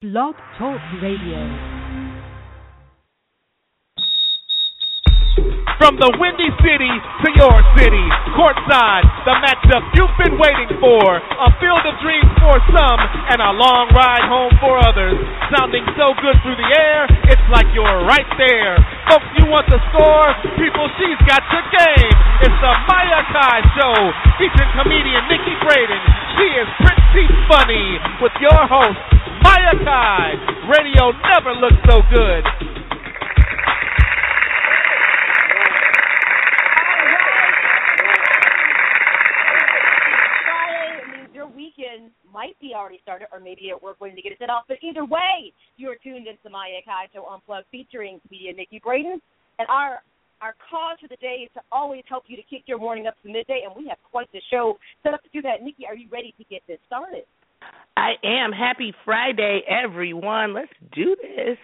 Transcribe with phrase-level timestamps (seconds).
[0.00, 1.44] Blog Talk Radio.
[5.76, 6.88] From the Windy City
[7.20, 11.20] to your city, courtside, the matchup you've been waiting for.
[11.20, 15.20] A field of dreams for some and a long ride home for others.
[15.52, 18.80] Sounding so good through the air, it's like you're right there.
[19.04, 20.32] Folks, you want the score?
[20.56, 22.16] People, she's got your game.
[22.40, 23.96] It's the Maya Akai Show
[24.40, 26.02] featuring comedian Nikki Brayden.
[26.40, 28.96] She is pretty funny with your host,
[29.42, 30.68] Maya Akai.
[30.68, 32.44] Radio never looked so good.
[41.56, 44.64] Weekend might be already started, or maybe at work waiting to get it set off.
[44.66, 49.20] But either way, you are tuned into Maya Kaito Unplugged featuring comedian Nikki Brayden.
[49.58, 50.00] And our
[50.40, 53.14] our cause for the day is to always help you to kick your morning up
[53.22, 55.62] to midday, and we have quite the show set up to do that.
[55.62, 57.24] Nikki, are you ready to get this started?
[58.00, 58.50] I am.
[58.52, 60.54] Happy Friday, everyone.
[60.54, 61.58] Let's do this.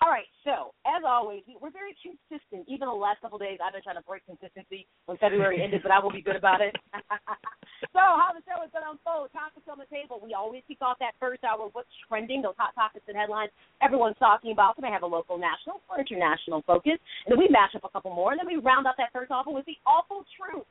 [0.00, 2.68] All right, so as always, we- we're very consistent.
[2.68, 5.92] Even the last couple days, I've been trying to break consistency when February ended, but
[5.92, 6.76] I will be good about it.
[7.92, 10.20] so, how the show is going to unfold, topics on the table.
[10.22, 11.68] We always kick off that first hour.
[11.72, 12.42] What's trending?
[12.42, 14.76] Those hot topics and headlines everyone's talking about.
[14.76, 17.88] They may have a local, national, or international focus, and then we mash up a
[17.88, 20.66] couple more, and then we round out that first hour with the awful truth.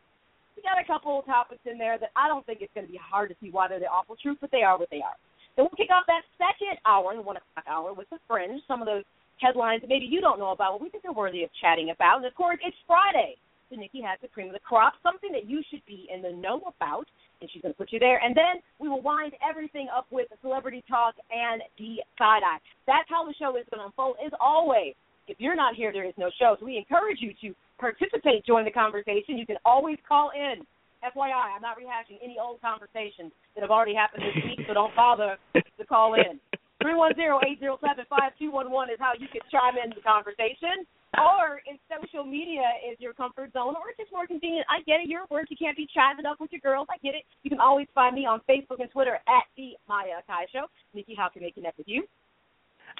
[0.55, 2.91] We got a couple of topics in there that I don't think it's going to
[2.91, 5.17] be hard to see why they're the awful truth, but they are what they are.
[5.55, 8.61] Then we'll kick off that second hour, the one o'clock hour, with the fringe.
[8.67, 9.03] Some of those
[9.41, 12.17] headlines that maybe you don't know about, but we think they're worthy of chatting about.
[12.17, 13.35] And of course, it's Friday,
[13.69, 16.31] so Nikki has the cream of the crop, something that you should be in the
[16.31, 17.05] know about,
[17.41, 18.21] and she's going to put you there.
[18.23, 22.61] And then we will wind everything up with celebrity talk and the side eye.
[22.87, 24.17] That's how the show is going to unfold.
[24.25, 24.93] As always,
[25.27, 26.55] if you're not here, there is no show.
[26.59, 29.37] So we encourage you to participate, join the conversation.
[29.37, 30.65] You can always call in.
[31.03, 34.95] FYI, I'm not rehashing any old conversations that have already happened this week, so don't
[34.95, 36.39] bother to call in.
[36.81, 40.87] 310-807-5211 is how you can chime in the conversation.
[41.19, 44.99] Or if social media is your comfort zone or it's just more convenient, I get
[44.99, 45.07] it.
[45.07, 45.45] You're at work.
[45.49, 46.87] You can't be chatting up with your girls.
[46.89, 47.23] I get it.
[47.43, 50.65] You can always find me on Facebook and Twitter at the Maya Akai Show.
[50.95, 52.07] Nikki, how can they connect with you?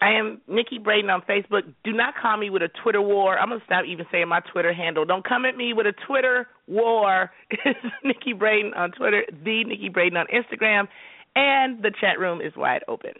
[0.01, 1.61] I am Nikki Brayden on Facebook.
[1.83, 3.37] Do not call me with a Twitter war.
[3.37, 5.05] I'm gonna stop even saying my Twitter handle.
[5.05, 7.31] Don't come at me with a Twitter war.
[7.65, 10.87] It's Nikki Brayden on Twitter, the Nikki Brayden on Instagram,
[11.35, 13.13] and the chat room is wide open.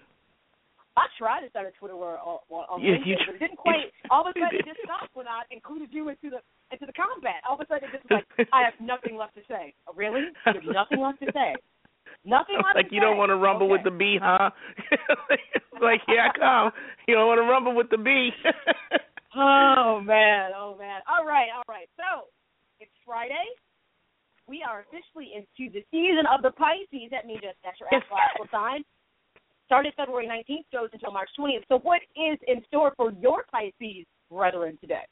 [0.96, 2.38] I tried to start a Twitter war on,
[2.70, 3.90] on You- LinkedIn, you but it didn't quite.
[4.12, 6.42] All of a sudden, it just stopped when I included you into the
[6.72, 7.42] into the combat.
[7.48, 9.74] All of a sudden, it just like I have nothing left to say.
[9.96, 10.22] Really?
[10.22, 11.56] You have nothing left to say.
[12.26, 13.04] Nothing like you say.
[13.04, 13.74] don't want to rumble okay.
[13.74, 14.50] with the bee, huh?
[15.82, 16.72] like here I come.
[17.08, 18.32] You don't want to rumble with the bee.
[19.36, 21.02] Oh man, oh man.
[21.10, 21.90] All right, all right.
[21.98, 22.30] So
[22.80, 23.50] it's Friday.
[24.48, 27.10] We are officially into the season of the Pisces.
[27.10, 28.84] That means just that's your astrological sign.
[29.66, 31.64] Started February 19th, goes until March 20th.
[31.68, 35.08] So what is in store for your Pisces brethren today?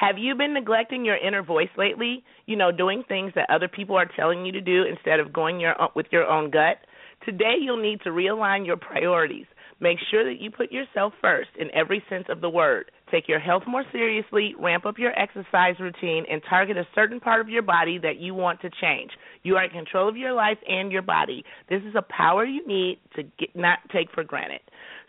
[0.00, 2.24] Have you been neglecting your inner voice lately?
[2.46, 5.60] You know, doing things that other people are telling you to do instead of going
[5.60, 6.78] your with your own gut?
[7.26, 9.44] Today you'll need to realign your priorities.
[9.78, 12.90] Make sure that you put yourself first in every sense of the word.
[13.10, 17.42] Take your health more seriously, ramp up your exercise routine, and target a certain part
[17.42, 19.10] of your body that you want to change.
[19.42, 21.44] You are in control of your life and your body.
[21.68, 24.60] This is a power you need to get, not take for granted.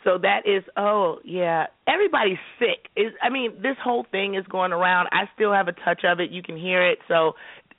[0.04, 2.90] So that is oh yeah, everybody's sick.
[2.96, 5.10] Is I mean this whole thing is going around.
[5.12, 6.32] I still have a touch of it.
[6.32, 7.00] You can hear it.
[7.08, 7.34] So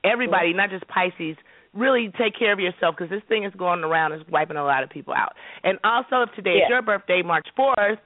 [0.04, 1.36] everybody, not just Pisces,
[1.74, 4.82] really take care of yourself because this thing is going around is wiping a lot
[4.82, 5.32] of people out.
[5.64, 7.98] And also, if today is your birthday, March fourth,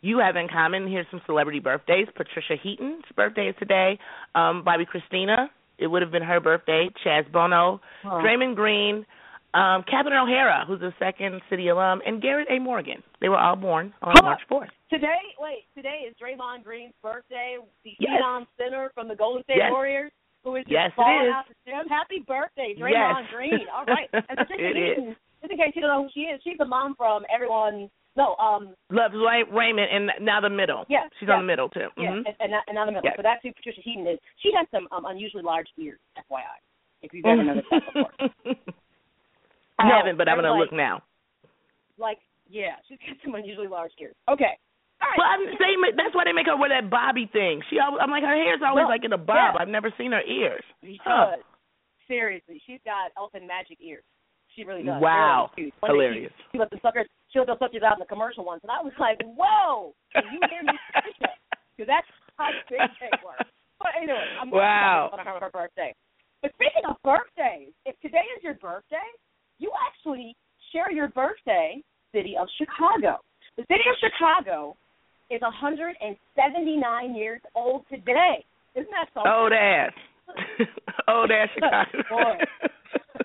[0.00, 0.88] you have in common.
[0.88, 2.06] Here's some celebrity birthdays.
[2.14, 3.98] Patricia Heaton's birthday is today.
[4.34, 5.48] Um, Bobbi Kristina,
[5.78, 6.88] it would have been her birthday.
[7.04, 8.20] Chaz Bono, Huh.
[8.22, 9.04] Draymond Green,
[9.54, 12.58] um, Catherine O'Hara, who's a second city alum, and Garrett A.
[12.58, 13.02] Morgan.
[13.20, 14.14] They were all born on.
[14.22, 14.68] March fourth.
[14.90, 17.56] Today, wait, today is Draymond Green's birthday.
[17.84, 18.20] The Yes.
[18.22, 19.70] Phenom Center from the Golden State Yes.
[19.72, 20.12] Warriors,
[20.44, 21.32] who is just Yes, falling is.
[21.34, 21.88] out the gym.
[21.88, 23.30] Happy birthday, Draymond Yes.
[23.34, 23.66] Green.
[23.74, 24.08] All right.
[24.12, 24.96] And Patricia It is.
[24.96, 27.90] Heaton, just in case you don't know who she is, she's the mom from everyone.
[28.16, 30.84] No, um, Loves Ray- Raymond, and now the middle.
[30.88, 31.34] Yeah, she's yeah.
[31.36, 31.86] on the middle too.
[31.96, 32.16] yeah, Mhm.
[32.26, 33.04] and, and, not- and in the middle.
[33.04, 33.14] Yes.
[33.16, 34.18] So that's who Patricia Heaton is.
[34.42, 36.42] She has some um, unusually large ears, FYI.
[37.02, 38.54] If you've ever noticed that before.
[39.78, 41.02] I No, haven't, but I'm gonna like- look now.
[41.98, 44.14] Like, yeah, she's got some unusually large ears.
[44.28, 44.54] Okay.
[45.00, 45.18] All right.
[45.18, 47.62] Well, I'm saying that's why they make her wear that bobby thing.
[47.70, 49.54] She, al- I'm like, her hair's always No, like in a bob.
[49.54, 49.62] yeah.
[49.62, 50.64] I've never seen her ears.
[50.82, 51.38] Because
[52.08, 54.02] seriously, she's got elfin magic ears.
[54.56, 54.98] She really does.
[55.00, 55.50] Wow.
[55.56, 55.74] Really cute.
[55.78, 56.32] One day Hilarious.
[56.34, 57.06] She, she let the suckers.
[57.30, 60.24] She let the suckers out in the commercial once, and I was like, "Whoa, can
[60.34, 60.74] you hear me?"
[61.76, 63.38] Because that's how big they were.
[63.78, 65.10] But anyway, I'm Wow.
[65.14, 65.94] on her, her birthday.
[66.42, 69.06] But speaking of birthdays, if today is your birthday,
[69.58, 70.36] you actually
[70.72, 71.82] share your birthday
[72.12, 73.18] city of Chicago.
[73.56, 74.76] The city of Chicago
[75.30, 78.44] is 179 years old today.
[78.74, 79.30] Isn't that something?
[79.30, 79.92] Old ass.
[81.08, 82.38] Old ass Chicago.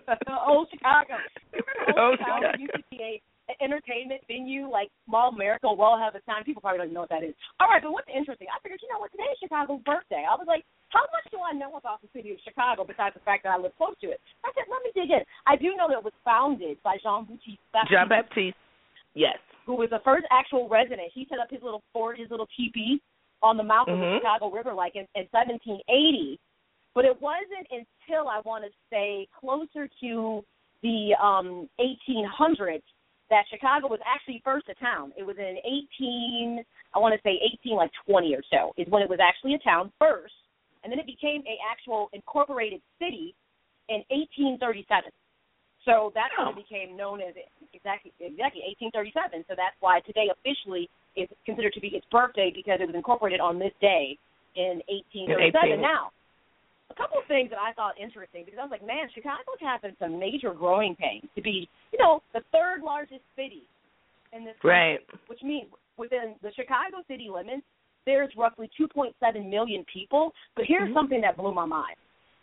[0.47, 1.15] old Chicago.
[1.51, 3.32] Remember Old Chicago Chicago.
[3.50, 6.44] Used to be a an entertainment venue like Mall America, Well Have a Time.
[6.44, 7.36] People probably don't know what that is.
[7.60, 8.48] All right, but what's interesting?
[8.48, 9.12] I figured, you know what?
[9.12, 10.24] Today is Chicago's birthday.
[10.24, 13.22] I was like, how much do I know about the city of Chicago besides the
[13.25, 14.19] fact that I live close to it?
[14.45, 15.24] I said, let me dig in.
[15.48, 17.25] I do know that it was founded by Jean
[17.74, 17.92] Baptiste.
[17.92, 18.57] Jean Baptiste.
[19.16, 19.38] Yes.
[19.66, 21.07] who was the first actual resident.
[21.13, 23.00] He set up his little fort, his little teepee
[23.42, 24.18] on the mouth of the Mhm.
[24.19, 26.39] Chicago River, like in, in 1780.
[26.96, 30.44] But it wasn't until I want to say closer to
[30.84, 32.84] the um 1800s
[33.33, 35.09] that Chicago was actually first a town.
[35.18, 36.62] It was in 18,
[36.94, 39.62] I want to say 18 like 20 or so is when it was actually a
[39.65, 40.38] town first,
[40.85, 43.33] and then it became a actual incorporated city
[43.89, 45.09] in 1837.
[45.81, 47.33] So that's when it became known as
[47.74, 48.62] exactly exactly
[48.94, 49.50] 1837.
[49.50, 50.86] So that's why today officially
[51.18, 54.13] is considered to be its birthday because it was incorporated on this day
[54.53, 54.79] in
[55.18, 55.81] 1837.
[55.81, 55.81] 18.
[55.81, 56.13] Now,
[56.89, 59.95] a couple of things that I thought interesting because I was like, man, Chicago's having
[60.00, 63.63] some major growing pains to be, you know, the third largest city
[64.31, 65.00] in this country, Right.
[65.27, 67.65] which means within the Chicago city limits,
[68.06, 70.33] there's roughly 2.7 million people.
[70.56, 70.94] But here's Mhm.
[70.94, 71.95] something that blew my mind.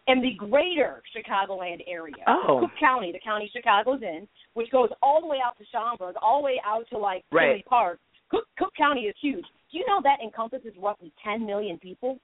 [0.06, 2.60] In the greater Chicagoland area, Oh.
[2.60, 6.38] Cook County, the county Chicago's in, which goes all the way out to Schaumburg, all
[6.40, 7.46] the way out to like Right.
[7.48, 8.00] Tinley Park.
[8.30, 9.44] Cook, Cook County is huge.
[9.70, 12.18] Do you know that encompasses roughly 10 million people?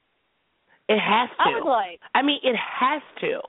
[0.89, 1.43] It has to.
[1.43, 3.41] I was like, I mean, it has to.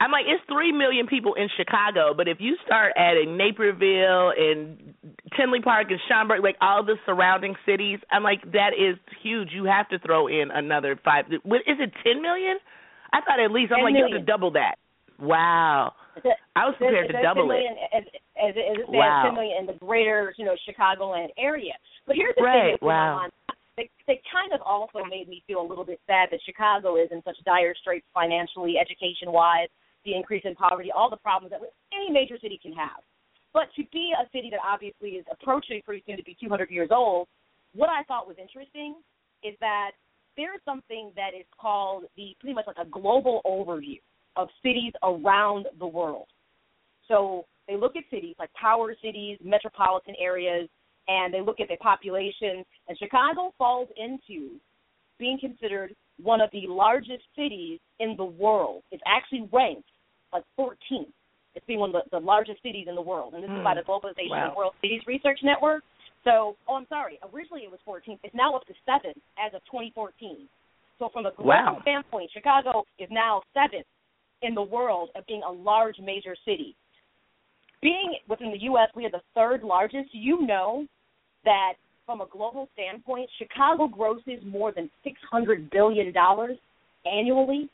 [0.00, 4.94] I'm like, it's three million people in Chicago, but if you start adding Naperville and
[5.36, 9.50] Tinley Park and Schaumburg, like all the surrounding cities, I'm like, that is huge.
[9.52, 11.26] You have to throw in another five.
[11.44, 11.92] What is it?
[12.02, 12.58] Ten million?
[13.12, 13.70] I thought at least.
[13.70, 14.74] I'm 10 like, you have to double that.
[15.20, 15.92] Wow.
[16.56, 17.54] I was prepared to double 10 it.
[17.54, 18.02] million, As,
[18.36, 19.22] as, as it says, Wow.
[19.26, 21.72] 10 million in the greater, you know, Chicagoland area.
[22.06, 23.16] But here's the Right, thing wow.
[23.22, 23.32] mind.
[23.76, 27.08] They, they kind of also made me feel a little bit sad that Chicago is
[27.10, 29.68] in such dire straits financially, education-wise,
[30.04, 31.60] the increase in poverty, all the problems that
[31.94, 33.00] any major city can have.
[33.54, 36.88] But to be a city that obviously is approaching pretty soon to be 200 years
[36.90, 37.28] old,
[37.74, 38.96] what I thought was interesting
[39.42, 39.92] is that
[40.36, 44.00] there's something that is called the pretty much like a global overview
[44.36, 46.26] of cities around the world.
[47.08, 50.68] So they look at cities like power cities, metropolitan areas,
[51.12, 52.64] and they look at the population.
[52.88, 54.56] And Chicago falls into
[55.18, 58.82] being considered one of the largest cities in the world.
[58.92, 59.88] It's actually ranked
[60.32, 61.12] like 14th.
[61.54, 63.64] It's being one of the, the largest cities in the world, and this is Hmm.
[63.64, 64.50] by the Globalization Wow.
[64.50, 65.84] of World Cities Research Network.
[66.24, 67.18] So, oh, I'm sorry.
[67.34, 68.20] Originally it was 14th.
[68.22, 70.48] It's now up to seventh as of 2014.
[70.98, 71.78] So, from a global Wow.
[71.82, 73.86] standpoint, Chicago is now seventh
[74.42, 76.74] in the world of being a large major city.
[77.82, 80.08] Being within the U.S., we are the third largest.
[80.14, 80.86] You know
[81.44, 81.74] that
[82.06, 86.12] from a global standpoint, Chicago grosses more than $600 billion
[87.06, 87.70] annually.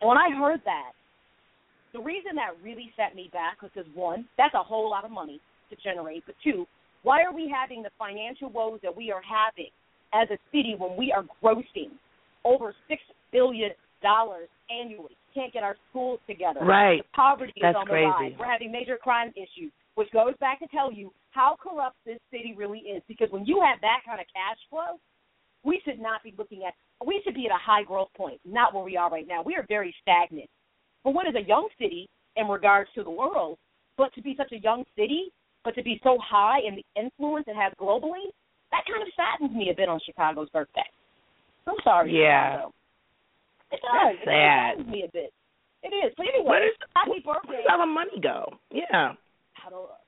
[0.00, 0.92] And when I heard that,
[1.92, 5.10] the reason that really set me back was because, one, that's a whole lot of
[5.10, 5.40] money
[5.70, 6.24] to generate.
[6.26, 6.66] But two,
[7.02, 9.70] why are we having the financial woes that we are having
[10.12, 11.90] as a city when we are grossing
[12.44, 12.96] over $6
[13.32, 13.70] billion
[14.70, 15.16] annually?
[15.34, 16.60] Can't get our schools together.
[16.60, 17.02] Right.
[17.02, 18.06] The poverty That's is on the crazy.
[18.06, 18.32] rise.
[18.38, 22.54] We're having major crime issues, which goes back to tell you how corrupt this city
[22.56, 23.02] really is.
[23.08, 25.00] Because when you have that kind of cash flow,
[25.64, 26.74] we should not be looking at.
[27.04, 29.42] We should be at a high growth point, not where we are right now.
[29.42, 30.48] We are very stagnant.
[31.04, 33.58] But what is a young city in regards to the world?
[33.98, 35.32] But to be such a young city,
[35.64, 38.30] but to be so high in the influence it has globally,
[38.70, 40.84] that kind of saddens me a bit on Chicago's birthday.
[41.66, 42.56] I'm sorry, Yeah.
[42.56, 42.72] Chicago.
[43.72, 43.92] It does.
[43.92, 44.70] That's It sad.
[44.76, 45.32] saddens me a bit.
[45.82, 46.12] It is.
[46.16, 47.56] But Where anyway, does, happy where birthday.
[47.62, 48.52] does all the money go?
[48.70, 49.14] Yeah.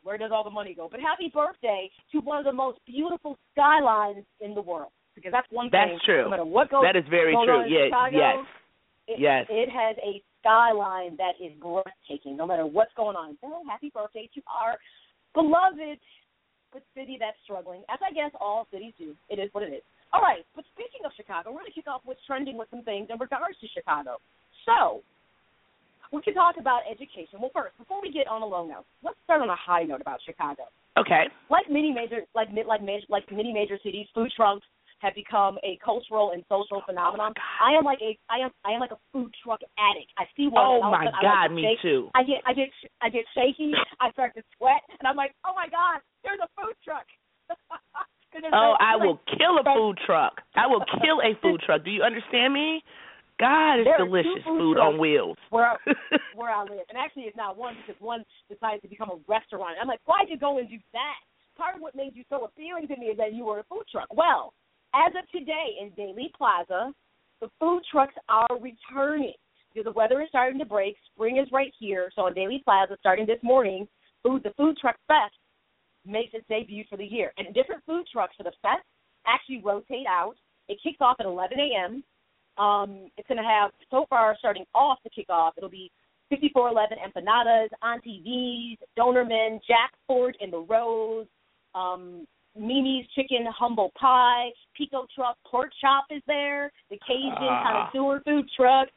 [0.02, 0.88] Where does all the money go?
[0.90, 4.92] But happy birthday to one of the most beautiful skylines in the world.
[5.14, 5.80] Because that's one thing.
[5.92, 6.24] That's true.
[6.24, 7.64] No matter what goes, That is very goes true.
[7.66, 8.36] Yeah, Chicago, yes.
[9.08, 9.46] It, Yes.
[9.48, 13.36] It has a skyline that is breathtaking, no matter what's going on.
[13.40, 14.76] So happy birthday to our
[15.34, 15.98] beloved
[16.72, 19.16] but city that's struggling, as I guess all cities do.
[19.30, 19.82] It is what it is.
[20.12, 22.82] All right, but speaking of Chicago, we're going to kick off with trending with some
[22.82, 24.16] things in regards to Chicago.
[24.64, 25.00] So,
[26.12, 27.40] we can talk about education.
[27.40, 30.00] Well, first, before we get on a low note, let's start on a high note
[30.00, 30.64] about Chicago.
[30.96, 31.24] Okay.
[31.50, 34.66] Like many major, like like major, like many major cities, food trucks
[35.00, 37.32] have become a cultural and social phenomenon.
[37.36, 40.10] Oh, I am like a, I am, I am like a food truck addict.
[40.18, 40.58] I see one.
[40.58, 41.82] Oh and all of a my sudden I like God, me shake.
[41.82, 42.10] too.
[42.14, 42.68] I get, I get,
[43.00, 43.72] I get shaky.
[44.00, 47.06] I start to sweat, and I'm like, oh my God, there's a food truck.
[48.52, 50.34] Oh, I like, will kill a food truck.
[50.54, 51.82] I will kill a food truck.
[51.82, 52.84] Do you understand me?
[53.38, 55.36] God, it's There delicious food food on wheels.
[55.50, 55.76] where I,
[56.34, 56.86] where I live.
[56.88, 59.76] And actually, it's not one because one decided to become a restaurant.
[59.80, 61.20] I'm like, why'd you go and do that?
[61.58, 63.82] part of what made you so appealing to me is that you were a food
[63.90, 64.06] truck.
[64.14, 64.54] Well,
[64.94, 66.94] as of today in Daley Plaza,
[67.40, 69.34] the food trucks are returning
[69.74, 70.96] because the weather is starting to break.
[71.12, 72.10] Spring is right here.
[72.14, 73.86] So on Daley Plaza, starting this morning,
[74.22, 75.34] food the Food Truck Fest
[76.06, 77.32] makes its debut for the year.
[77.36, 78.86] And different food trucks for the fest
[79.26, 80.34] actually rotate out.
[80.68, 82.02] It kicks off at 11 a.m.
[82.58, 85.90] Um, it's going to have, so far, starting off the kickoff, it'll be
[86.30, 91.26] 5411 empanadas, Auntie V's, Donerman, Jack Ford in the Rose,
[91.74, 92.26] um,
[92.58, 97.90] Mimi's Chicken Humble Pie, Pico Truck Pork Chop is there, the Cajun Ah.
[97.92, 98.88] Connoisseur Food Truck,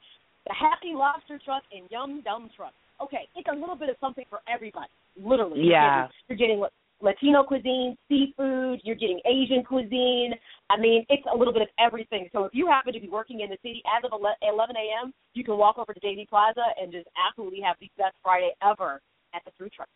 [0.48, 2.74] the Happy Lobster Truck, and Yum Dum Truck.
[3.02, 5.62] Okay, it's a little bit of something for everybody, literally.
[5.64, 6.08] Yeah.
[6.28, 6.70] You're getting, you're getting
[7.02, 10.34] Latino cuisine, seafood, you're getting Asian cuisine.
[10.70, 12.30] I mean, it's a little bit of everything.
[12.32, 15.44] So if you happen to be working in the city as of 11 a.m., you
[15.44, 19.02] can walk over to JD Plaza and just absolutely have the best Friday ever
[19.34, 19.90] at the food truck.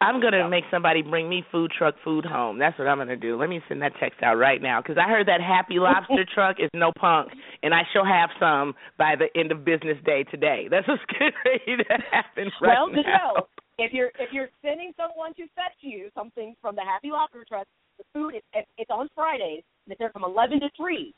[0.00, 2.58] I'm gonna make somebody bring me food truck food home.
[2.58, 3.36] That's what I'm gonna do.
[3.36, 6.56] Let me send that text out right now because I heard that Happy Lobster truck
[6.60, 7.32] is no punk,
[7.64, 10.68] and I shall have some by the end of business day today.
[10.70, 11.02] That's what's
[11.44, 13.48] ready to happen right well, now.
[13.78, 17.66] If you're if you're sending someone to fetch you something from the Happy Lobster Truck,
[17.98, 18.42] the food is
[18.76, 21.14] it's on Fridays and it's there from 11 to 3.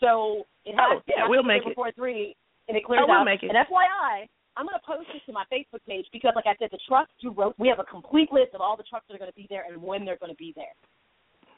[0.00, 1.68] So it Oh, has yeah, it has we'll to be make it.
[1.70, 2.34] before three,
[2.68, 3.24] and it oh, clears Oh, we'll out.
[3.24, 3.50] make it.
[3.54, 6.68] And FYI, I'm going to post this to my Facebook page because, like I said,
[6.72, 7.54] the trucks do wrote.
[7.58, 9.64] We have a complete list of all the trucks that are going to be there
[9.70, 10.74] and when they're going to be there.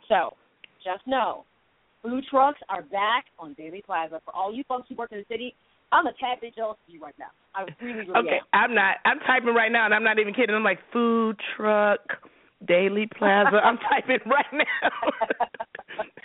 [0.08, 0.36] So
[0.84, 1.44] just know,
[2.02, 5.24] food trucks are back on Daley Plaza for all you folks who work in the
[5.28, 5.54] city.
[5.94, 7.30] I'm a tad bit jealous of you right now.
[7.54, 8.70] I really, really Okay, am.
[8.70, 8.96] I'm not.
[9.04, 10.54] I'm typing right now, and I'm not even kidding.
[10.54, 12.00] I'm like food truck,
[12.66, 13.62] Daley Plaza.
[13.62, 14.90] I'm typing right now.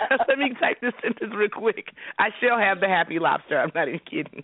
[0.28, 1.94] Let me type this sentence real quick.
[2.18, 3.60] I shall have the Happy Lobster.
[3.60, 4.44] I'm not even kidding.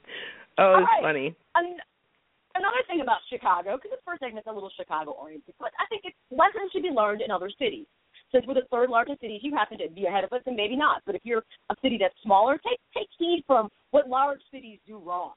[0.59, 1.01] Oh, it's right.
[1.01, 1.35] funny.
[1.55, 1.81] An-
[2.53, 6.03] another thing about Chicago, because this first segment's a little Chicago oriented, but I think
[6.05, 7.87] it's lessons should be learned in other cities.
[8.31, 10.75] Since we're the third largest city, you happen to be ahead of us, and maybe
[10.75, 11.01] not.
[11.05, 14.97] But if you're a city that's smaller, take take heed from what large cities do
[14.99, 15.31] wrong.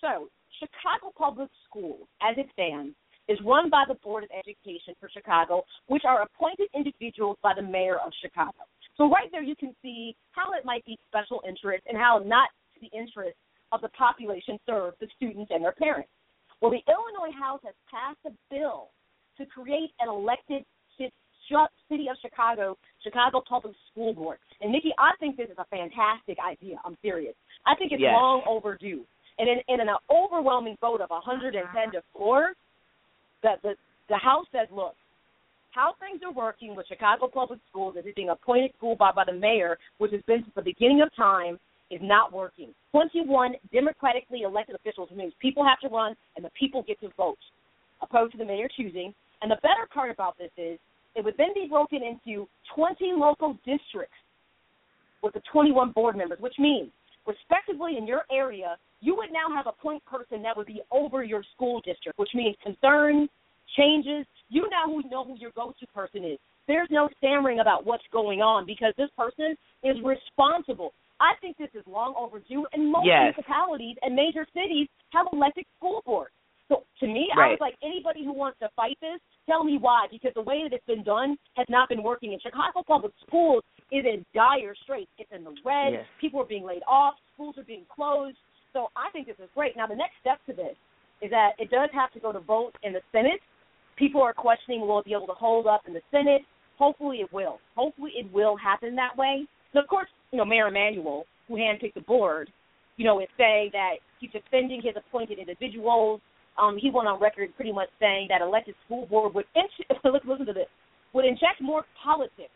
[0.00, 0.28] So,
[0.60, 2.94] Chicago Public Schools, as it stands,
[3.28, 7.62] is run by the Board of Education for Chicago, which are appointed individuals by the
[7.62, 8.62] mayor of Chicago.
[8.96, 12.50] So right there you can see how it might be special interest and how not
[12.80, 13.36] the interest
[13.72, 16.10] of the population served, the students and their parents.
[16.60, 18.90] Well, the Illinois House has passed a bill
[19.38, 20.62] to create an elected
[21.88, 24.38] city of Chicago, Chicago Public School Board.
[24.60, 26.76] And Nikki, I think this is a fantastic idea.
[26.84, 27.34] I'm serious.
[27.68, 28.12] I think it's Yes.
[28.12, 29.04] long overdue.
[29.38, 32.54] And in, in an overwhelming vote of 110 to four,
[33.42, 33.74] the, the
[34.08, 34.94] the House said, look,
[35.72, 39.24] how things are working with Chicago Public Schools as it being appointed school by, by
[39.24, 41.58] the mayor, which has been since the beginning of time,
[41.90, 42.70] is not working.
[42.92, 47.38] 21 democratically elected officials means people have to run and the people get to vote,
[48.02, 49.14] opposed to the mayor choosing.
[49.42, 50.78] And the better part about this is
[51.14, 54.16] it would then be broken into 20 local districts
[55.22, 56.90] with the 21 board members, which means,
[57.28, 61.22] respectively, in your area, you would now have a point person that would be over
[61.22, 63.28] your school district, which means concerns,
[63.76, 64.26] changes.
[64.48, 66.38] You now who know who your go-to person is.
[66.66, 70.92] There's no stammering about what's going on because this person is responsible.
[71.20, 73.20] I think this is long overdue, and most Yes.
[73.36, 76.32] municipalities and major cities have elected school boards.
[76.68, 77.50] So to me, I Right.
[77.52, 80.72] was like, anybody who wants to fight this, tell me why, because the way that
[80.72, 82.32] it's been done has not been working.
[82.32, 85.10] And Chicago Public Schools is in dire straits.
[85.18, 85.94] It's in the red.
[85.94, 86.04] Yes.
[86.20, 87.14] People are being laid off.
[87.34, 88.36] Schools are being closed.
[88.72, 89.76] So I think this is great.
[89.76, 90.76] Now the next step to this
[91.22, 93.40] is that it does have to go to vote in the Senate.
[93.96, 96.42] People are questioning will it be able to hold up in the Senate.
[96.78, 97.58] Hopefully it will.
[97.74, 99.46] Hopefully it will happen that way.
[99.72, 102.52] So of course, you know, Mayor Emanuel, who handpicked the board,
[102.96, 106.20] you know, is saying that he's defending his appointed individuals.
[106.58, 110.46] Um, he went on record pretty much saying that elected school board would in- listen
[110.46, 110.66] to this
[111.12, 112.52] would inject more politics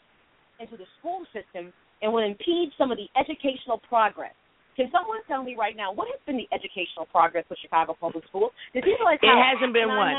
[0.60, 4.34] into the school system and would impede some of the educational progress.
[4.76, 8.24] Can someone tell me right now what has been the educational progress with Chicago Public
[8.28, 8.52] Schools?
[8.74, 10.14] Does he realize It hasn't been one.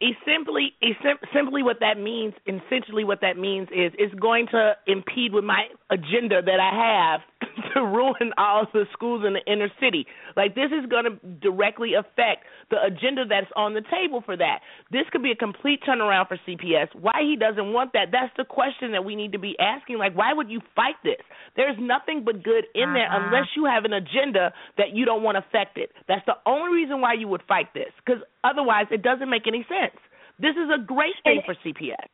[0.00, 4.46] He simply, he sim- simply what that means, essentially what that means is, it's going
[4.52, 7.20] to impede with my agenda that I have
[7.74, 10.06] to ruin all the schools in the inner city.
[10.36, 14.60] Like this is going to directly affect the agenda that's on the table for that.
[14.90, 16.88] This could be a complete turnaround for CPS.
[16.94, 18.08] Why he doesn't want that?
[18.12, 19.98] That's the question that we need to be asking.
[19.98, 21.20] Like, why would you fight this?
[21.56, 23.26] There's nothing but good in there Uh-huh.
[23.26, 25.90] unless you have an agenda that you don't want affected.
[26.08, 29.66] That's the only reason why you would fight this, because otherwise it doesn't make any
[29.68, 29.98] sense.
[30.40, 32.06] This is a great thing for CPS.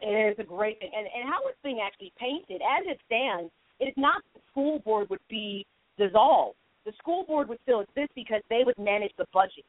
[0.00, 0.92] It is a great thing.
[0.96, 3.50] And, and how it's being actually painted, as it stands,
[3.80, 5.66] it is not the school board would be
[5.98, 6.56] dissolved.
[6.86, 9.64] The school board would still exist because they would manage the budget.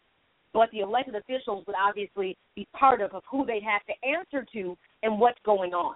[0.56, 4.48] but the elected officials would obviously be part of, of who they'd have to answer
[4.54, 5.96] to and what's going on.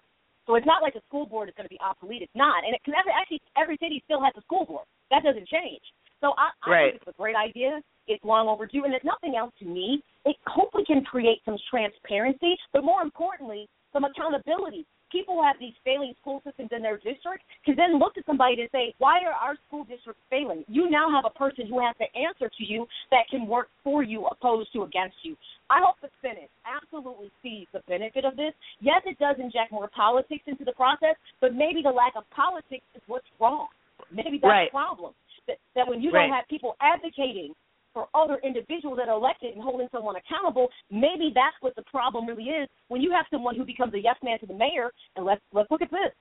[0.49, 2.25] So it's not like the school board is going to be obsolete.
[2.25, 4.89] It's not, and it, cause every, actually every city still has a school board.
[5.13, 5.85] That doesn't change.
[6.21, 6.91] So I, I right.
[6.91, 7.81] think it's a great idea.
[8.07, 12.57] It's long overdue, and if nothing else to me, it hopefully can create some transparency,
[12.73, 17.43] but more importantly, some accountability people who have these failing school systems in their district
[17.65, 20.63] can then look to somebody to say, why are our school districts failing?
[20.67, 24.03] You now have a person who has to answer to you that can work for
[24.03, 25.35] you opposed to against you.
[25.69, 28.53] I hope the Senate absolutely sees the benefit of this.
[28.81, 32.85] Yes, it does inject more politics into the process, but maybe the lack of politics
[32.95, 33.67] is what's wrong.
[34.11, 34.69] Maybe that's right.
[34.71, 35.13] the problem.
[35.49, 36.27] That, that when you right.
[36.27, 37.53] don't have people advocating
[37.93, 42.27] for other individuals that are elected and holding someone accountable, maybe that's what the problem
[42.27, 42.69] really is.
[42.87, 45.69] When you have someone who becomes a yes man to the mayor, and let's let's
[45.71, 46.13] look at this.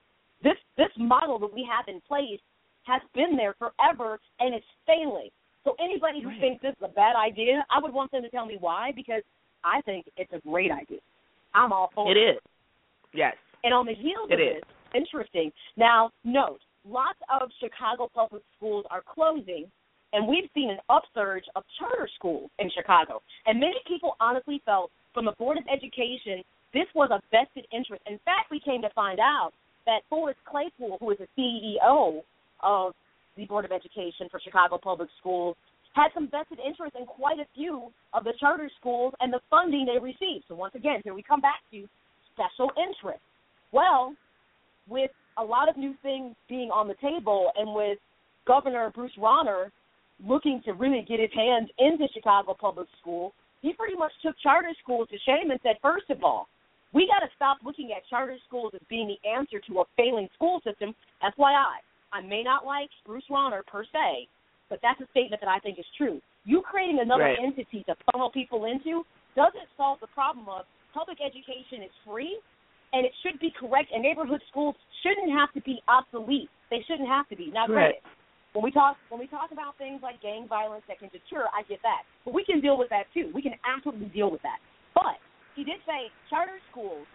[0.42, 2.40] This this model that we have in place
[2.84, 5.28] has been there forever and it's failing.
[5.64, 6.40] So anybody who right.
[6.40, 9.22] thinks this is a bad idea, I would want them to tell me why because
[9.62, 11.00] I think it's a great idea.
[11.54, 12.16] I'm all for it.
[12.16, 12.40] It is.
[13.12, 13.34] Yes.
[13.64, 14.62] And on the heels it of is.
[14.62, 14.62] this,
[14.94, 15.52] interesting.
[15.76, 19.66] Now, note, lots of Chicago public schools are closing
[20.12, 23.20] and we've seen an upsurge of charter schools in Chicago.
[23.46, 26.42] And many people honestly felt from the Board of Education
[26.74, 28.02] this was a vested interest.
[28.06, 29.52] In fact, we came to find out
[29.86, 32.20] that Forrest Claypool, who is the CEO
[32.60, 32.92] of
[33.36, 35.56] the Board of Education for Chicago Public Schools,
[35.94, 39.86] had some vested interest in quite a few of the charter schools and the funding
[39.86, 40.44] they received.
[40.48, 41.88] So once again, here we come back to
[42.34, 43.22] special interest.
[43.72, 44.14] Well,
[44.88, 47.98] with a lot of new things being on the table and with
[48.46, 49.70] Governor Bruce Rauner
[50.26, 54.72] looking to really get his hands into Chicago public school, he pretty much took charter
[54.82, 56.48] schools to shame and said, first of all,
[56.92, 60.28] we got to stop looking at charter schools as being the answer to a failing
[60.34, 60.94] school system.
[61.22, 64.28] FYI, I may not like Bruce Rauner per se,
[64.70, 66.20] but that's a statement that I think is true.
[66.44, 67.38] You creating another right.
[67.38, 69.04] entity to funnel people into
[69.36, 70.64] doesn't solve the problem of
[70.94, 72.40] public education is free
[72.92, 76.48] and it should be correct, and neighborhood schools shouldn't have to be obsolete.
[76.70, 77.50] They shouldn't have to be.
[77.52, 78.00] Now, right.
[78.52, 81.62] when we talk when we talk about things like gang violence that can deter, I
[81.68, 82.08] get that.
[82.24, 83.30] But we can deal with that too.
[83.34, 84.58] We can absolutely deal with that.
[84.94, 85.20] But
[85.56, 87.06] he did say charter schools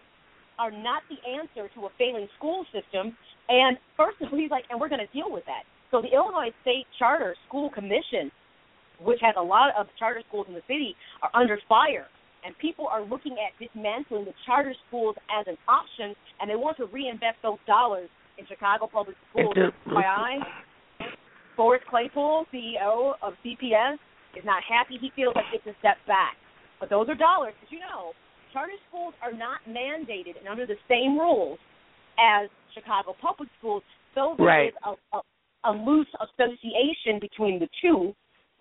[0.59, 3.17] are not the answer to a failing school system.
[3.49, 5.63] And first of all, he's like, and we're going to deal with that.
[5.91, 8.31] So the Illinois State Charter School Commission,
[9.01, 12.07] which has a lot of charter schools in the city, are under fire.
[12.45, 16.77] And people are looking at dismantling the charter schools as an option, and they want
[16.77, 19.55] to reinvest those dollars in Chicago public schools.
[19.87, 20.39] FYI,
[21.55, 23.95] Forrest Claypool, CEO of CPS,
[24.35, 24.97] is not happy.
[24.99, 26.35] He feels like it's a step back.
[26.79, 28.11] But those are dollars, as you know.
[28.51, 31.57] Charter schools are not mandated and under the same rules
[32.19, 33.83] as Chicago public schools.
[34.13, 34.67] So there right.
[34.67, 35.21] is a, a,
[35.65, 38.13] a loose association between the two,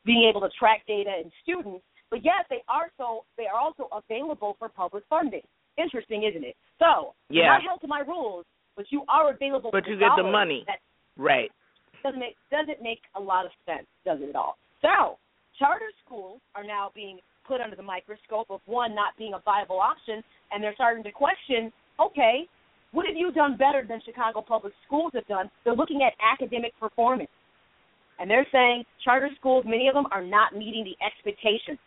[0.05, 1.85] being able to track data and students.
[2.12, 5.40] But yes, they are so they are also available for public funding.
[5.79, 6.55] Interesting, isn't it?
[6.79, 7.44] So yeah.
[7.44, 8.44] you're not held to my rules,
[8.77, 9.70] but you are available.
[9.72, 10.64] But for you get the money.
[10.66, 10.81] That
[11.16, 11.51] right.
[12.05, 14.59] doesn't make doesn't make a lot of sense, does it at all?
[14.83, 15.16] So
[15.59, 19.81] charter schools are now being put under the microscope of one not being a viable
[19.81, 20.22] option,
[20.53, 22.44] and they're starting to question, okay,
[22.92, 25.51] what have you done better than Chicago public schools have done?
[25.64, 27.31] They're looking at academic performance,
[28.18, 31.79] and they're saying charter schools, many of them, are not meeting the expectations.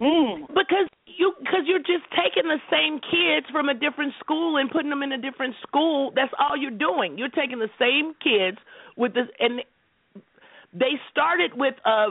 [0.00, 0.48] Mm.
[0.48, 4.90] Because you because you're just taking the same kids from a different school and putting
[4.90, 6.12] them in a different school.
[6.14, 7.18] That's all you're doing.
[7.18, 8.58] You're taking the same kids
[8.96, 9.60] with this, and
[10.72, 12.08] they started with a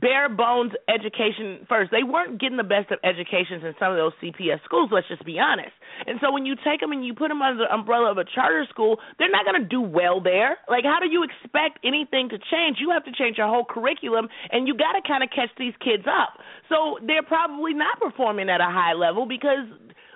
[0.00, 1.90] bare bones education first.
[1.90, 4.90] They weren't getting the best of educations in some of those CPS schools.
[4.92, 5.72] Let's just be honest.
[6.06, 8.24] And so when you take them and you put them under the umbrella of a
[8.24, 10.58] charter school, they're not going to do well there.
[10.68, 12.78] Like, how do you expect anything to change?
[12.80, 15.74] You have to change your whole curriculum, and you got to kind of catch these
[15.80, 16.38] kids up.
[16.68, 19.66] So they're probably not performing at a high level because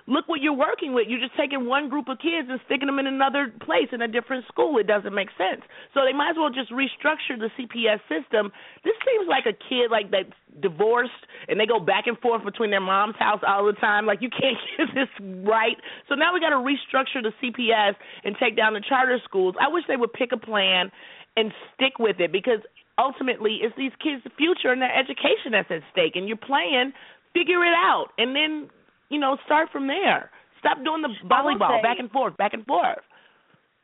[0.07, 1.07] look what you're working with.
[1.07, 4.07] You're just taking one group of kids and sticking them in another place in a
[4.07, 4.77] different school.
[4.77, 5.61] It doesn't make sense.
[5.93, 8.51] So they might as well just restructure the CPS system.
[8.83, 12.71] This seems like a kid like that's divorced and they go back and forth between
[12.71, 14.05] their mom's house all the time.
[14.05, 15.11] Like you can't get this
[15.45, 15.77] right.
[16.09, 19.55] So now we got to restructure the CPS and take down the charter schools.
[19.59, 20.91] I wish they would pick a plan
[21.37, 22.59] and stick with it because
[22.97, 26.15] ultimately it's these kids' future and their education that's at stake.
[26.15, 26.93] And you're playing,
[27.33, 28.69] figure it out, and then
[29.11, 30.31] you know, start from there.
[30.59, 32.99] Stop doing the volleyball say, back and forth, back and forth.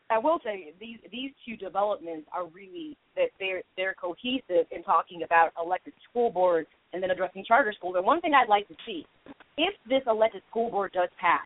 [0.10, 5.24] I will say these these two developments are really that they're they're cohesive in talking
[5.24, 7.96] about elected school boards and then addressing charter schools.
[7.98, 9.06] And one thing I'd like to see,
[9.58, 11.46] if this elected school board does pass,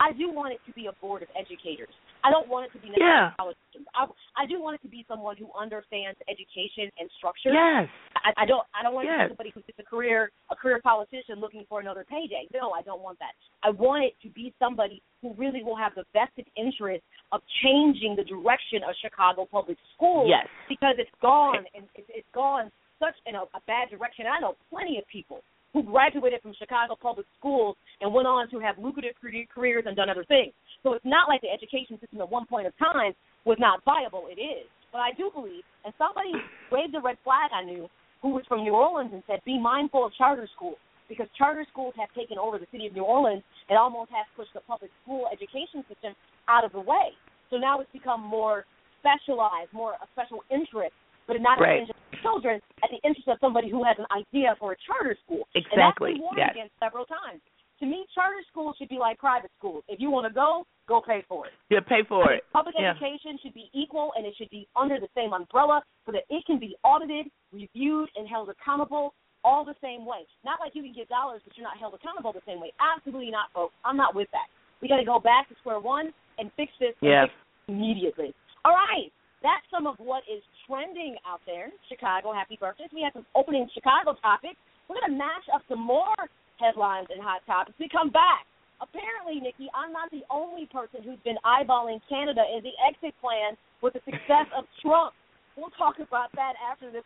[0.00, 1.94] I do want it to be a board of educators.
[2.24, 3.34] I don't want it to be Yeah.
[3.34, 3.86] necessarily politicians.
[3.94, 4.06] I,
[4.36, 7.50] I do want it to be someone who understands education and structure.
[7.52, 7.88] Yes.
[8.16, 10.56] I, I don't I don't want it to be somebody who's just a career a
[10.56, 12.46] career politician looking for another payday.
[12.54, 13.32] No, I don't want that.
[13.62, 18.14] I want it to be somebody who really will have the vested interest of changing
[18.16, 20.46] the direction of Chicago public schools Yes.
[20.68, 24.26] because it's gone and it's, it's gone such in a, a bad direction.
[24.30, 28.58] I know plenty of people who graduated from Chicago public schools and went on to
[28.58, 29.14] have lucrative
[29.54, 30.52] careers and done other things.
[30.82, 33.12] So it's not like the education system at one point of time
[33.44, 34.26] was not viable.
[34.28, 34.66] It is.
[34.92, 36.32] But I do believe, and somebody
[36.70, 37.88] waved a red flag I knew
[38.20, 40.76] who was from New Orleans and said, be mindful of charter schools
[41.08, 44.52] because charter schools have taken over the city of New Orleans and almost have pushed
[44.54, 46.14] the public school education system
[46.48, 47.16] out of the way.
[47.50, 48.64] So now it's become more
[49.00, 50.94] specialized, more a special interest,
[51.26, 51.82] but not Right.
[51.82, 54.72] in the interest of children, at the interest of somebody who has an idea for
[54.72, 55.48] a charter school.
[55.54, 55.72] Exactly.
[55.72, 56.50] And that's been warned Yes.
[56.52, 57.40] against several times.
[57.80, 59.82] To me, charter schools should be like private schools.
[59.88, 61.52] If you want to go, go pay for it.
[61.68, 62.44] Yeah, pay for it.
[62.52, 62.90] Public Yeah.
[62.90, 66.44] education should be equal and it should be under the same umbrella so that it
[66.46, 70.24] can be audited, reviewed, and held accountable all the same way.
[70.44, 72.72] Not like you can get dollars but you're not held accountable the same way.
[72.78, 73.74] Absolutely not, folks.
[73.84, 74.46] I'm not with that.
[74.80, 77.28] We got to go back to square one and fix this and Yes.
[77.30, 77.34] fix
[77.66, 78.32] immediately.
[78.64, 79.12] All right.
[79.42, 81.74] That's some of what is trending out there.
[81.90, 82.94] Chicago, happy birthdays.
[82.94, 84.56] We have some opening Chicago topics.
[84.86, 86.14] We're going to match up some more
[86.62, 87.74] headlines and hot topics.
[87.78, 88.46] We come back.
[88.78, 93.58] Apparently, Nikki, I'm not the only person who's been eyeballing Canada as the exit plan
[93.82, 95.14] with the success of Trump.
[95.56, 97.02] We'll talk about that after this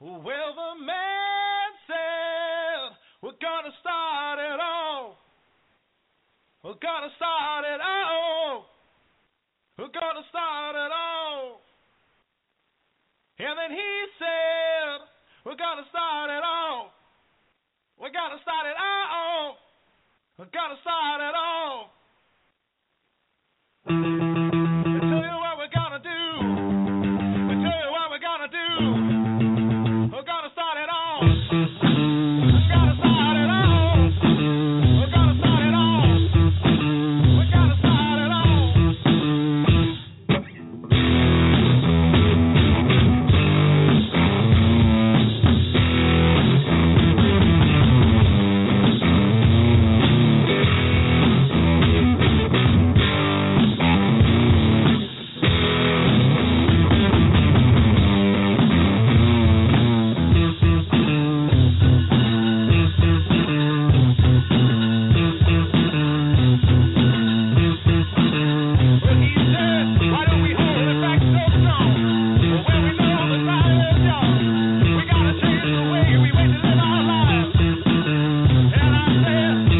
[0.00, 1.29] Well, the man
[3.22, 5.18] We're gonna start it all.
[6.64, 8.66] We're gonna start it all.
[9.78, 11.60] We're gonna start it all.
[13.38, 15.04] And then he said,
[15.44, 16.92] We're gonna start it all.
[18.00, 19.56] We're gonna start it all.
[20.38, 21.89] We're gonna start it all.
[79.12, 79.79] And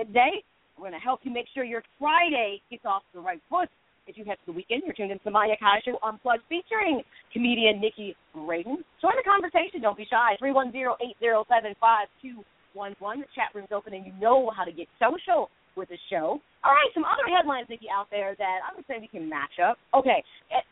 [0.00, 0.42] midday.
[0.76, 3.68] We're going to help you make sure your Friday gets off the right foot.
[4.06, 7.02] If you head to the weekend, you're tuned in to Maya Akai Show Unplugged featuring
[7.32, 8.80] comedian Nikki Brayden.
[9.04, 9.82] Join the conversation.
[9.82, 10.36] Don't be shy.
[10.42, 12.44] 310-807-5211.
[12.72, 16.40] The chat room's open, and you know how to get social with the show.
[16.64, 19.60] All right, some other headlines, Nikki, out there that I would say we can match
[19.62, 19.76] up.
[19.94, 20.64] Okay, eh,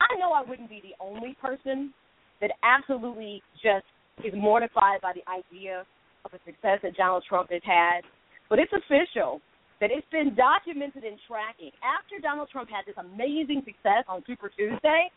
[0.00, 1.92] I know I wouldn't be the only person
[2.40, 3.84] that absolutely just
[4.24, 5.84] is mortified by the idea
[6.24, 8.00] of the success that Donald Trump has had.
[8.50, 9.40] But it's official
[9.80, 11.70] that it's been documented in tracking.
[11.80, 15.08] After Donald Trump had this amazing success on Super Tuesday,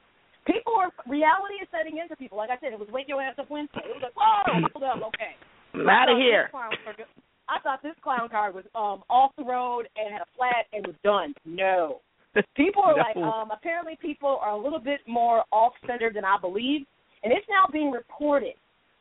[0.48, 2.38] people are reality is setting into people.
[2.38, 3.82] Like I said, it was wake your ass up Wednesday.
[3.84, 5.36] It was like, whoa, hold up, okay.
[5.74, 6.48] I'm out of here.
[6.48, 7.06] this clown car-
[7.50, 10.86] I thought this clown car was um off the road and had a flat and
[10.88, 11.34] was done.
[11.44, 12.00] No.
[12.56, 16.38] People are like, um, apparently people are a little bit more off centered than I
[16.40, 16.82] believe.
[17.24, 18.54] and it's now being reported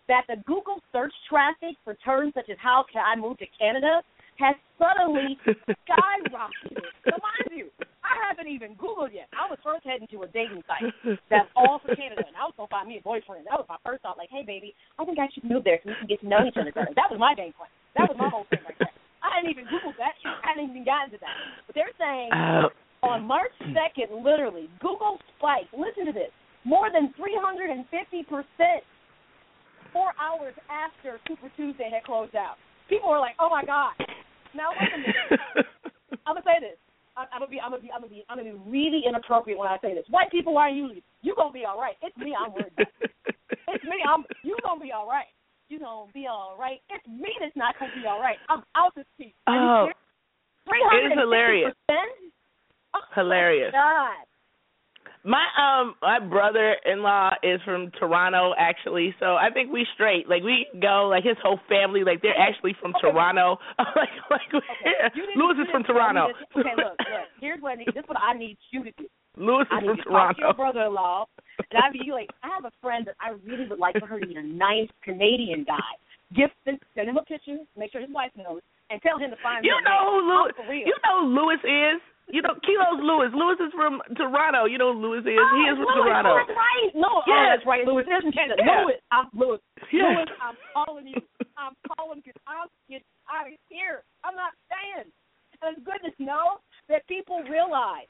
[0.09, 4.03] that the Google search traffic for terms such as "How can I move to Canada?"
[4.39, 6.85] Has suddenly skyrocketed.
[7.05, 7.69] So mind you,
[8.03, 9.29] I haven't even Googled yet.
[9.37, 10.91] I was first heading to a dating site
[11.31, 13.47] that's all for Canada, and I was gonna find me a boyfriend.
[13.47, 14.19] That was my first thought.
[14.19, 16.43] Like, hey, baby, I think I should move there so we can get to know
[16.47, 16.91] each other better.
[16.97, 17.71] That was my game plan.
[17.97, 18.95] That was my whole thing right there.
[19.23, 20.19] I hadn't even Googled that.
[20.25, 21.37] I hadn't even gotten to that.
[21.69, 22.69] But they're saying Uh,
[23.07, 26.31] on March 2nd, literally, Google spiked, listen to this,
[26.65, 27.87] more than 350%
[29.93, 32.57] four hours after Super Tuesday had closed out.
[32.93, 33.97] People were like, oh my God.
[34.53, 35.17] Now, minute.
[36.29, 36.77] I'm to say this.
[37.17, 39.57] I'm, I'm gonna be, I'm gonna be, I'm gonna be, I'm gonna be really inappropriate
[39.57, 40.05] when I say this.
[40.13, 41.01] White people, why are you?
[41.23, 41.97] You gonna be all right.
[42.03, 42.37] It's me.
[42.37, 42.77] I'm worried.
[42.77, 42.93] About.
[43.73, 43.97] It's me.
[44.05, 44.25] I'm.
[44.45, 45.33] You gonna be all right.
[45.73, 46.85] You gonna be all right.
[46.93, 48.37] It's me that's not gonna be all right.
[48.51, 49.33] I'm out this piece.
[49.49, 49.89] Oh,
[50.69, 51.73] it is hilarious.
[51.89, 53.73] Oh, Hilarious.
[53.73, 54.29] God.
[55.25, 60.29] My um my brother in law is from Toronto actually, so I think we straight.
[60.29, 63.11] Like we go like his whole family, like they're actually from Okay.
[63.13, 63.59] Toronto.
[63.79, 65.15] like like Okay.
[65.37, 66.27] Lewis is from didn't tell me Toronto.
[66.27, 66.37] this.
[66.59, 67.29] Okay, look, look.
[67.41, 67.89] Here's what I need.
[67.95, 69.07] This is what I need you to do.
[69.39, 70.57] Lewis I is need from to talk to your Toronto.
[70.59, 71.25] brother-in-law,
[71.71, 74.19] and I'd be like, I have a friend that I really would like for her
[74.21, 75.95] to meet a nice Canadian guy.
[76.35, 79.37] Give send, send him a picture, make sure his wife knows, and tell him to
[79.43, 80.29] find You know who.
[80.29, 80.87] Lewis I'm for real.
[80.87, 82.01] you know who Lewis is?
[82.33, 83.29] You know Kilo's Lewis.
[83.37, 84.65] Lewis is from Toronto.
[84.65, 85.37] You know who Lewis is.
[85.37, 86.33] Oh, he is from Louis, Toronto.
[86.33, 86.91] Oh, that's right.
[86.97, 87.45] No, oh, Yes.
[87.53, 87.85] that's right.
[87.85, 88.65] Louis is in Canada.
[88.65, 88.89] Yeah.
[88.89, 89.61] Louis, I'm Louis.
[89.93, 90.17] Yes.
[90.17, 91.21] Louis, I'm calling you.
[91.61, 94.01] I'm calling because I'm get out of here.
[94.25, 95.13] I'm not staying.
[95.61, 96.57] And it's good to know
[96.89, 98.09] that people realize.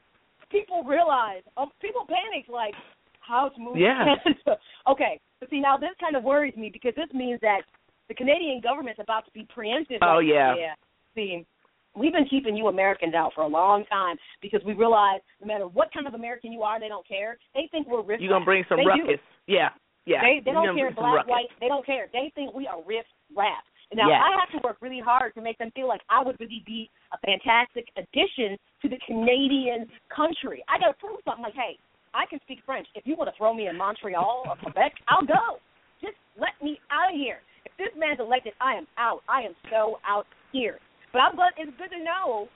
[0.54, 1.42] People realize.
[1.58, 2.78] Um, people panic like,
[3.20, 4.14] how to move Yeah.
[4.88, 7.62] Okay, but see now this kind of worries me because this means that
[8.08, 9.98] the Canadian government's about to be preemptive.
[10.02, 10.54] Oh, yeah.
[10.58, 10.74] Yeah.
[11.14, 11.46] See,
[11.94, 15.66] we've been keeping you Americans out for a long time because we realize no matter
[15.66, 17.38] what kind of American you are, they don't care.
[17.54, 18.20] They think we're riff.
[18.20, 19.20] You're gonna bring some they ruckus.
[19.46, 19.52] Do.
[19.54, 19.68] Yeah.
[20.06, 20.20] Yeah.
[20.22, 21.48] They they You're don't care black, white.
[21.60, 22.08] They don't care.
[22.12, 23.64] They think we are riff rap.
[23.94, 24.22] Now Yes.
[24.24, 26.90] I have to work really hard to make them feel like I would really be
[27.12, 30.64] a fantastic addition to the Canadian country.
[30.68, 31.78] I gotta prove something like, hey,
[32.14, 32.86] I can speak French.
[32.94, 35.60] If you want to throw me in Montreal or Quebec, I'll go.
[36.00, 37.40] Just let me out of here.
[37.64, 39.22] If this man's elected, I am out.
[39.28, 40.78] I am so out here.
[41.12, 42.48] But I'm glad it's good to know.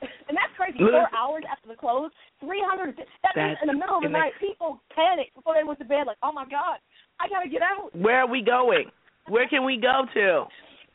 [0.00, 0.78] And that's crazy.
[0.78, 2.96] Four hours after the close, three hundred.
[2.96, 6.06] That means in the middle of the night, people panic before they went to bed.
[6.06, 6.78] Like, oh my god,
[7.18, 7.90] I gotta get out.
[7.96, 8.90] Where are we going?
[9.26, 10.44] Where can we go to?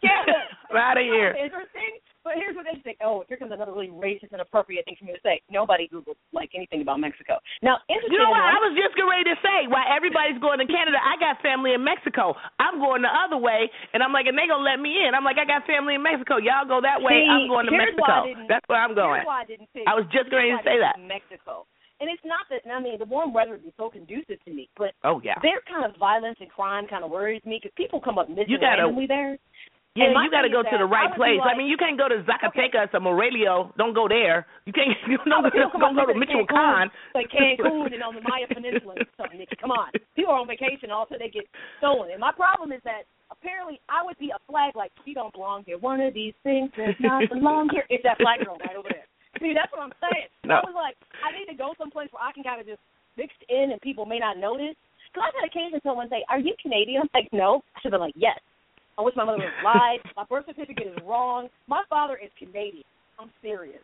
[0.03, 0.39] Canada.
[0.69, 1.31] I'm out of here.
[1.39, 2.03] Interesting.
[2.23, 3.03] But here's what they think.
[3.03, 5.43] Oh, here comes another really racist and appropriate thing for me to say.
[5.51, 7.35] Nobody Googled like anything about Mexico.
[7.59, 8.15] Now, interesting.
[8.15, 8.39] You know what?
[8.47, 11.75] I was just getting ready to say, while everybody's going to Canada, I got family
[11.75, 12.31] in Mexico.
[12.63, 15.11] I'm going the other way, and I'm like, and they gonna let me in.
[15.11, 16.39] I'm like, I got family in Mexico.
[16.39, 17.27] Y'all go that way.
[17.27, 18.15] See, I'm going to why Mexico.
[18.47, 19.19] That's where I'm going.
[19.19, 19.83] Here's why I didn't pick.
[19.83, 21.03] I was just getting ready to say that.
[21.03, 21.67] Mexico.
[22.01, 22.67] And it's not that.
[22.67, 25.35] I mean, the warm weather would be so conducive to me, but Oh yeah.
[25.43, 28.47] their kind of violence and crime kind of worries me because people come up missing
[28.47, 29.37] You gotta- randomly there.
[29.93, 31.38] Yeah, And you got to go to the right place.
[31.38, 33.69] be I mean, you can't go to Zacatecas or Morelia.
[33.77, 34.49] Don't go there.
[34.65, 34.89] You can't.
[35.06, 36.49] You don't, people come don't go to Michoacan.
[36.49, 38.95] Cancun, like Cancun and on the Maya Peninsula
[39.38, 39.56] Nikki.
[39.62, 39.93] Come on.
[40.15, 41.45] People are on vacation, all of they get
[41.77, 42.10] stolen.
[42.10, 45.62] And my problem is that apparently I would be a flag like, she don't belong
[45.65, 45.77] here.
[45.77, 47.86] One of these things does not belong here.
[47.93, 49.06] It's that flag girl right over there.
[49.38, 50.29] See, that's what I'm saying.
[50.45, 50.62] No.
[50.62, 52.82] I was like, I need to go someplace where I can kind of just
[53.17, 54.73] mix in and people may not notice.
[55.13, 57.06] Because I've had occasion someone say, are you Canadian?
[57.06, 57.62] I'm like, no.
[57.75, 58.41] I should have been like, yes.
[58.97, 59.99] I wish my mother was alive.
[60.15, 61.49] My birth certificate is wrong.
[61.67, 62.86] My father is Canadian.
[63.19, 63.82] I'm serious.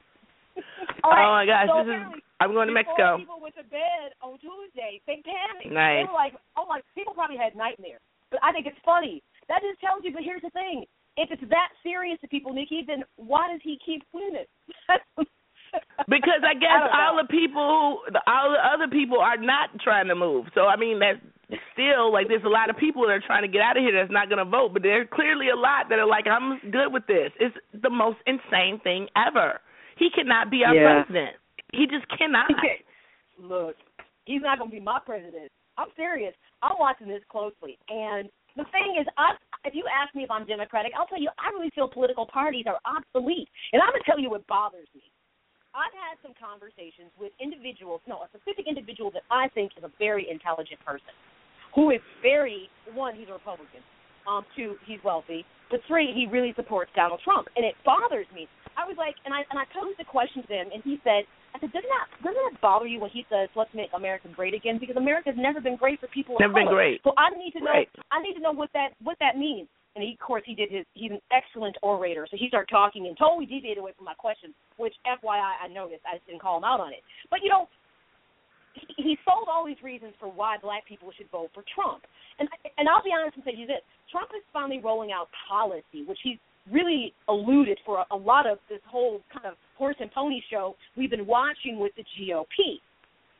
[1.04, 2.22] All right, Oh my gosh, so this is.
[2.40, 3.18] I'm going to Mexico.
[3.18, 5.02] People went to bed on Tuesday.
[5.08, 5.74] They panicked.
[5.74, 6.06] Nice.
[6.06, 8.02] They were like, "Oh my!" People probably had nightmares.
[8.32, 9.22] But I think it's funny.
[9.50, 10.14] That just tells you.
[10.14, 10.86] But here's the thing:
[11.18, 14.50] if it's that serious to people, Nikki, then why does he keep doing it?
[16.08, 20.08] Because I guess don't all the people, who, all the other people are not trying
[20.08, 20.48] to move.
[20.56, 21.20] So I mean, that's
[21.74, 23.94] still like there's a lot of people that are trying to get out of here
[23.94, 24.74] that's not going to vote.
[24.74, 27.32] But there's clearly a lot that are like, I'm good with this.
[27.40, 29.60] It's the most insane thing ever.
[29.98, 31.04] He cannot be our Yeah.
[31.04, 31.36] president.
[31.74, 32.50] He just cannot.
[32.52, 32.84] Okay.
[33.38, 33.76] Look,
[34.26, 35.52] he's not going to be my president.
[35.78, 36.34] I'm serious.
[36.62, 40.44] I'm watching this closely, and the thing is, I, if you ask me if I'm
[40.46, 44.10] Democratic, I'll tell you I really feel political parties are obsolete, and I'm going to
[44.10, 45.04] tell you what bothers me.
[45.72, 49.92] I've had some conversations with individuals, no, a specific individual that I think is a
[50.00, 51.16] very intelligent person,
[51.76, 53.82] who is very one, he's a Republican,
[54.28, 58.48] um, two, he's wealthy, but three, he really supports Donald Trump, and it bothers me.
[58.78, 61.30] I was like, and I and I posed the question to him, and he said,
[61.54, 64.54] I said, doesn't that doesn't that bother you when he says, let's make America great
[64.54, 64.78] again?
[64.80, 66.38] Because America's never been great for people.
[66.40, 67.02] Never been great.
[67.04, 67.72] So I need to know.
[67.72, 67.90] Right.
[68.12, 69.68] I need to know what that what that means.
[69.96, 70.86] And he, of course, he did his.
[70.94, 74.54] He's an excellent orator, so he started talking and totally deviated away from my question.
[74.78, 76.06] Which, FYI, I noticed.
[76.06, 77.02] I just didn't call him out on it.
[77.30, 77.68] But you know,
[78.74, 82.04] he, he sold all these reasons for why black people should vote for Trump.
[82.40, 86.06] and and I'll be honest and say you this: Trump is finally rolling out policy,
[86.06, 86.38] which he's
[86.72, 90.76] really alluded for a, a lot of this whole kind of horse and pony show
[90.98, 92.80] we've been watching with the GOP.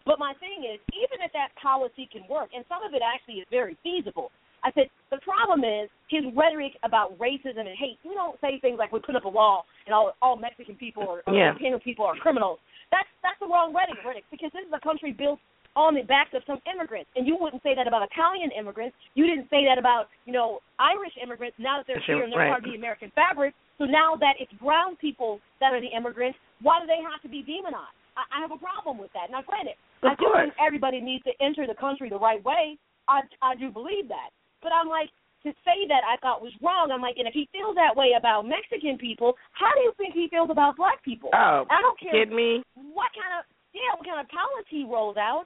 [0.06, 3.36] But my thing is, even if that policy can work, and some of it actually
[3.44, 4.32] is very feasible,
[4.64, 8.00] I said the problem is his rhetoric about racism and hate.
[8.04, 11.04] You don't say things like we put up a wall and all all Mexican people
[11.04, 11.54] or, or Yeah.
[11.54, 12.60] Latino people are criminals.
[12.92, 15.40] That's that's the wrong rhetoric, rhetoric because this is a country built
[15.78, 18.98] on the backs of some immigrants, and you wouldn't say that about Italian immigrants.
[19.14, 21.56] You didn't say that about you know Irish immigrants.
[21.60, 22.54] Now that they're here and they're right.
[22.58, 26.38] part of the American fabric, so now that it's brown people that are the immigrants,
[26.62, 27.96] why do they have to be demonized?
[28.18, 29.30] I, I have a problem with that.
[29.30, 30.42] Now, granted, Of I do course.
[30.50, 32.76] think everybody needs to enter the country the right way.
[33.08, 34.34] I I do believe that.
[34.66, 36.92] But I'm like, to say that I thought was wrong.
[36.92, 40.14] I'm like, and if he feels that way about Mexican people, how do you think
[40.14, 41.30] he feels about black people?
[41.34, 42.64] Oh, I don't care Kid me?
[42.76, 45.46] what kind of yeah, what kind of policy rolls out.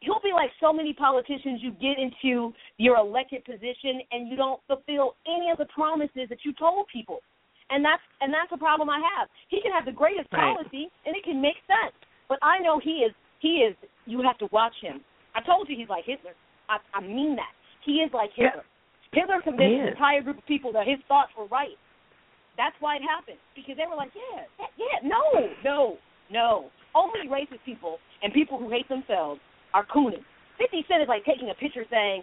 [0.00, 1.58] He'll be like so many politicians.
[1.60, 6.38] You get into your elected position and you don't fulfill any of the promises that
[6.44, 7.18] you told people,
[7.70, 9.28] and that's and that's a problem I have.
[9.48, 10.54] He can have the greatest Right.
[10.56, 11.94] policy and it can make sense,
[12.28, 13.76] but I know he is he is.
[14.06, 15.00] You have to watch him.
[15.34, 16.32] I told you he's like Hitler.
[16.68, 17.52] I, I mean that.
[17.84, 18.50] He is like Yeah.
[19.12, 19.40] Hitler.
[19.42, 21.76] Convinced an entire group of people that his thoughts were right.
[22.56, 25.22] That's why it happened because they were like, yeah, yeah, yeah, no,
[25.62, 25.96] no,
[26.30, 26.70] no.
[26.94, 29.40] Only racist people and people who hate themselves
[29.74, 30.24] are cooning.
[30.58, 32.22] Fifty Cent is like taking a picture saying,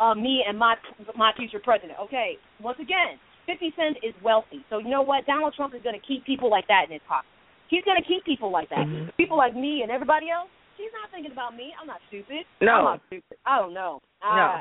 [0.00, 0.74] uh, "Me and my
[1.14, 5.24] my future president." Okay, once again, Fifty Cent is wealthy, so you know what?
[5.26, 7.30] Donald Trump is going to keep people like that in his pocket.
[7.68, 8.86] He's going to keep people like that.
[8.86, 9.14] Mhm.
[9.16, 10.50] People like me and everybody else.
[10.76, 11.72] He's not thinking about me.
[11.80, 12.44] I'm not stupid.
[12.60, 12.72] No.
[12.72, 13.38] I'm not stupid.
[13.46, 14.02] I don't know.
[14.20, 14.60] Uh,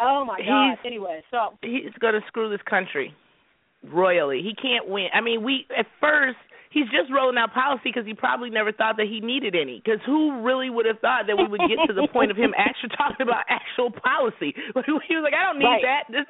[0.00, 0.70] oh my God.
[0.70, 3.14] He's- Anyway, so He's going to screw this country
[3.92, 4.42] royally.
[4.42, 5.08] He can't win.
[5.14, 6.36] I mean, we at first
[6.70, 9.80] he's just rolling out policy because he probably never thought that he needed any.
[9.82, 12.54] Because who really would have thought that we would get to the point of him
[12.56, 14.54] actually talking about actual policy?
[15.08, 15.82] he was like, I don't need Right.
[15.82, 16.04] that.
[16.14, 16.26] This,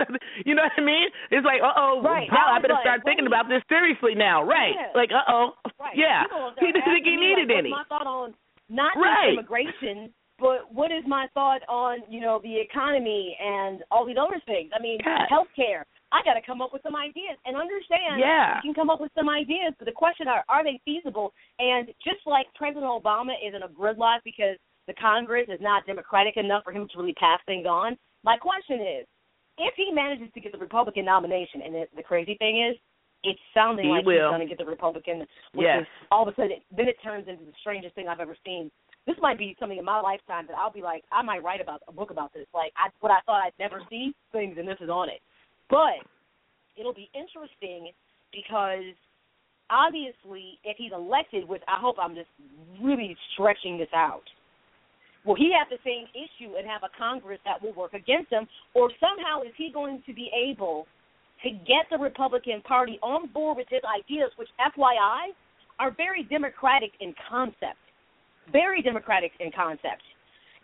[0.47, 1.09] you know what I mean?
[1.31, 2.29] It's like, uh oh, Right.
[2.31, 4.43] I better like, start thinking about this seriously now.
[4.45, 4.73] Right?
[4.77, 4.95] Yeah.
[4.95, 5.97] Like, uh oh, Right.
[5.97, 6.25] yeah.
[6.61, 7.71] He didn't think he needed like, any.
[7.71, 8.33] My thought on
[8.71, 9.35] not Right.
[9.37, 14.17] just immigration, but what is my thought on you know the economy and all these
[14.21, 14.71] other things?
[14.77, 15.29] I mean, Yes.
[15.31, 15.83] healthcare.
[16.13, 18.19] I got to come up with some ideas and understand.
[18.19, 18.57] Yeah.
[18.57, 21.33] you can come up with some ideas, but the question are, are they feasible?
[21.61, 24.57] And just like President Obama is in a gridlock because
[24.89, 27.97] the Congress is not democratic enough for him to really pass things on.
[28.25, 29.07] My question is,
[29.59, 32.77] if he manages to get the Republican nomination, and the, the crazy thing is,
[33.23, 34.15] it's sounding He like will.
[34.15, 35.21] he's going to get the Republican,
[35.55, 35.83] which Yes.
[35.83, 38.71] is all of a sudden, then it turns into the strangest thing I've ever seen.
[39.07, 41.83] This might be something in my lifetime that I'll be like, I might write about
[41.89, 42.47] a book about this.
[42.55, 45.21] Like I, what I thought I'd never see things, and this is on it.
[45.69, 46.05] But
[46.77, 47.93] it'll be interesting
[48.33, 48.95] because
[49.71, 52.29] obviously, if he's elected, which I hope I'm just
[52.83, 54.25] really stretching this out,
[55.25, 58.47] will he have the same issue and have a Congress that will work against him,
[58.75, 60.87] or somehow is he going to be able
[61.43, 65.33] to get the Republican Party on board with his ideas, which, FYI,
[65.79, 67.81] are very democratic in concept,
[68.53, 70.03] very democratic in concept.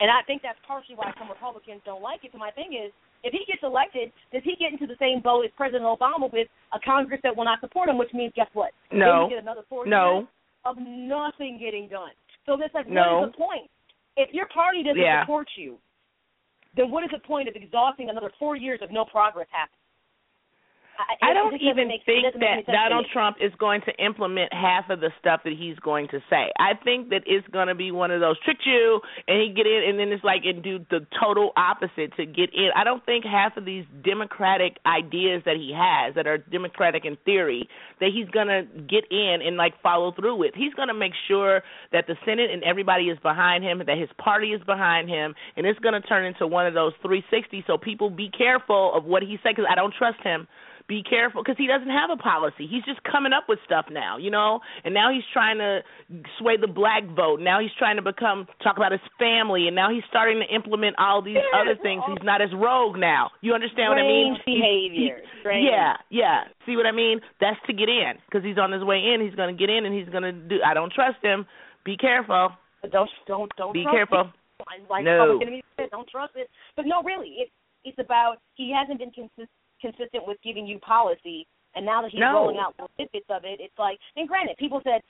[0.01, 2.31] And I think that's partially why some Republicans don't like it.
[2.33, 2.93] So my thing is,
[3.25, 6.49] if he gets elected, does he get into the same boat as President Obama with
[6.75, 7.97] a Congress that will not support him?
[7.97, 8.73] Which means, guess what?
[8.93, 9.29] No.
[9.29, 10.29] get another four No.
[10.65, 12.13] of nothing getting done.
[12.45, 13.21] So it's like, No.
[13.21, 13.71] what is the point?
[14.17, 15.23] If your party doesn't Yeah.
[15.23, 15.79] support you,
[16.77, 19.81] then what is the point of exhausting another four years of no progress happening?
[21.23, 23.07] I it don't even make- think doesn't make any that Donald.
[23.13, 26.51] Trump is going to implement half of the stuff that he's going to say.
[26.59, 29.67] I think that it's going to be one of those trick you and he get
[29.67, 32.71] in and then it's like and do the total opposite to get in.
[32.75, 37.17] I don't think half of these democratic ideas that he has that are democratic in
[37.25, 37.69] theory
[38.01, 40.55] that he's going to get in and like follow through with.
[40.55, 44.11] He's going to make sure that the Senate and everybody is behind him, that his
[44.19, 47.79] party is behind him, and it's going to turn into one of those 360 so
[47.79, 50.47] people be careful of what he says cuz I don't trust him
[50.89, 52.67] be careful because he doesn't have a policy.
[52.71, 54.61] He's just coming up with stuff now, you know.
[54.85, 55.81] And now he's trying to
[56.39, 57.41] sway the black vote.
[57.41, 60.95] Now he's trying to become talk about his family, and now he's starting to implement
[60.99, 62.03] all these Yeah, other things.
[62.07, 63.31] He's not as rogue now.
[63.41, 64.37] You understand what I mean?
[64.43, 65.17] Strange behavior.
[65.23, 65.69] He- Strange.
[65.71, 66.45] yeah, yeah.
[66.67, 67.21] See what I mean?
[67.41, 69.21] That's to get in because he's on his way in.
[69.21, 70.59] He's going to get in, and he's going to do.
[70.65, 71.47] I don't trust him.
[71.85, 72.51] Be careful.
[72.83, 74.31] But don't don't don't Be careful.
[74.61, 74.83] it.
[74.91, 75.19] Like No.
[75.19, 76.49] Public Enemy said, don't trust it.
[76.77, 77.51] But no, really, it's
[77.85, 79.51] it's about he hasn't been consist,
[79.81, 82.33] consistent with giving you policy, and now that he's No.
[82.33, 83.99] rolling out little tidbits of it, it's like.
[84.17, 85.03] And granted, people said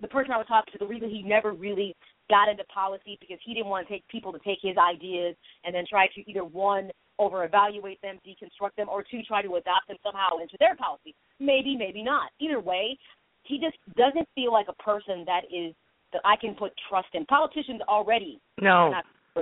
[0.00, 1.94] the person I was talking to, the reason he never really
[2.28, 5.74] got into policy because he didn't want to take people to take his ideas and
[5.74, 9.86] then try to either one over evaluate them, deconstruct them, or two try to adopt
[9.88, 11.14] them somehow into their policy.
[11.38, 12.30] Maybe, maybe not.
[12.40, 12.98] Either way,
[13.44, 15.74] he just doesn't feel like a person that is
[16.12, 17.24] that I can put trust in.
[17.26, 18.92] Politicians already No.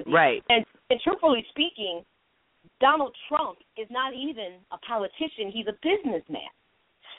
[0.07, 0.43] Right.
[0.49, 2.05] And and truthfully speaking,
[2.81, 6.49] Donald Trump is not even a politician; he's a businessman.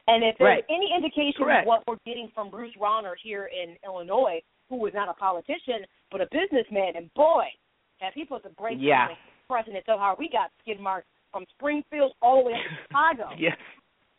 [0.07, 0.65] And if there's Right.
[0.69, 1.61] any indication Correct.
[1.61, 5.85] of what we're getting from Bruce Rauner here in Illinois, who is not a politician
[6.09, 7.45] but a businessman, and boy,
[7.99, 9.03] have he put the brakes Yeah.
[9.03, 10.17] on the president so hard.
[10.17, 13.29] We got skid marks from Springfield all the way up to Chicago.
[13.37, 13.57] Yes.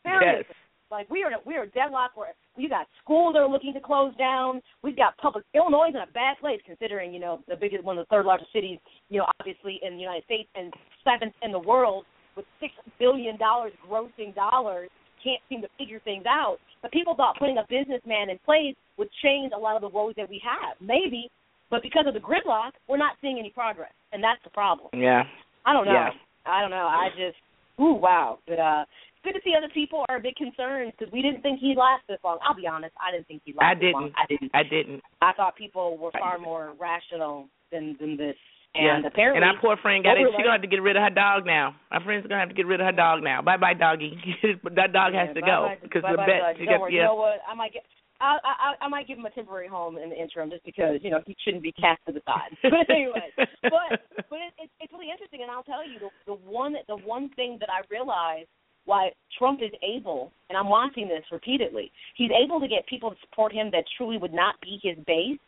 [0.03, 0.45] Seriously.
[0.47, 0.57] Yes.
[0.93, 4.15] Like we are we are deadlocked where we got schools that are looking to close
[4.15, 4.61] down.
[4.83, 7.97] We've got public Illinois is in a bad place considering, you know, the biggest one
[7.97, 8.77] of the third largest cities,
[9.09, 10.71] you know, obviously in the United States and
[11.03, 12.05] seventh in the world
[12.37, 14.89] with six billion dollars grossing dollars,
[15.23, 16.57] can't seem to figure things out.
[16.81, 20.13] But people thought putting a businessman in place would change a lot of the woes
[20.17, 20.77] that we have.
[20.79, 21.29] Maybe,
[21.69, 23.91] but because of the gridlock, we're not seeing any progress.
[24.11, 24.89] And that's the problem.
[24.93, 25.23] Yeah.
[25.65, 25.93] I don't know.
[25.93, 26.09] Yeah.
[26.45, 26.85] I don't know.
[26.85, 27.37] I just,
[27.79, 28.39] ooh, wow.
[28.45, 28.85] But uh,
[29.23, 32.03] good to see other people are a bit concerned because we didn't think he'd last
[32.07, 32.39] this long.
[32.45, 32.93] I'll be honest.
[32.99, 34.03] I didn't think he'd last I this long.
[34.11, 34.15] didn't.
[34.17, 34.51] I didn't.
[34.53, 35.01] I didn't.
[35.21, 38.35] I thought people were far more rational than than this.
[38.75, 40.25] And apparently, and our poor friend got it.
[40.25, 41.75] She's gonna have to get rid of her dog now.
[41.91, 43.39] Our friend's gonna have to get rid of her dog now.
[43.41, 44.17] Bye bye, doggy.
[44.75, 46.57] that dog has Yeah, to go bye-bye- because the vet.
[46.57, 47.01] She got, worry, yeah.
[47.01, 47.37] You know what?
[47.47, 47.83] I might get.
[48.19, 51.11] I, I I might give him a temporary home in the interim just because you
[51.11, 52.49] know he shouldn't be cast to the side.
[52.63, 56.33] But anyway, but but it, it, it's really interesting, and I'll tell you the the
[56.41, 58.49] one the one thing that I realized
[58.85, 63.17] why Trump is able, and I'm watching this repeatedly, he's able to get people to
[63.21, 65.39] support him that truly would not be his base.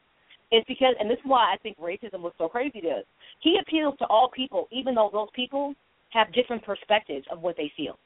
[0.52, 3.06] It's because, and this is why I think racism was so crazy to us.
[3.42, 5.74] He appeals to all people, even though those people
[6.12, 7.98] have different perspectives of what they feel.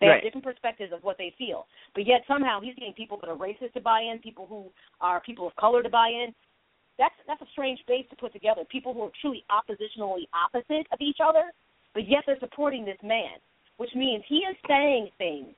[0.00, 0.14] They Right.
[0.14, 1.66] have different perspectives of what they feel.
[1.94, 4.70] But yet somehow he's getting people that are racist to buy in, people who
[5.00, 6.34] are people of color to buy in.
[6.96, 8.64] That's that's a strange base to put together.
[8.64, 11.52] People who are truly oppositionally opposite of each other,
[11.92, 13.38] but yet they're supporting this man,
[13.80, 15.48] which means he is saying things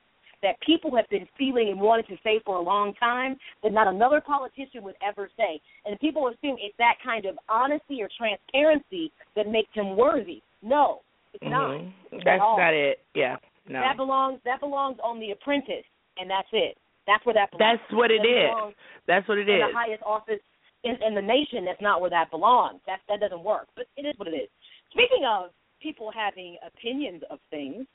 [0.41, 3.85] that people have been feeling and wanting to say for a long time that not
[3.85, 5.59] another politician would ever say.
[5.85, 10.41] And people assume it's that kind of honesty or transparency that makes him worthy.
[10.61, 11.01] No,
[11.33, 11.71] it's not.
[11.71, 11.91] Mhm.
[12.13, 13.03] at That's not it.
[13.13, 13.35] Yeah.
[13.67, 13.81] No.
[13.81, 15.85] That belongs that belongs on the apprentice,
[16.17, 16.77] and that's it.
[17.05, 17.79] That's where that belongs.
[17.81, 18.75] That's what it Doesn't is.
[19.05, 19.67] That's what it in is.
[19.67, 20.39] the highest office
[20.83, 21.65] in, in the nation.
[21.65, 22.79] That's not where that belongs.
[22.87, 23.67] That that doesn't work.
[23.75, 24.49] But it is what it is.
[24.91, 25.51] Speaking of
[25.81, 27.85] people having opinions of things,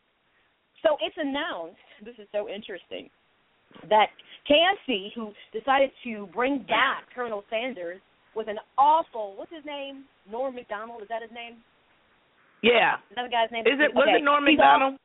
[0.83, 1.77] so it's announced.
[2.05, 3.09] This is so interesting
[3.91, 4.09] that
[4.49, 8.01] KFC, who decided to bring back Colonel Sanders
[8.35, 10.05] with an awful what's his name?
[10.31, 11.57] Norm Macdonald, Is that his name?
[12.63, 12.97] Yeah.
[13.11, 13.67] Is that the guy's name?
[13.67, 14.19] Is it was Okay.
[14.19, 14.45] it Norm.
[14.45, 14.99] Macdonald?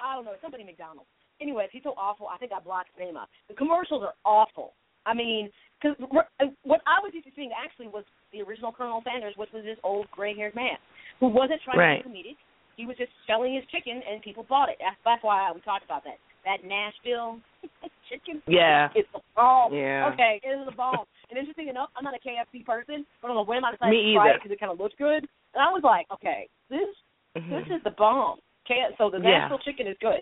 [0.00, 1.06] I don't know, somebody Macdonald.
[1.40, 2.28] Anyways, he's so awful.
[2.28, 3.28] I think I blocked his name out.
[3.48, 4.74] The commercials are awful.
[5.06, 5.50] I mean,
[5.80, 9.50] because uh, what I was used to seeing actually was the original Colonel Sanders, which
[9.52, 10.78] was this old gray-haired man
[11.20, 12.02] who wasn't trying Right.
[12.02, 12.36] to be comedic.
[12.76, 14.76] He was just selling his chicken, and people bought it.
[14.80, 16.18] That's, that's why we talked about that.
[16.44, 17.40] That Nashville
[18.10, 18.88] chicken Yeah.
[18.94, 19.72] is the bomb.
[19.72, 20.10] Yeah.
[20.12, 21.04] Okay, it is the bomb.
[21.30, 24.12] and interesting enough, I'm not a KFC person, but on a whim I decided Me
[24.12, 24.36] to try either.
[24.36, 25.24] it because it kind of looked good.
[25.54, 26.88] And I was like, okay, this
[27.36, 27.50] Mhm.
[27.50, 28.38] this is the bomb.
[28.68, 29.48] K- so the Yeah.
[29.48, 30.20] Nashville chicken is good,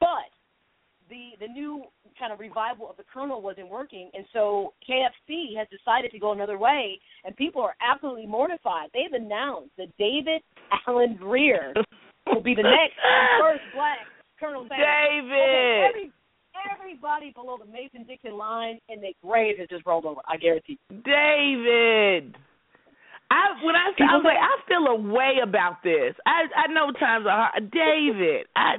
[0.00, 0.28] but
[1.10, 1.82] the the new
[2.18, 6.32] kind of revival of the Colonel wasn't working, and so KFC has decided to go
[6.32, 8.88] another way, and people are absolutely mortified.
[8.94, 10.42] They've announced that David
[10.86, 11.74] Alan Grier
[12.26, 12.96] will be the next
[13.40, 13.98] first black
[14.38, 14.62] Colonel.
[14.64, 15.84] Okay, David.
[15.90, 16.12] every,
[16.72, 20.20] everybody below the Mason Dixon line in the grave has just rolled over.
[20.26, 20.78] I guarantee.
[20.88, 20.96] you.
[21.04, 22.36] David.
[23.30, 26.14] I when I, I was like I feel a way about this.
[26.26, 27.70] I I know times are hard.
[27.70, 28.76] David, I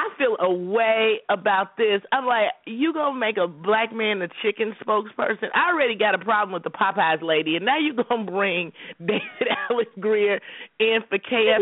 [0.00, 2.00] I feel a way about this.
[2.10, 5.48] I'm like, you gonna make a black man the chicken spokesperson?
[5.54, 9.48] I already got a problem with the Popeyes lady, and now you gonna bring David
[9.68, 10.40] Alan Grier
[10.78, 11.58] in for KFC.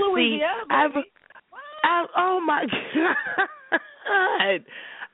[0.70, 1.05] I've-.
[1.82, 2.64] I, oh my
[2.95, 4.64] god.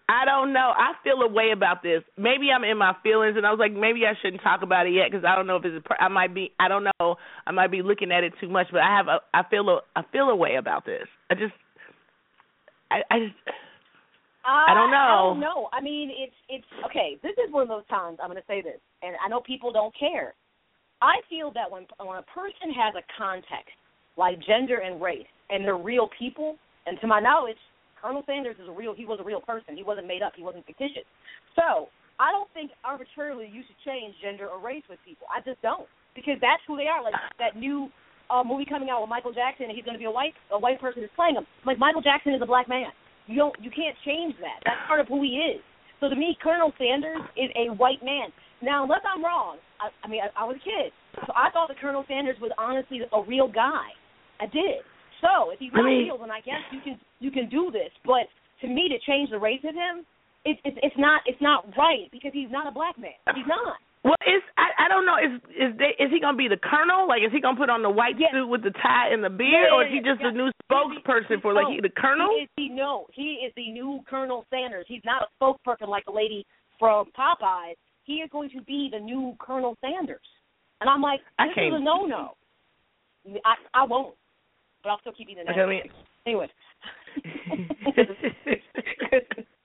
[0.07, 0.71] I don't know.
[0.77, 2.03] I feel a way about this.
[2.19, 4.93] Maybe I'm in my feelings, and I was like, maybe I shouldn't talk about it
[4.93, 5.85] yet because I don't know if it's.
[5.87, 6.53] A, I might be.
[6.61, 7.17] I don't know.
[7.47, 9.09] I might be looking at it too much, but I have.
[9.09, 9.81] A, I feel a.
[9.97, 11.09] I feel a way about this.
[11.31, 11.55] I just.
[12.91, 13.03] I.
[13.11, 13.35] I just.
[14.45, 14.97] I don't know.
[14.97, 15.69] I don't know.
[15.73, 17.17] I mean, it's it's okay.
[17.23, 19.73] This is one of those times I'm going to say this, and I know people
[19.73, 20.35] don't care.
[21.01, 23.73] I feel that when when a person has a context
[24.17, 26.57] like gender and race, and they're real people,
[26.87, 27.57] and to my knowledge,
[28.01, 28.95] Colonel Sanders is a real.
[28.95, 29.77] He was a real person.
[29.77, 30.35] He wasn't made up.
[30.37, 31.09] He wasn't fictitious.
[31.57, 31.89] So
[32.21, 35.27] I don't think arbitrarily you should change gender or race with people.
[35.33, 37.03] I just don't because that's who they are.
[37.03, 37.89] Like that new
[38.31, 40.59] uh, movie coming out with Michael Jackson, and he's going to be a white a
[40.59, 41.47] white person who's playing him.
[41.67, 42.89] Like Michael Jackson is a black man.
[43.27, 44.61] You don't you can't change that.
[44.65, 45.61] That's part of who he is.
[46.01, 48.29] So to me, Colonel Sanders is a white man.
[48.61, 50.93] Now, unless I'm wrong, I, I mean, I, I was a kid,
[51.27, 53.93] so I thought that Colonel Sanders was honestly a real guy.
[54.41, 54.85] I did.
[55.21, 57.93] So if he's I mean- real, then I guess you can you can do this.
[58.05, 58.29] But
[58.61, 60.05] to me, to change the race of him,
[60.45, 63.17] it, it, it's not it's not right because he's not a black man.
[63.35, 63.77] He's not.
[64.05, 65.17] Well, is I, I don't know.
[65.17, 67.09] Is is they, is he gonna be the colonel?
[67.09, 68.33] Like, is he gonna put on the white Yes.
[68.33, 70.29] suit with the tie and the beard, or is he just yeah.
[70.29, 72.29] the new the- spokesperson for like he the colonel?
[72.37, 73.07] He is the no.
[73.13, 74.85] He is the new Colonel Sanders.
[74.89, 76.45] He's not a spokesperson like the lady
[76.79, 77.77] from Popeyes.
[78.05, 80.21] He is going to be the new Colonel Sanders.
[80.83, 82.37] And I'm like, I this can't- is a no no.
[83.45, 84.15] I I won't.
[84.83, 85.67] But I'll still keep Like, I that.
[85.67, 85.91] mean-
[86.27, 86.49] anyway.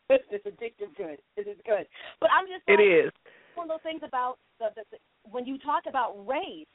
[0.10, 1.20] it's addictive good.
[1.36, 1.86] It is good.
[2.22, 3.12] But I'm just it like, is.
[3.60, 4.98] One of those things about the, the, the
[5.30, 6.68] when you talk about race,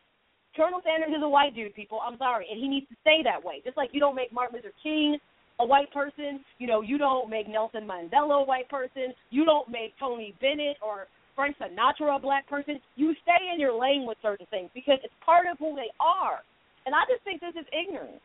[0.55, 1.99] Colonel Sanders is a white dude, people.
[2.05, 3.65] I'm sorry, and he needs to stay that way.
[3.65, 5.19] Just like you don't make Martin Luther King
[5.61, 9.69] a white person, you know, you don't make Nelson Mandela a white person, you don't
[9.71, 11.07] make Tony Bennett or
[11.37, 12.81] Frank Sinatra a black person.
[12.97, 16.43] You stay in your lane with certain things because it's part of who they are.
[16.87, 18.21] And I just think this is ignorant.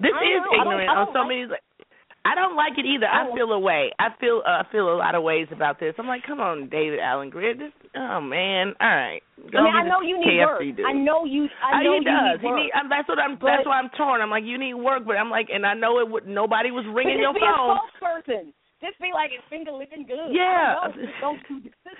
[0.00, 1.46] This is know, ignorant on so like- many.
[2.24, 3.06] I don't like it either.
[3.08, 3.90] I I feel a way.
[3.98, 5.94] I feel uh, I feel a lot of ways about this.
[5.98, 7.54] I'm like, come on, David Alan Grier.
[7.56, 9.22] This, oh man, all right.
[9.50, 10.60] Go I mean, I know you need KFC work.
[10.76, 10.84] Dude.
[10.84, 11.48] I know you.
[11.64, 12.36] I Uh, know he you does.
[12.36, 12.56] need He work.
[12.60, 13.36] need, um, that's what I'm.
[13.40, 14.20] But- that's why I'm torn.
[14.20, 16.26] I'm like, you need work, but I'm like, and I know it would.
[16.28, 17.72] Nobody was ringing your be phone.
[17.72, 18.52] a spokesperson.
[18.84, 20.32] Just be like, it's finger living good.
[20.32, 20.76] Yeah.
[21.20, 21.96] Don't, don't do this.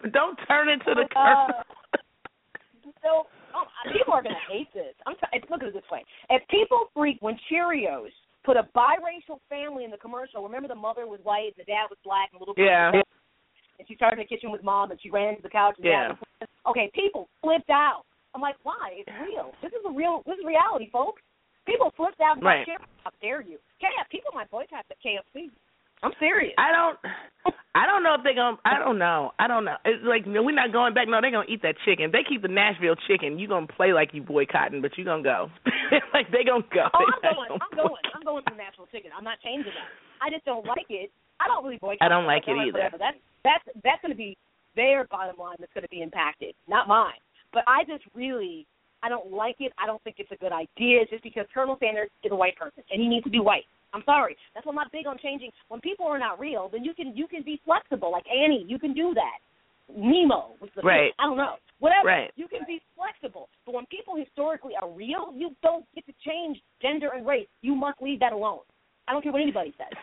[0.00, 1.64] But don't turn into the Uh, colonel.
[3.02, 3.10] so
[3.54, 4.94] oh, people are gonna hate this.
[5.06, 8.14] I'm t- look at it this way: if people freak when Cheerios
[8.48, 12.00] put a biracial family in the commercial, remember the mother was white, the dad was
[12.00, 12.90] black, and the little girl Yeah.
[12.92, 13.04] was
[13.78, 15.76] and she started in the kitchen with mom, and she ran to the couch.
[15.76, 16.16] And Yeah.
[16.40, 18.04] dad okay, people flipped out.
[18.34, 19.04] I'm like, why?
[19.04, 19.54] It's real.
[19.60, 20.22] This is a real.
[20.26, 21.22] This is reality, folks.
[21.64, 22.42] People flipped out.
[22.42, 22.66] Right.
[22.66, 23.60] About How dare you?
[23.80, 25.50] Yeah, people might boycott the KFC.
[26.02, 26.54] I'm serious.
[26.58, 26.98] I don't.
[27.74, 28.58] I don't know if they're gonna.
[28.64, 29.32] I don't know.
[29.38, 29.76] I don't know.
[29.84, 31.08] It's like we're not going back.
[31.08, 32.10] No, they're gonna eat that chicken.
[32.10, 33.38] They keep the Nashville chicken.
[33.38, 35.50] You gonna play like you boycotting, but you gonna go.
[36.14, 36.86] like they gonna go.
[36.92, 37.48] Oh, I'm going.
[37.48, 38.02] gonna I'm going.
[38.14, 39.10] I'm going for natural chicken.
[39.16, 39.90] I'm not changing that.
[40.22, 41.10] I just don't like it.
[41.40, 42.02] I don't really boycott.
[42.02, 42.72] I don't like it or either.
[42.72, 42.98] whatever.
[42.98, 44.36] That's that's that's going to be
[44.76, 45.56] their bottom line.
[45.58, 47.18] That's going to be impacted, not mine.
[47.52, 48.66] But I just really,
[49.02, 49.72] I don't like it.
[49.78, 51.06] I don't think it's a good idea.
[51.10, 53.64] Just because Colonel Sanders is a white person and he needs to be white.
[53.94, 54.36] I'm sorry.
[54.54, 55.50] That's why I'm not big on changing.
[55.68, 58.12] When people are not real, then you can you can be flexible.
[58.12, 59.38] Like Annie, you can do that.
[59.94, 61.12] Nemo was the Right.
[61.18, 61.54] I don't know.
[61.80, 62.08] Whatever.
[62.08, 62.30] Right.
[62.36, 63.48] You can be flexible.
[63.64, 67.48] But when people historically are real, you don't get to change gender and race.
[67.62, 68.60] You must leave that alone.
[69.06, 69.96] I don't care what anybody says.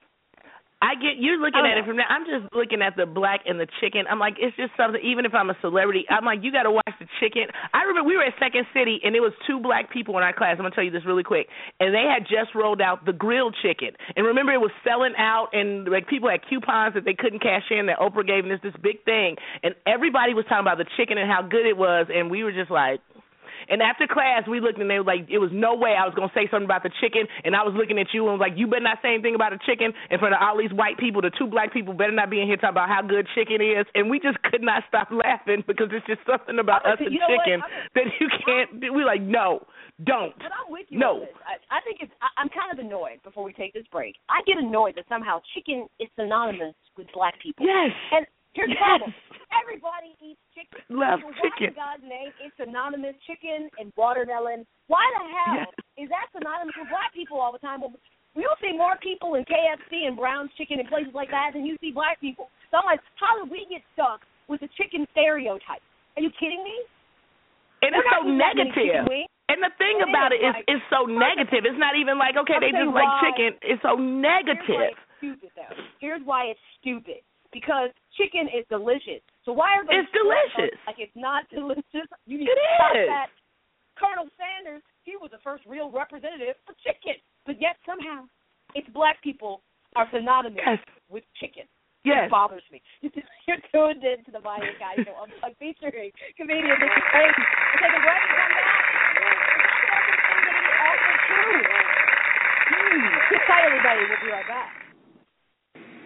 [0.86, 2.13] I get you're looking I at it from that.
[2.13, 4.05] I'm just looking at the black and the chicken.
[4.05, 5.01] I'm like, it's just something.
[5.01, 7.49] Even if I'm a celebrity, I'm like, you got to watch the chicken.
[7.73, 10.33] I remember we were at Second City and it was two black people in our
[10.33, 10.61] class.
[10.61, 11.49] I'm gonna tell you this really quick,
[11.81, 13.97] and they had just rolled out the grilled chicken.
[14.13, 17.65] And remember, it was selling out, and like people had coupons that they couldn't cash
[17.73, 17.89] in.
[17.89, 21.17] That Oprah gave them this this big thing, and everybody was talking about the chicken
[21.17, 23.01] and how good it was, and we were just like.
[23.70, 26.13] And after class, we looked and they were like, it was no way I was
[26.16, 27.28] gonna say something about the chicken.
[27.43, 29.51] And I was looking at you and was like, you better not say anything about
[29.51, 29.93] the chicken.
[30.11, 32.47] in front of all these white people, the two black people better not be in
[32.47, 33.86] here talking about how good chicken is.
[33.95, 37.20] And we just could not stop laughing because it's just something about us and You
[37.20, 37.45] know what?
[37.45, 37.59] chicken
[37.95, 38.82] that you can't.
[38.82, 38.93] do.
[38.93, 39.66] We're like, no,
[40.03, 40.36] don't.
[40.38, 41.26] But I'm with you No.
[41.47, 42.11] I, I think it's.
[42.22, 43.24] I, I'm kind of annoyed.
[43.24, 47.36] Before we take this break, I get annoyed that somehow chicken is synonymous with black
[47.41, 47.66] people.
[47.66, 47.91] Yes.
[48.11, 48.26] And
[48.56, 48.84] here's the Yes.
[48.88, 49.14] problem:
[49.51, 50.82] everybody eats chicken.
[50.89, 51.76] Love so chicken.
[51.76, 54.66] Why in God's name is synonymous chicken and watermelon?
[54.88, 55.74] Why the hell Yes.
[55.97, 57.82] is that synonymous with black people all the time?
[57.82, 57.93] Well,
[58.36, 61.78] you'll see more people in KFC and Brown's Chicken and places like that than you
[61.80, 62.49] see black people.
[62.72, 65.82] So I'm like, how did we get stuck with the chicken stereotype?
[66.18, 66.76] Are you kidding me?
[67.82, 69.30] And We're it's so eating that many negative.
[69.47, 71.64] And the thing It about is, it is, like- it's so negative.
[71.70, 73.51] It's not even like okay, I'm they just like chicken.
[73.62, 74.66] It's so negative.
[74.66, 75.76] Here's why it's stupid, though.
[75.99, 77.22] Here's why it's stupid.
[77.53, 79.22] Because chicken is delicious.
[79.43, 80.74] So why are they It's delicious.
[80.88, 82.07] Like it's not delicious.
[82.26, 83.07] You need It to stop is.
[83.11, 83.30] that.
[83.95, 87.16] Colonel Sanders, he was the first real representative for chicken,
[87.47, 88.28] but yet somehow
[88.76, 89.61] it's black people
[89.95, 90.80] are synonymous Yes.
[91.07, 91.63] with chicken.
[92.03, 92.28] Yes.
[92.28, 92.84] It bothers me.
[93.47, 95.16] You're tuned in to the Maya Akai Show.
[95.16, 96.86] I'm like featuring comedian Mr.
[96.86, 98.86] Taking a break and come back.
[100.86, 101.63] Also true.
[102.70, 103.05] Hmm.
[103.32, 103.99] Sit tight, everybody.
[104.11, 104.84] We'll be right back.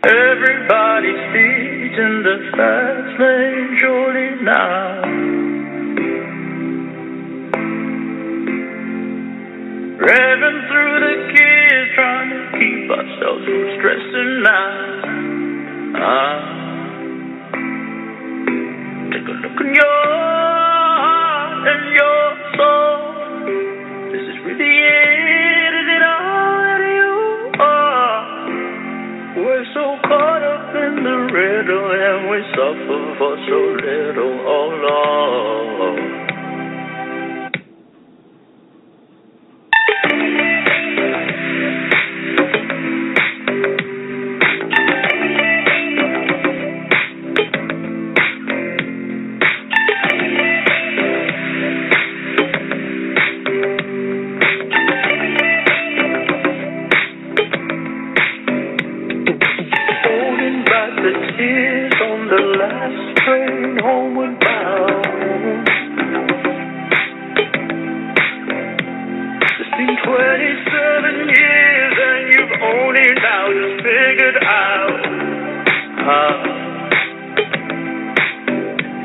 [0.02, 5.04] Everybody speeds in the fast lane, surely now.
[10.00, 15.04] Revving through the gears, trying to keep ourselves from stressing out.
[16.00, 16.40] Ah.
[19.12, 22.24] Take a look in your heart and your
[22.56, 22.79] soul.
[32.56, 35.69] Suffer for so little, oh Lord.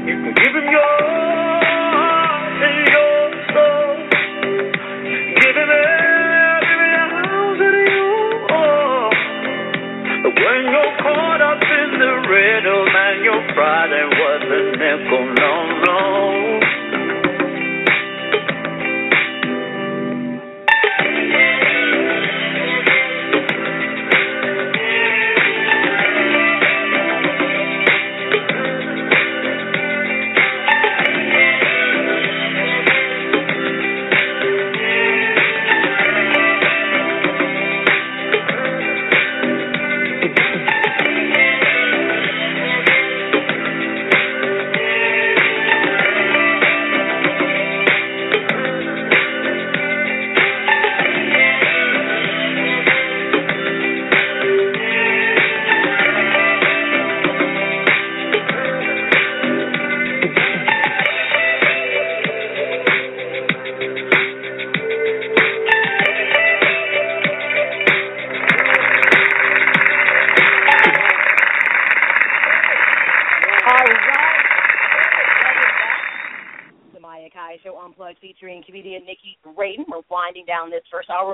[0.09, 0.96] You can give him your
[1.92, 3.20] heart and your
[3.52, 3.96] soul.
[5.36, 8.09] Give him every ounce of you
[10.32, 12.86] when you're caught up in the riddle
[13.24, 13.92] your pride
[14.80, 15.34] nickel,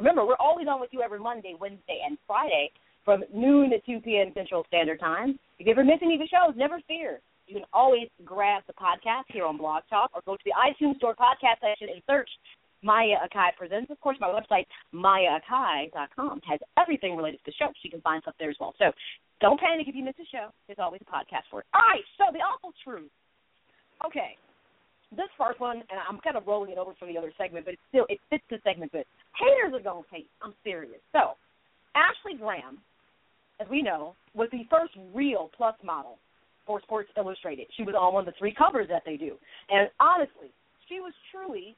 [0.00, 2.72] Remember, we're always on with you every Monday, Wednesday, and Friday
[3.04, 4.32] from noon to 2 p.m.
[4.32, 5.38] Central Standard Time.
[5.58, 7.20] If you ever miss any of the shows, never fear.
[7.46, 10.96] You can always grab the podcast here on Blog Talk or go to the iTunes
[10.96, 12.30] Store podcast section and search
[12.82, 13.90] Maya Akai Presents.
[13.90, 18.22] Of course, my website, mayaakai.com, has everything related to the show, so you can find
[18.22, 18.74] stuff there as well.
[18.78, 18.92] So
[19.42, 20.48] don't panic if you miss a show.
[20.66, 21.66] There's always a podcast for it.
[21.74, 23.10] All right, so the awful truth.
[24.06, 24.40] Okay,
[25.16, 27.74] this first one, and I'm kind of rolling it over from the other segment, but
[27.74, 29.04] it still it fits the segment good.
[29.38, 30.28] Haters are gonna hate.
[30.42, 31.00] I'm serious.
[31.12, 31.34] So,
[31.94, 32.78] Ashley Graham,
[33.60, 36.18] as we know, was the first real plus model
[36.66, 37.66] for Sports Illustrated.
[37.76, 39.34] She was on one of the three covers that they do,
[39.70, 40.54] and honestly,
[40.88, 41.76] she was truly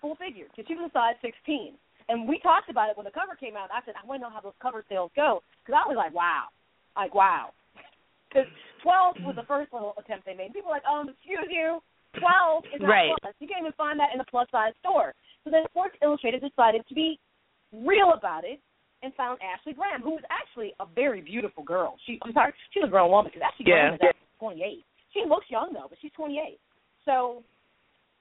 [0.00, 1.72] full figure because she was a size 16.
[2.12, 3.72] And we talked about it when the cover came out.
[3.72, 6.12] I said, I want to know how those cover sales go because I was like,
[6.12, 6.52] wow,
[6.94, 7.56] like wow.
[8.28, 8.50] Because
[8.82, 10.52] 12 was the first little attempt they made.
[10.52, 11.78] People were like, um, excuse you,
[12.18, 13.12] 12 is not Right.
[13.20, 13.34] plus.
[13.40, 15.14] You can't even find that in a plus size store.
[15.44, 17.18] So then Sports Illustrated decided to be
[17.72, 18.60] real about it
[19.02, 21.96] and found Ashley Graham, who was actually a very beautiful girl.
[22.06, 24.84] She, I'm sorry, she's a grown woman because Ashley Graham is actually 28.
[25.12, 26.58] She looks young though, but she's 28.
[27.04, 27.42] So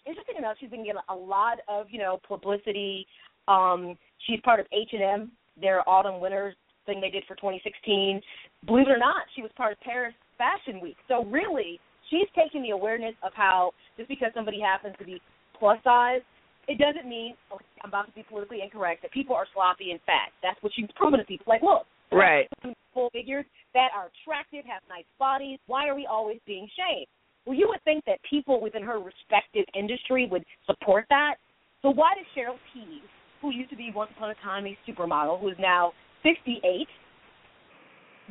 [0.06, 3.08] interesting enough, she's been getting a lot of you know publicity.
[3.48, 8.22] Um, she's part of H and M, their autumn winter thing they did for 2016.
[8.66, 10.98] Believe it or not, she was part of Paris Fashion Week.
[11.08, 11.80] So really,
[12.14, 15.20] she's taking the awareness of how just because somebody happens to be
[15.58, 16.22] plus size,
[16.68, 20.00] it doesn't mean okay, I'm about to be politically incorrect that people are sloppy and
[20.06, 20.30] fat.
[20.46, 21.46] That's what she's proven to people.
[21.50, 22.48] Like, look, Right.
[22.94, 25.58] full figures that are attractive, have nice bodies.
[25.66, 27.08] Why are we always being shamed?
[27.46, 31.36] Well, you would think that people within her respective industry would support that.
[31.82, 33.10] So why does Cheryl Tiegs,
[33.42, 35.92] who used to be once upon a time a supermodel, who is now
[36.22, 36.88] 68,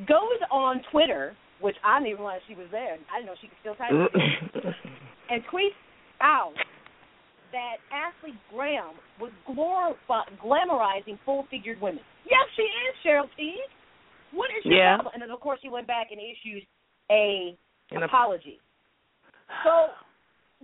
[0.07, 2.99] goes on Twitter, which I didn't even realize she was there.
[3.09, 3.91] I didn't know she could still type,
[5.31, 5.79] and tweets
[6.21, 6.53] out
[7.53, 12.03] that Ashley Graham was glorify, glamorizing full-figured women.
[12.25, 13.71] Yes, she is Cheryl Tiegs.
[14.33, 14.97] What is your Yeah.
[14.97, 15.13] problem?
[15.15, 16.65] And then, of course, she went back and issued
[17.11, 17.57] a
[17.91, 18.59] An ap- apology.
[19.65, 19.93] So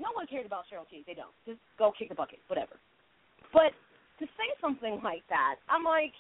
[0.00, 1.04] no one cares about Cheryl Tiegs.
[1.04, 1.34] They don't.
[1.44, 2.80] Just go kick the bucket, whatever.
[3.52, 3.76] But
[4.20, 6.12] to say something like that, I'm like,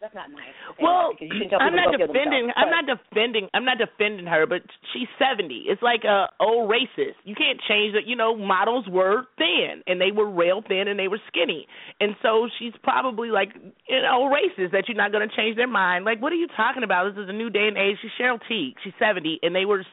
[0.00, 0.56] that's not nice.
[0.80, 2.48] Well, because you shouldn't tell I'm not to go kill defending.
[2.56, 3.48] I'm not defending.
[3.52, 5.68] I'm not defending her, but she's 70.
[5.68, 7.20] It's like a old racist.
[7.24, 8.08] You can't change it.
[8.08, 11.68] You know, models were thin and they were rail thin and they were skinny,
[12.00, 13.52] and so she's probably like
[13.88, 16.04] you know racist that you're not going to change their mind.
[16.04, 17.12] Like, what are you talking about?
[17.12, 17.96] This is a new day and age.
[18.00, 18.80] She's Cheryl Tiegs.
[18.82, 19.84] She's 70, and they were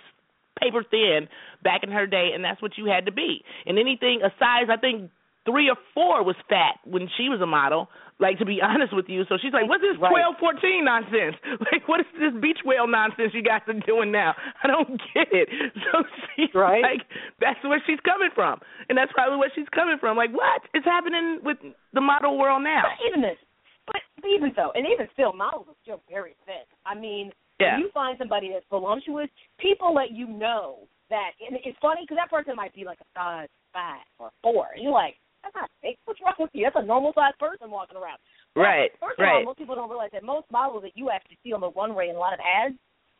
[0.60, 1.28] paper thin
[1.64, 3.44] back in her day, and that's what you had to be.
[3.66, 5.12] And anything a size, I think
[5.48, 7.88] three or four was fat when she was a model.
[8.20, 10.12] Like to be honest with you, so she's like, "What's this Right.
[10.12, 11.38] twelve fourteen nonsense?
[11.72, 14.36] Like, what is this beach whale nonsense you guys are doing now?
[14.64, 15.48] I don't get it."
[15.88, 16.04] So
[16.36, 16.82] she's Right.
[16.84, 17.08] like,
[17.40, 20.18] "That's where she's coming from, and that's probably where she's coming from.
[20.18, 21.58] Like, what is happening with
[21.94, 23.38] the model world now?" But even this,
[23.86, 26.66] but even so, and even still, models are still very thin.
[26.86, 27.32] I mean,
[27.62, 27.74] Yeah.
[27.78, 29.30] when you find somebody that's voluptuous,
[29.60, 31.32] people let you know that.
[31.40, 34.82] And it's funny because that person might be like a size five or four, and
[34.84, 35.16] you're like,
[35.48, 35.96] that's not big.
[36.06, 36.68] What's wrong with you?
[36.68, 38.20] That's a normal sized person walking around.
[38.56, 39.46] Well, Right, First of all, right.
[39.46, 42.16] most people don't realize that most models that you actually see on the runway in
[42.16, 42.76] a lot of ads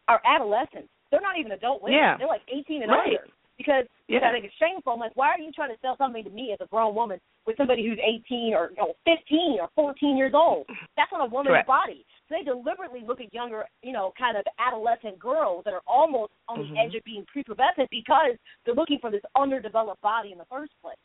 [0.08, 0.90] are adolescents.
[1.12, 2.00] They're not even adult women.
[2.00, 2.18] Yeah.
[2.18, 3.16] They're like 18 and Right.
[3.16, 3.28] older.
[3.58, 4.28] Because Yeah.
[4.28, 4.94] I think it's shameful.
[4.94, 7.20] I'm like, why are you trying to sell something to me as a grown woman
[7.46, 10.68] with somebody who's 18 or you know, 15 or 14 years old?
[10.96, 11.68] That's not a woman's Correct.
[11.68, 12.06] body.
[12.30, 16.34] So they deliberately look at younger, you know, kind of adolescent girls that are almost
[16.48, 16.78] on the mm-hmm.
[16.78, 20.98] edge of being prepubescent because they're looking for this underdeveloped body in the first place.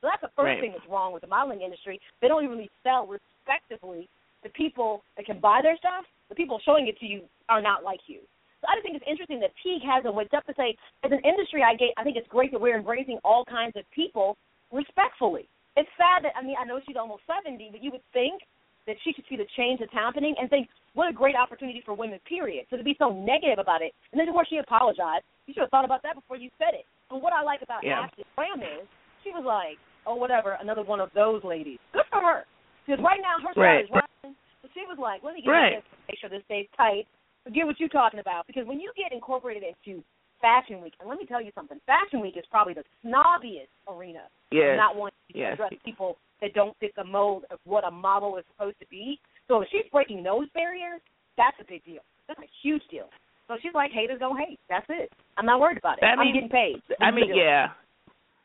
[0.00, 0.60] So that's the first Right.
[0.60, 2.00] thing that's wrong with the modeling industry.
[2.20, 4.08] They don't even really sell respectively
[4.42, 6.06] the people that can buy their stuff.
[6.28, 8.20] The people showing it to you are not like you.
[8.60, 11.20] So I just think it's interesting that Tiegs hasn't waked up to say, as an
[11.20, 14.36] industry, I get, I think it's great that we're embracing all kinds of people
[14.72, 15.48] respectfully.
[15.76, 18.42] It's sad that I mean I know she's almost seventy, but you would think
[18.86, 21.94] that she should see the change that's happening and think what a great opportunity for
[21.94, 22.18] women.
[22.28, 22.66] Period.
[22.70, 25.24] So to be so negative about it, and then of course she apologized.
[25.46, 26.86] You should have thought about that before you said it.
[27.08, 28.00] But what I like about Yeah.
[28.02, 28.86] Ashley Graham is
[29.22, 29.78] she was like,
[30.10, 31.78] oh whatever, another one of those ladies.
[31.92, 32.44] Good for her.
[32.86, 33.84] Because right now her Right.
[33.84, 34.36] is rising.
[34.62, 35.76] But she was like, let me get Right.
[35.76, 37.06] this, make sure this stays tight.
[37.44, 38.46] Forget what you're talking about.
[38.46, 40.02] Because when you get incorporated into
[40.40, 44.24] Fashion Week, and let me tell you something, Fashion Week is probably the snobbiest arena
[44.72, 45.54] of not wanting to Yes.
[45.54, 49.20] address people that don't fit the mold of what a model is supposed to be.
[49.48, 51.00] So if she's breaking those barriers,
[51.36, 52.02] that's a big deal.
[52.26, 53.08] That's a huge deal.
[53.48, 54.60] So she's like, haters gonna hate.
[54.68, 55.12] That's it.
[55.36, 56.04] I'm not worried about it.
[56.04, 56.82] I I'm getting paid.
[57.00, 57.72] I mean, yeah.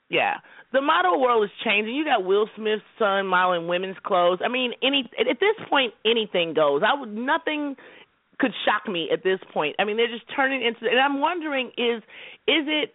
[0.09, 0.35] Yeah.
[0.71, 1.95] The model world is changing.
[1.95, 4.39] You got Will Smith's son modeling women's clothes.
[4.43, 6.81] I mean, any at this point anything goes.
[6.85, 7.75] I would nothing
[8.39, 9.75] could shock me at this point.
[9.79, 12.03] I mean, they're just turning into and I'm wondering is
[12.47, 12.93] is it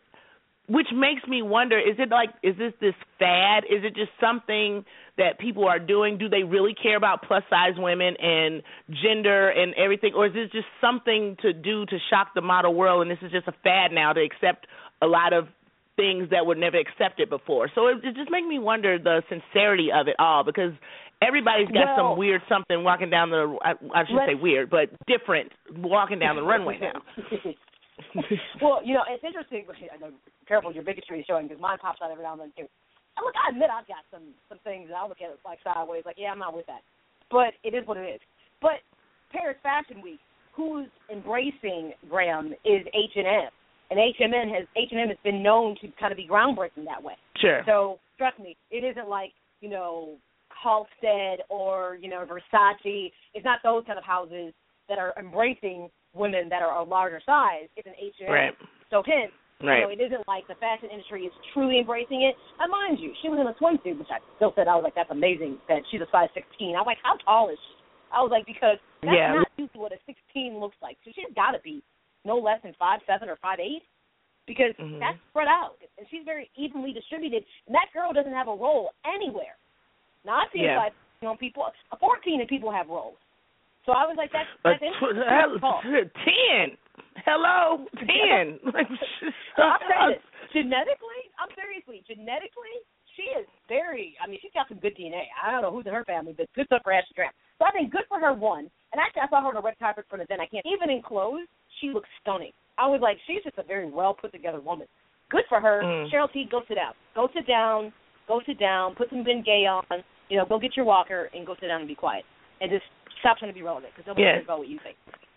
[0.68, 4.84] which makes me wonder is it like is this this fad is it just something
[5.18, 8.62] that people are doing do they really care about plus size women and
[9.02, 13.02] gender and everything or is this just something to do to shock the model world
[13.02, 14.68] and this is just a fad now to accept
[15.02, 15.48] a lot of
[16.00, 19.88] things that were never accepted before so it, it just makes me wonder the sincerity
[19.92, 20.72] of it all because
[21.20, 24.88] everybody's got Well- some weird something walking down the I, I should say weird but
[25.06, 27.02] different walking down the runway now
[28.62, 29.64] well, you know, it's interesting.
[29.68, 30.10] I know,
[30.48, 32.68] careful, your bigotry is showing because mine pops out every now and then too.
[33.16, 35.58] And look, I admit I've got some some things that I look at it like
[35.64, 36.82] sideways, like yeah, I'm not with that.
[37.30, 38.20] But it is what it is.
[38.62, 38.82] But
[39.32, 40.20] Paris Fashion Week,
[40.54, 43.52] who's embracing Graham is H and M,
[43.90, 46.26] and H and M has H and M has been known to kind of be
[46.26, 47.14] groundbreaking that way.
[47.38, 50.16] sure So trust me, it isn't like you know
[50.62, 53.12] Halstead or you know Versace.
[53.34, 54.52] It's not those kind of houses
[54.88, 57.68] that are embracing women that are a larger size.
[57.76, 58.34] It's an H and M.
[58.34, 58.54] right
[58.90, 59.30] So hence,
[59.62, 62.34] right you know, it isn't like the fashion industry is truly embracing it.
[62.58, 64.94] And mind you, she was in a swimsuit, which I still said I was like,
[64.94, 66.74] that's amazing that she's a size 16.
[66.74, 67.74] I was like, how tall is she?
[68.12, 69.32] I was like, because that's Yeah.
[69.38, 70.98] not usually what a 16 looks like.
[71.04, 71.80] So she's got to be
[72.24, 73.82] no less than five seven or five eight,
[74.46, 74.98] because Mhm.
[75.00, 77.44] that's spread out and she's very evenly distributed.
[77.66, 79.56] And that girl doesn't have a role anywhere.
[80.24, 80.76] Now I see Yeah.
[80.76, 80.92] size,
[81.22, 83.16] you know, people, a 14 and people have roles.
[83.86, 86.10] So I was like, that's that's interesting.
[86.24, 86.76] ten.
[87.24, 88.60] Hello, ten.
[88.74, 88.88] Like,
[89.56, 92.76] So I'm saying this, genetically, I'm seriously, genetically,
[93.16, 95.26] she is very, I mean, she's got some good DNA.
[95.42, 97.32] I don't know who's in her family, but good stuff for Ashley Graham.
[97.58, 98.70] So I think good for her, one.
[98.92, 100.40] And actually, I saw her on a red carpet for an event.
[100.40, 101.48] I can't, even in clothes,
[101.80, 102.52] she looks stunning.
[102.78, 104.86] I was like, she's just a very well put together woman.
[105.30, 105.82] Good for her.
[105.84, 106.10] Mm.
[106.10, 106.94] Cheryl T, go sit down.
[107.14, 107.92] Go sit down.
[108.26, 108.94] Go sit down.
[108.94, 109.84] Put some Bengay on.
[110.28, 112.24] You know, go get your walker and go sit down and be quiet.
[112.60, 112.84] And just
[113.20, 114.96] stop trying to be relevant because nobody cares about what you think.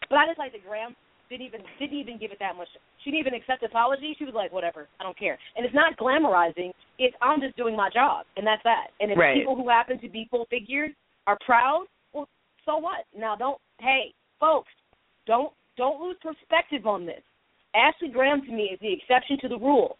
[0.09, 0.95] But I just like that Graham
[1.29, 2.67] didn't even didn't even give it that much.
[3.03, 4.15] She didn't even accept apology.
[4.17, 5.37] She was like, whatever, I don't care.
[5.55, 6.71] And it's not glamorizing.
[6.99, 8.87] It's I'm just doing my job, and that's that.
[8.99, 9.35] And if Right.
[9.35, 10.91] people who happen to be full figured
[11.27, 12.27] are proud, well,
[12.65, 13.05] so what?
[13.17, 13.59] Now don't.
[13.79, 14.71] Hey, folks,
[15.25, 17.21] don't don't lose perspective on this.
[17.75, 19.97] Ashley Graham to me is the exception to the rule.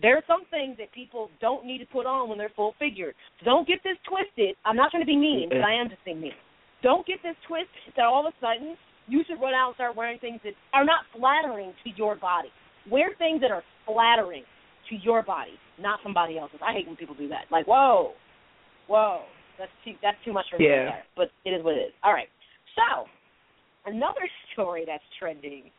[0.00, 3.14] There are some things that people don't need to put on when they're full figured.
[3.40, 4.54] So don't get this twisted.
[4.64, 6.38] I'm not trying to be mean, but I am just being mean.
[6.82, 8.76] Don't get this twisted that all of a sudden
[9.08, 12.50] you should run out and start wearing things that are not flattering to your body.
[12.88, 14.44] Wear things that are flattering
[14.90, 16.60] to your body, not somebody else's.
[16.62, 17.50] I hate when people do that.
[17.50, 18.12] Like, whoa,
[18.86, 19.22] whoa,
[19.58, 20.68] that's too that's too much for me.
[20.68, 21.02] Yeah.
[21.16, 21.92] But it is what it is.
[22.04, 22.28] All right.
[22.76, 23.08] So
[23.88, 25.70] another story that's trending.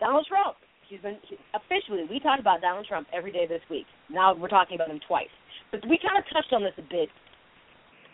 [0.00, 0.56] Donald Trump.
[0.88, 2.06] He's been he, officially.
[2.08, 3.86] We talked about Donald Trump every day this week.
[4.10, 5.32] Now we're talking about him twice.
[5.72, 7.08] But we kind of touched on this a bit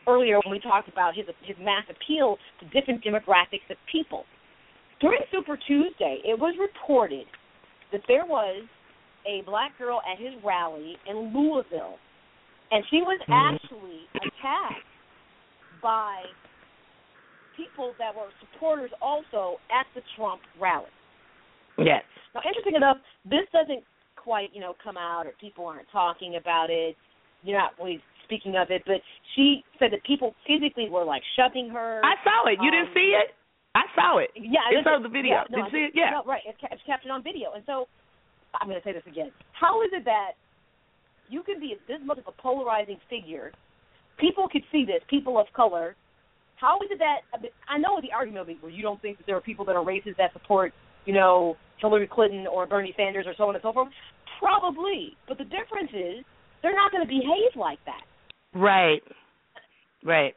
[0.08, 4.24] earlier when we talked about his his mass appeal to different demographics of people.
[5.00, 7.26] During Super Tuesday, it was reported
[7.92, 8.64] that there was
[9.26, 11.98] a black girl at his rally in Louisville,
[12.70, 13.54] and she was Mhm.
[13.54, 14.86] actually attacked
[15.82, 16.24] by
[17.56, 20.86] people that were supporters also at the Trump rally.
[21.78, 22.02] yes.
[22.34, 23.84] Now, interesting enough, this doesn't
[24.16, 26.96] quite, you know, come out or people aren't talking about it.
[27.42, 29.02] You're not really speaking of it, but
[29.34, 32.00] she said that people physically were like shoving her.
[32.04, 32.58] I saw it.
[32.62, 33.34] You didn't Um, see it?
[33.74, 34.30] I saw it.
[34.36, 35.42] Yeah, it's on the video.
[35.42, 35.92] Yeah, no, Did you see it?
[35.94, 36.10] Yeah.
[36.10, 36.42] No, right.
[36.46, 37.88] It's, ca- it's captured on video, and so
[38.60, 39.32] I'm going to say this again.
[39.52, 40.32] How is it that
[41.28, 43.50] you can be this much of a polarizing figure?
[44.18, 45.00] People could see this.
[45.08, 45.96] People of color.
[46.62, 47.26] How is it that
[47.68, 50.16] I, know the argument where you don't think that there are people that are racist
[50.18, 50.72] that support,
[51.06, 53.88] you know, Hillary Clinton or Bernie Sanders or so on and so forth?
[54.38, 56.24] Probably, but the difference is
[56.62, 58.02] they're not going to behave like that.
[58.54, 59.02] Right.
[60.04, 60.34] Right.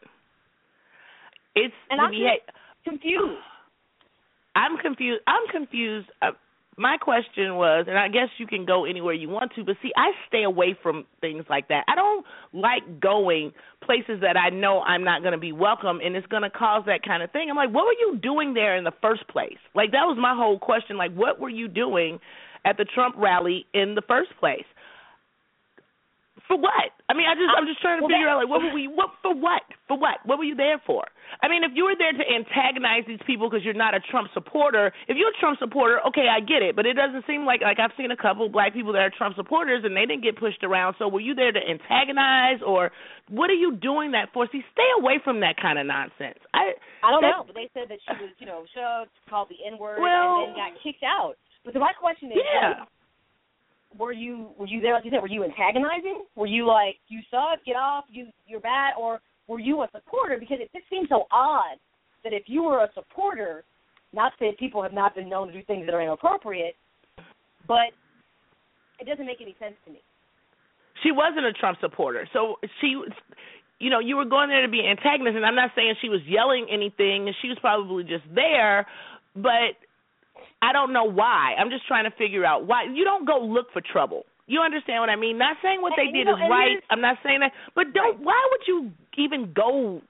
[1.54, 2.42] It's And I'm beha-
[2.84, 3.42] Confused.
[4.56, 5.22] I'm confused.
[5.28, 6.08] I'm confused.
[6.22, 6.32] Uh,
[6.78, 9.92] My question was, and I guess you can go anywhere you want to, but see,
[9.96, 11.86] I stay away from things like that.
[11.88, 16.18] I don't like going places that I know I'm not going to be welcome and
[16.18, 17.48] it's going to cause that kind of thing.
[17.50, 19.58] I'm like, what were you doing there in the first place?
[19.74, 20.98] Like that was my whole question.
[20.98, 22.20] Like, what were you doing
[22.66, 24.66] at the Trump rally in the first place?
[26.48, 26.94] For what?
[27.10, 28.86] I mean, I just I'm just trying to Well, figure out like what were we
[28.86, 31.02] what for what for what what were you there for?
[31.42, 34.30] I mean, if you were there to antagonize these people because you're not a Trump
[34.34, 37.62] supporter, if you're a Trump supporter, okay, I get it, but it doesn't seem like
[37.66, 40.38] like I've seen a couple black people that are Trump supporters and they didn't get
[40.38, 40.96] pushed around.
[41.02, 42.92] So were you there to antagonize or
[43.30, 44.46] what are you doing that for?
[44.52, 46.38] See, stay away from that kind of nonsense.
[46.54, 49.58] I I don't know, but they said that she was, you know, shoved, called the
[49.66, 51.38] N word, Well- and then got kicked out.
[51.66, 52.86] But the my question is, Yeah.
[53.98, 54.94] Were you were you there?
[54.94, 56.26] Like you said, were you antagonizing?
[56.36, 60.38] Were you like, you suck, get off, you you're bad, or were you a supporter?
[60.40, 61.78] Because it just seems so odd
[62.24, 63.64] that if you were a supporter,
[64.14, 66.76] not that people have not been known to do things that are inappropriate,
[67.68, 67.94] but
[69.00, 70.02] it doesn't make any sense to me.
[71.04, 72.28] she wasn't a Trump supporter.
[72.34, 72.98] So she
[73.80, 76.22] you know, you were going there to be antagonist and I'm not saying she was
[76.26, 78.88] yelling anything and she was probably just there,
[79.36, 79.76] but
[80.62, 81.56] I don't know why.
[81.58, 84.26] I'm just trying to figure out why you don't go look for trouble.
[84.48, 85.38] You understand what I mean?
[85.38, 86.78] Not saying what they And, you did know, is right.
[86.92, 88.20] I'm not saying that, but don't.
[88.22, 90.02] Why would you even go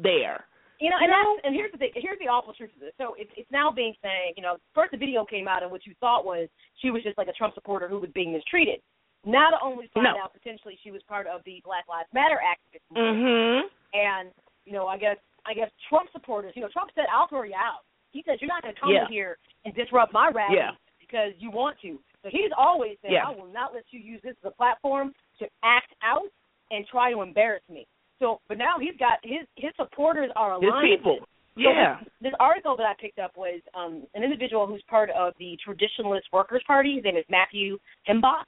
[0.00, 0.44] there?
[0.80, 1.22] You know, You and know?
[1.36, 1.90] that's and here's the thing.
[1.94, 2.92] Here's the awful truth of this.
[2.98, 5.86] So it's it's now being saying, you know, first the video came out and what
[5.86, 6.48] you thought was
[6.82, 8.80] she was just like a Trump supporter who was being mistreated.
[9.24, 10.22] Now to only find No.
[10.22, 13.24] out potentially she was part of the Black Lives Matter activist movement.
[13.24, 13.70] Mhm.
[13.94, 14.30] And
[14.66, 16.52] you know, I guess I guess Trump supporters.
[16.54, 17.82] You know, Trump said, "I'll throw you out."
[18.14, 19.04] He said, "You're not going to come Yeah.
[19.04, 19.36] in here
[19.66, 20.70] and disrupt my rally Yeah.
[21.00, 23.26] because you want to." So he's always said, Yeah.
[23.28, 26.30] "I will not let you use this as a platform to act out
[26.70, 27.86] and try to embarrass me."
[28.20, 30.88] So, but now he's got his his supporters are aligned.
[30.90, 31.18] with people.
[31.56, 31.98] So Yeah.
[32.02, 35.56] this, this article that I picked up was um, an individual who's part of the
[35.64, 36.94] Traditionalist Workers Party.
[36.96, 38.46] His name is Matthew Heimbach,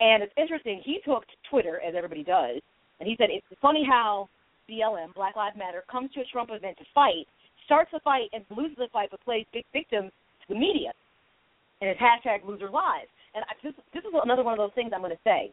[0.00, 0.80] and it's interesting.
[0.84, 2.60] He took to Twitter, as everybody does,
[2.98, 4.28] and he said it's funny how
[4.68, 7.26] BLM, Black Lives Matter, comes to a Trump event to fight,
[7.72, 10.92] starts the fight, and loses the fight, but plays big victim to the media,
[11.80, 13.08] and it's hashtag Loser Lives.
[13.34, 15.50] And I, this, this is another one of those things I'm going to say.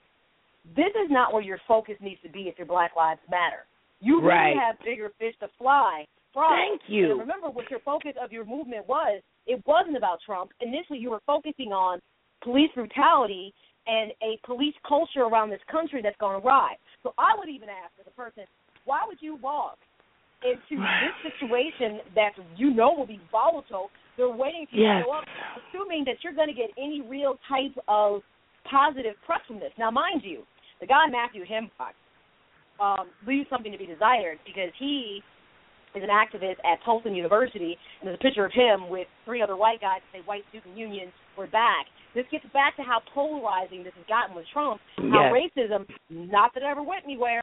[0.75, 3.63] This is not where your focus needs to be if your Black Lives Matter.
[4.01, 4.57] You really Right.
[4.59, 6.03] have bigger fish to fly
[6.33, 6.51] from.
[6.51, 7.11] Thank you.
[7.11, 9.21] And remember what your focus of your movement was.
[9.47, 10.51] It wasn't about Trump.
[10.59, 11.99] Initially, you were focusing on
[12.43, 13.53] police brutality
[13.87, 16.75] and a police culture around this country that's gone awry.
[17.01, 18.43] So I would even ask as a person,
[18.83, 19.79] why would you walk
[20.43, 23.89] into this situation that you know will be volatile?
[24.17, 25.03] They're waiting for you Yes.
[25.03, 25.23] to show up,
[25.55, 28.21] assuming that you're going to get any real type of
[28.69, 29.71] positive press from this.
[29.77, 30.43] Now, mind you,
[30.81, 31.95] the guy Matthew Heimbach
[32.79, 35.21] um, leaves something to be desired because he
[35.95, 39.55] is an activist at Towson University, and there's a picture of him with three other
[39.57, 41.87] white guys that say white student unions were back.
[42.13, 44.79] This gets back to how polarizing this has gotten with Trump,
[45.11, 45.33] how Yes.
[45.33, 47.41] racism, not that it ever went anywhere,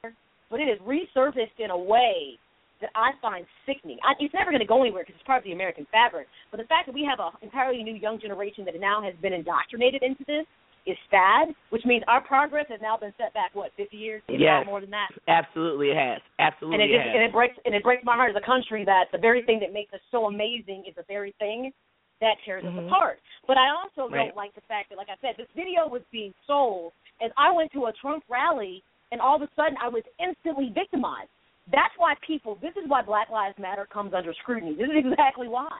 [0.50, 2.38] but it has resurfaced in a way
[2.80, 3.98] that I find sickening.
[4.04, 6.28] I, it's never going to go anywhere because it's part of the American fabric.
[6.50, 9.32] But the fact that we have an entirely new young generation that now has been
[9.32, 10.44] indoctrinated into this
[10.86, 14.38] is sad, which means our progress has now been set back what 50 years, if
[14.40, 14.62] Yes.
[14.62, 15.08] not more than that.
[15.26, 16.20] Absolutely, it has.
[16.38, 17.14] Absolutely, And it just has.
[17.16, 19.58] and it breaks and it breaks my heart as a country that the very thing
[19.60, 21.72] that makes us so amazing is the very thing
[22.20, 22.78] that tears Mhm.
[22.78, 23.20] us apart.
[23.46, 24.26] But I also Right.
[24.26, 27.50] don't like the fact that, like I said, this video was being sold, and I
[27.50, 31.30] went to a Trump rally, and all of a sudden I was instantly victimized.
[31.70, 32.58] That's why people.
[32.62, 34.74] This is why Black Lives Matter comes under scrutiny.
[34.76, 35.70] This is exactly why.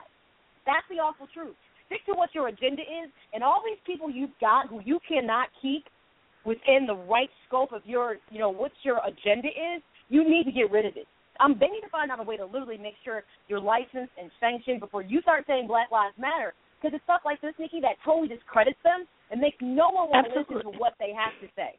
[0.65, 1.55] That's the awful truth.
[1.87, 5.47] Stick to what your agenda is, and all these people you've got who you cannot
[5.61, 5.85] keep
[6.43, 10.51] within the right scope of your, you know, what your agenda is, you need to
[10.51, 11.07] get rid of it.
[11.39, 14.31] Um, they need to find out a way to literally make sure you're licensed and
[14.39, 16.53] sanctioned before you start saying Black Lives Matter.
[16.79, 20.27] Because it's stuff like this, Nikki, that totally discredits them and makes no one want
[20.27, 21.75] to listen to what they have to say.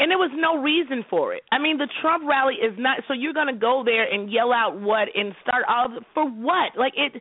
[0.00, 1.44] And there was no reason for it.
[1.52, 3.04] I mean, the Trump rally is not.
[3.06, 6.72] So you're going to go there and yell out what and start all for what?
[6.74, 7.20] Like it.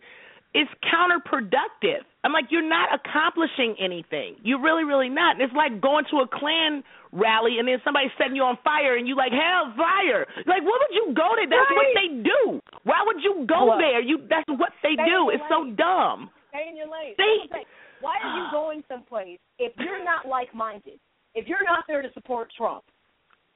[0.56, 2.08] it's counterproductive.
[2.24, 4.36] I'm like, you're not accomplishing anything.
[4.44, 5.36] You're really, really not.
[5.36, 8.96] And it's like going to a Klan rally and then somebody setting you on fire
[8.96, 10.24] and you like, hell, fire.
[10.48, 11.48] Like, what would you go there?
[11.52, 11.80] That's right.
[11.84, 12.60] what they do.
[12.84, 14.00] Why would you go there?
[14.00, 15.32] You that's what they do.
[15.36, 16.30] It's your so dumb.
[16.56, 17.16] Stay in your lane.
[17.20, 17.72] They- That's what I'm saying.
[18.00, 21.00] Why are you going someplace if you're not like-minded?
[21.40, 22.84] If you're not there to support Trump,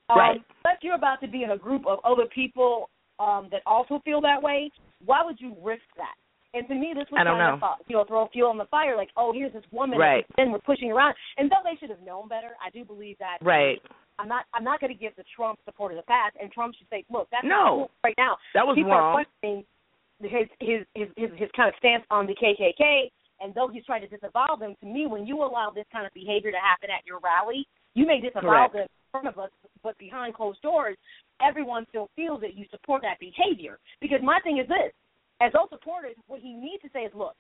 [0.10, 0.42] um, Right.
[0.66, 4.22] Unless you're about to be in a group of other people um, that also feel
[4.22, 4.72] that way,
[5.06, 6.16] why would you risk that?
[6.56, 8.96] And to me, this was kind of you know throw fuel on the fire.
[8.96, 10.26] Like, oh, here's this woman Right.
[10.38, 11.16] then we're pushing around.
[11.38, 13.82] And though they should have known better, I do believe that Right.
[14.20, 16.88] I'm not I'm not going to give the Trump supporters a pass, and Trump should
[16.90, 17.90] say, look, that's No.
[17.90, 18.38] cool right now.
[18.54, 19.16] That was People wrong.
[19.18, 19.66] are questioning
[20.22, 23.10] his his his his, his kind of stance on the KKK,
[23.44, 26.14] and though he's trying to disavow them, to me, when you allow this kind of
[26.14, 28.74] behavior to happen at your rally, you may disavow Correct.
[28.74, 29.52] them in front of us,
[29.84, 30.96] but behind closed doors,
[31.42, 33.80] everyone still feels that you support that behavior.
[34.00, 34.96] Because my thing is this:
[35.42, 37.36] as those supporters, what he needs to say is, look.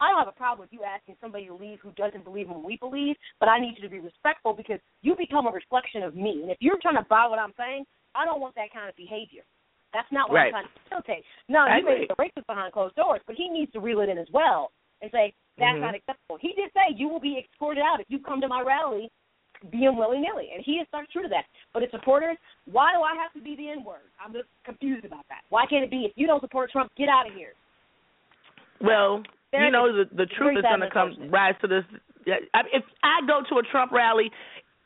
[0.00, 2.54] I don't have a problem with you asking somebody to leave who doesn't believe in
[2.56, 6.02] what we believe, but I need you to be respectful because you become a reflection
[6.02, 6.40] of me.
[6.40, 7.84] And if you're trying to buy what I'm saying,
[8.14, 9.44] I don't want that kind of behavior.
[9.92, 10.46] That's not what Right.
[10.46, 11.24] I'm trying to facilitate.
[11.52, 14.00] No, I you may be a racist behind closed doors, but he needs to reel
[14.00, 14.72] it in as well
[15.02, 15.80] and say that's Mhm.
[15.80, 16.36] not acceptable.
[16.36, 19.10] He did say you will be escorted out if you come to my rally
[19.70, 21.44] being willy nilly, and he has stuck true to that.
[21.74, 24.10] But his supporters, why do I have to be the N word?
[24.18, 25.42] I'm just confused about that.
[25.50, 27.52] Why can't it be if you don't support Trump, get out of here?
[28.80, 29.22] Well,
[29.52, 31.84] There you know the the truth is going to come rise to this.
[32.24, 34.32] If I go to a Trump rally,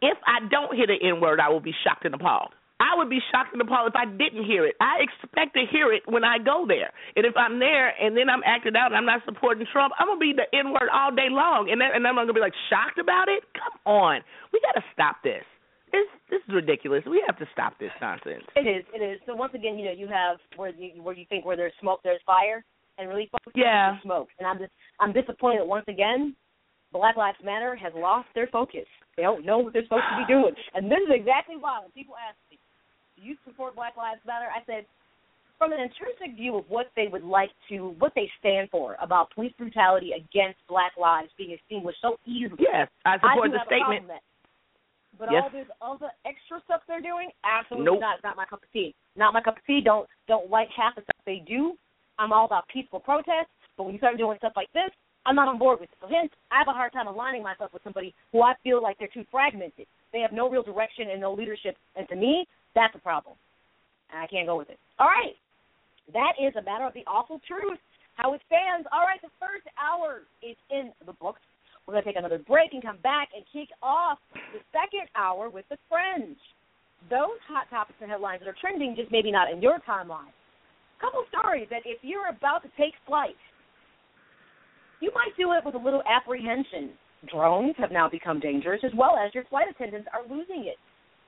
[0.02, 2.52] if I don't hear the N word, I will be shocked and appalled.
[2.80, 4.74] I would be shocked and appalled if I didn't hear it.
[4.80, 8.28] I expect to hear it when I go there, and if I'm there and then
[8.28, 11.14] I'm acting out and I'm not supporting Trump, I'm gonna be the N word all
[11.14, 13.44] day long, and then, and I'm gonna be like shocked about it.
[13.54, 14.20] Come on,
[14.52, 15.44] we got to stop this.
[15.92, 17.04] This this is ridiculous.
[17.06, 18.42] We have to stop this nonsense.
[18.56, 18.84] It is.
[18.92, 19.20] It is.
[19.26, 22.00] So once again, you know, you have where you where you think where there's smoke,
[22.02, 22.64] there's fire,
[22.98, 24.00] and really, folks, Yeah.
[24.02, 24.28] smoke.
[24.40, 26.34] And I'm just I'm disappointed that once again,
[26.90, 28.86] Black Lives Matter has lost their focus.
[29.16, 31.92] They don't know what they're supposed to be doing, and this is exactly why when
[31.92, 32.43] people ask me, "Do
[33.16, 34.86] you support Black Lives Matter?" I said,
[35.58, 39.30] from an intrinsic view of what they would like to, what they stand for about
[39.30, 42.58] police brutality against Black lives being extinguished so easily.
[42.58, 44.08] Yes, I I support do the statement.
[44.08, 44.22] that.
[45.16, 45.44] But Yes.
[45.44, 48.00] all this other extra stuff they're doing, absolutely Nope.
[48.00, 48.14] not.
[48.16, 48.94] It's not my cup of tea.
[49.14, 49.80] Not my cup of tea.
[49.80, 51.78] Don't don't like half the stuff they do.
[52.18, 53.48] I'm all about peaceful protest.
[53.76, 54.90] But when you start doing stuff like this,
[55.24, 55.96] I'm not on board with it.
[56.00, 58.98] So hence, I have a hard time aligning myself with somebody who I feel like
[58.98, 59.86] they're too fragmented.
[60.12, 61.76] They have no real direction and no leadership.
[61.96, 63.36] And to me, that's a problem.
[64.12, 64.78] I can't go with it.
[64.98, 65.34] All right.
[66.12, 67.78] That is a matter of the awful truth.
[68.14, 68.86] How it stands.
[68.92, 71.40] All right, the first hour is in the books.
[71.86, 75.50] We're going to take another break and come back and kick off the second hour
[75.50, 76.38] with the fringe.
[77.10, 80.32] Those hot topics and headlines that are trending, just maybe not in your timeline.
[80.32, 83.36] A couple stories that if you're about to take flight,
[85.00, 86.94] you might do it with a little apprehension.
[87.28, 90.78] Drones have now become dangerous, as well as your flight attendants are losing it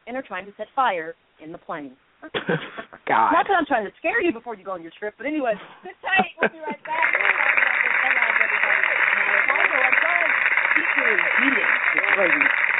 [0.07, 1.92] and are trying to set fire in the plane.
[3.07, 3.32] God.
[3.32, 5.54] Not that I'm trying to scare you before you go on your trip, but anyway,
[5.84, 6.30] sit tight.
[6.40, 7.14] We'll be right back.
[10.74, 11.70] Featuring Eating
[12.18, 12.76] with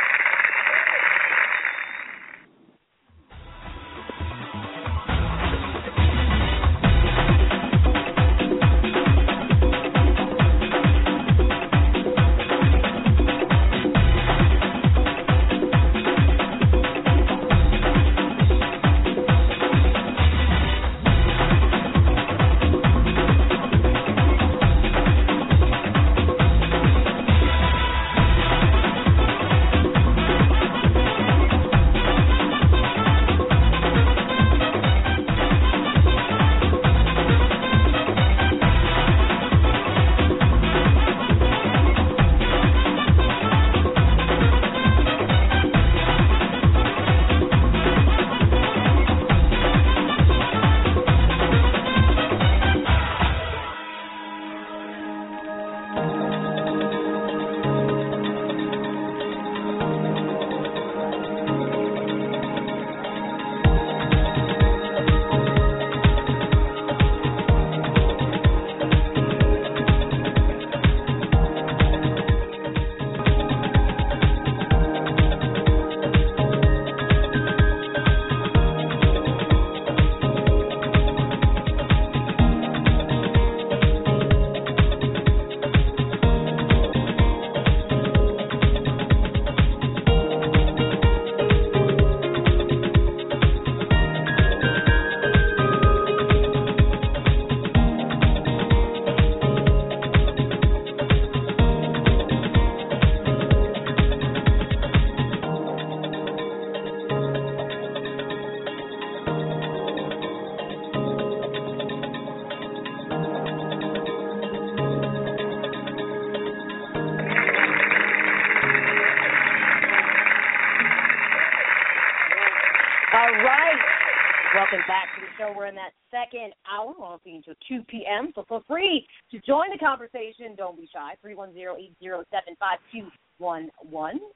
[125.47, 125.55] show.
[125.57, 126.95] We're in that second hour.
[126.99, 128.33] We're on until 2 p.m.
[128.35, 130.55] So feel free to join the conversation.
[130.57, 131.15] Don't be shy.
[131.25, 133.11] 310-807-5211.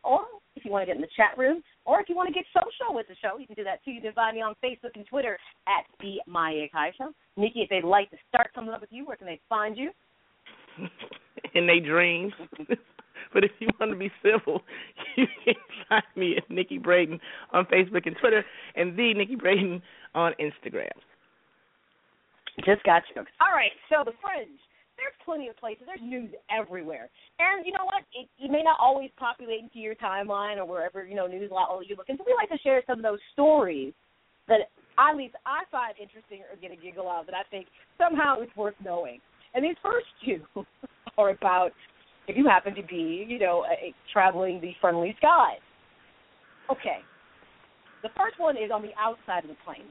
[0.02, 0.20] Or
[0.56, 2.44] if you want to get in the chat room, or if you want to get
[2.52, 3.92] social with the show, you can do that too.
[3.92, 7.12] You can find me on Facebook and Twitter at the Maya Akai Show.
[7.36, 9.90] Nikki, if they'd like to start something up with you, where can they find you?
[11.54, 12.32] in their dreams.
[13.32, 14.62] but if you want to be civil,
[15.16, 15.54] you can
[15.88, 17.18] find me at Nikki Brayden
[17.52, 18.44] on Facebook and Twitter,
[18.76, 19.80] and the Nikki Brayden
[20.14, 20.90] on Instagram.
[22.64, 23.22] Just got you.
[23.40, 24.58] All right, so the Fringe.
[24.96, 25.84] There's plenty of places.
[25.86, 27.08] There's news everywhere,
[27.38, 28.04] and you know what?
[28.12, 31.86] It, it may not always populate into your timeline or wherever you know news outlet
[31.88, 32.18] you're looking.
[32.18, 33.94] So we like to share some of those stories
[34.48, 34.68] that
[34.98, 37.66] at least I find interesting or get a giggle out of that I think
[37.96, 39.20] somehow it's worth knowing.
[39.54, 40.44] And these first two
[41.18, 41.72] are about
[42.30, 45.60] if you happen to be, you know, a, traveling the friendly skies.
[46.70, 46.98] Okay.
[48.02, 49.88] The first one is on the outside of the plane.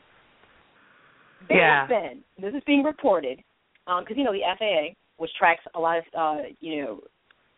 [1.48, 1.82] There yeah.
[1.82, 3.44] has been, this is being reported,
[3.86, 7.00] because, um, you know, the FAA, which tracks a lot of, uh, you know,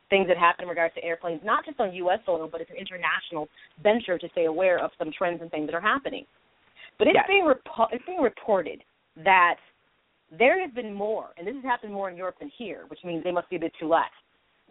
[0.10, 2.20] things that happen in regards to airplanes, not just on U.S.
[2.26, 3.48] soil, but it's an international
[3.82, 6.26] venture to stay aware of some trends and things that are happening.
[6.98, 7.26] But it's yes.
[7.28, 8.84] being repo- it's being reported
[9.24, 9.56] that
[10.38, 13.24] there has been more, and this has happened more in Europe than here, which means
[13.24, 14.12] they must be a bit too lax.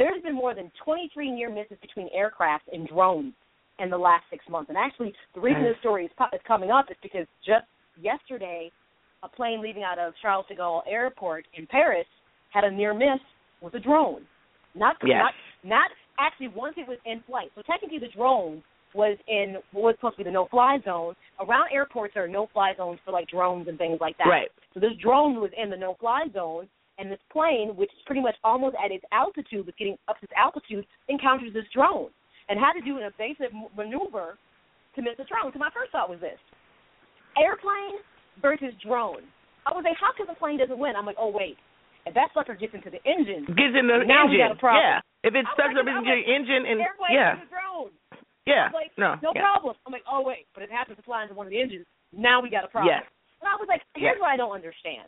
[0.00, 3.34] There's been more than 23 near misses between aircraft and drones
[3.78, 4.70] in the last six months.
[4.70, 7.66] And actually, the reason this story is, is coming up is because just
[8.00, 8.72] yesterday,
[9.22, 12.06] a plane leaving out of Charles de Gaulle Airport in Paris
[12.48, 13.20] had a near miss
[13.60, 14.22] with a drone.
[14.74, 15.20] Not yes.
[15.22, 17.50] not not actually once it was in flight.
[17.54, 18.62] So technically, the drone
[18.94, 21.14] was in what was supposed to be the no-fly zone.
[21.38, 24.28] Around airports, there are no-fly zones for like drones and things like that.
[24.28, 24.48] Right.
[24.72, 26.68] So this drone was in the no-fly zone,
[27.00, 30.24] and this plane, which is pretty much almost at its altitude, was getting up to
[30.28, 32.12] its altitude, encounters this drone
[32.52, 34.36] and had to do an evasive maneuver
[34.94, 35.48] to miss the drone.
[35.54, 36.36] So my first thought was this:
[37.38, 37.98] airplane
[38.42, 39.24] versus drone.
[39.66, 40.96] I was like, how come the plane doesn't win?
[40.96, 41.56] I'm like, oh wait,
[42.06, 44.60] if that sucker gets into the engine, gets in the now engine, we got a
[44.60, 44.82] problem.
[44.84, 45.00] yeah.
[45.22, 47.92] If it sucks up into your engine and airplane yeah, versus drone.
[48.48, 49.44] yeah, like, no, no yeah.
[49.44, 49.76] problem.
[49.84, 51.84] I'm like, oh wait, but if it happens to fly into one of the engines.
[52.10, 52.90] Now we got a problem.
[52.90, 53.04] Yes.
[53.38, 54.20] And I was like, here's Yes.
[54.20, 55.06] what I don't understand.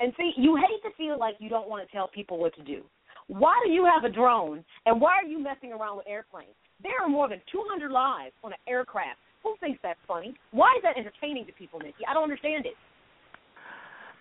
[0.00, 2.62] And see, you hate to feel like you don't want to tell people what to
[2.62, 2.82] do.
[3.28, 6.56] Why do you have a drone, and why are you messing around with airplanes?
[6.82, 9.20] There are more than 200 lives on an aircraft.
[9.44, 10.34] Who thinks that's funny?
[10.50, 12.04] Why is that entertaining to people, Nikki?
[12.08, 12.74] I don't understand it.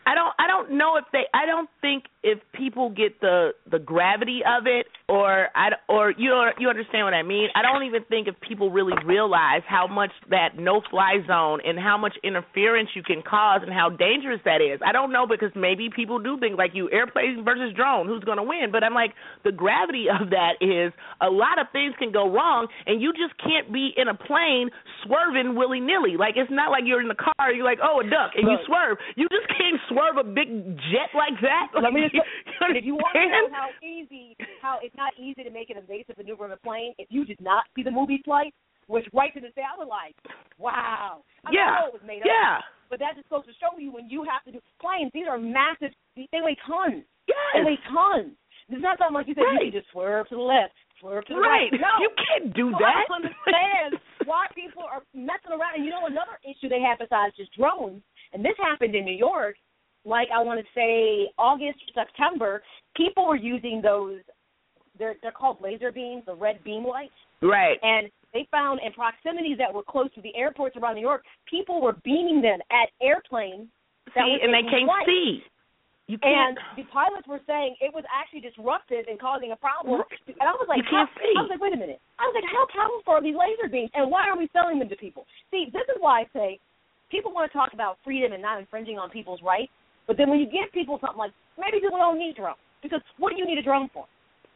[0.10, 3.78] I don't I don't know if they I don't think if people get the the
[3.78, 7.50] gravity of it or I or you know, you understand what I mean.
[7.54, 11.78] I don't even think if people really realize how much that no fly zone and
[11.78, 14.82] how much interference you can cause and how dangerous that is.
[14.84, 18.38] I don't know because maybe people do think like you airplane versus drone who's going
[18.38, 19.14] to win, but I'm like
[19.46, 20.92] the gravity of that is
[21.22, 24.72] a lot of things can go wrong and you just can't be in a plane
[25.06, 26.18] swerving willy-nilly.
[26.18, 28.58] Like it's not like you're in the car you're like, "Oh, a duck," and you
[28.66, 28.98] swerve.
[29.16, 31.76] You just can't swerve a big jet like that.
[31.76, 32.16] Let me just,
[32.62, 35.78] you if you want to know how easy, how it's not easy to make an
[35.78, 38.54] evasive maneuver in a plane, if you did not see the movie Flight,
[38.88, 40.16] which right to this day I was like,
[40.58, 41.22] wow.
[41.46, 43.92] I yeah, know it was made up, yeah, but that just goes to show you
[43.92, 45.12] when you have to do planes.
[45.14, 45.94] These are massive.
[46.16, 47.06] They weigh tons.
[47.54, 48.34] They weigh tons.
[48.70, 49.50] It's not something like you said.
[49.50, 49.66] Right.
[49.66, 51.74] You can just swerve to the left, swerve to the right.
[51.74, 51.82] right.
[51.82, 53.02] No, You can't do so that.
[53.02, 53.98] I understand
[54.30, 55.74] why people are messing around.
[55.78, 59.18] And you know another issue they have besides just drones, and this happened in New
[59.18, 59.58] York.
[60.06, 62.64] Like I want to say August, September,
[62.96, 64.20] people were using those.
[64.98, 67.78] They're they're called laser beams, the red beam lights, right.
[67.82, 71.82] and they found in proximities that were close to the airports around New York, people
[71.82, 73.68] were beaming them at airplanes.
[74.16, 75.06] That See, and they can't flight.
[75.06, 75.42] see.
[76.10, 76.58] You can't.
[76.58, 80.02] And the pilots were saying it was actually disruptive and causing a problem.
[80.26, 81.34] And I was like, You can't how, see.
[81.38, 82.02] I was like, wait a minute.
[82.18, 84.90] I was like, how powerful are these laser beams, and why are we selling them
[84.90, 85.30] to people?
[85.54, 86.60] See, this is why I say
[87.14, 89.72] people want to talk about freedom and not infringing on people's rights,
[90.10, 93.30] but then when you give people something like maybe people don't need drones because what
[93.30, 94.10] do you need a drone for?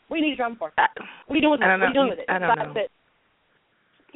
[0.09, 0.73] What do you need a drone for?
[0.81, 0.89] I,
[1.29, 1.69] What are you doing with it?
[1.69, 2.25] What are you doing with it?
[2.25, 2.73] I don't know.
[2.73, 2.89] that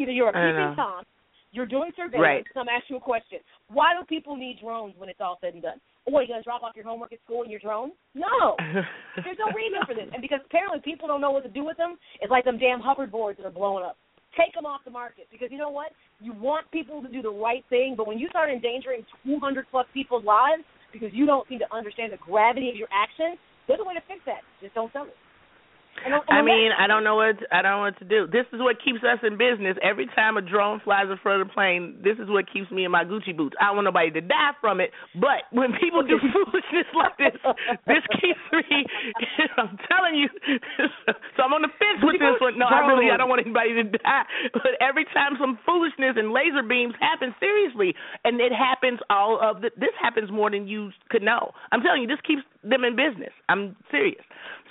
[0.01, 1.05] Either you're a peeping tom,
[1.51, 2.41] you're doing surveillance.
[2.41, 2.45] Right.
[2.53, 3.39] So I'm asking you a question.
[3.69, 5.77] Why do people need drones when it's all said and done?
[6.05, 7.91] What, are you going to drop off your homework at school in your drone?
[8.15, 8.57] No.
[9.21, 10.09] There's no reason for this.
[10.13, 12.79] And because apparently people don't know what to do with them, it's like them damn
[12.79, 13.97] hover boards that are blowing up.
[14.37, 15.91] Take them off the market because you know what?
[16.21, 19.87] You want people to do the right thing, but when you start endangering 200 plus
[19.93, 23.37] people's lives because you don't seem to understand the gravity of your action,
[23.67, 24.41] there's a way to fix that.
[24.61, 25.15] Just don't sell it.
[26.05, 28.27] And, and I mean, I don't know what I don't know what to do.
[28.27, 29.77] This is what keeps us in business.
[29.81, 32.85] Every time a drone flies in front of the plane, this is what keeps me
[32.85, 33.55] in my Gucci boots.
[33.59, 37.35] I don't want nobody to die from it, but when people do foolishness like this,
[37.87, 38.85] this keeps me.
[39.57, 40.29] I'm telling you.
[41.35, 42.57] so I'm on the fence with this one.
[42.57, 44.25] No, I really I don't want anybody to die.
[44.53, 49.61] But every time some foolishness and laser beams happen, seriously, and it happens all of
[49.61, 49.71] the.
[49.77, 51.51] This happens more than you could know.
[51.71, 53.31] I'm telling you, this keeps them in business.
[53.49, 54.23] I'm serious.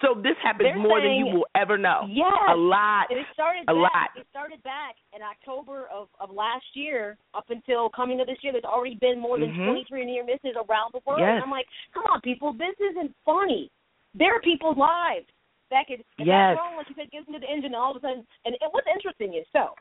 [0.03, 2.05] So this happens They're more than you will ever know.
[2.09, 3.07] Yeah, a lot.
[3.09, 4.09] And it started A back, lot.
[4.17, 8.53] It started back in October of, of last year up until coming of this year.
[8.53, 9.65] There's already been more than Mhm.
[9.89, 11.21] 23 near misses around the world.
[11.21, 11.37] Yes.
[11.41, 13.71] And I'm like, come on, people, this isn't funny.
[14.15, 15.27] There are people's lives
[15.71, 16.01] that could.
[16.19, 16.57] If Yes.
[16.57, 18.57] that drone, like you said, gets into the engine, and all of a sudden, and,
[18.61, 19.75] and what's interesting is so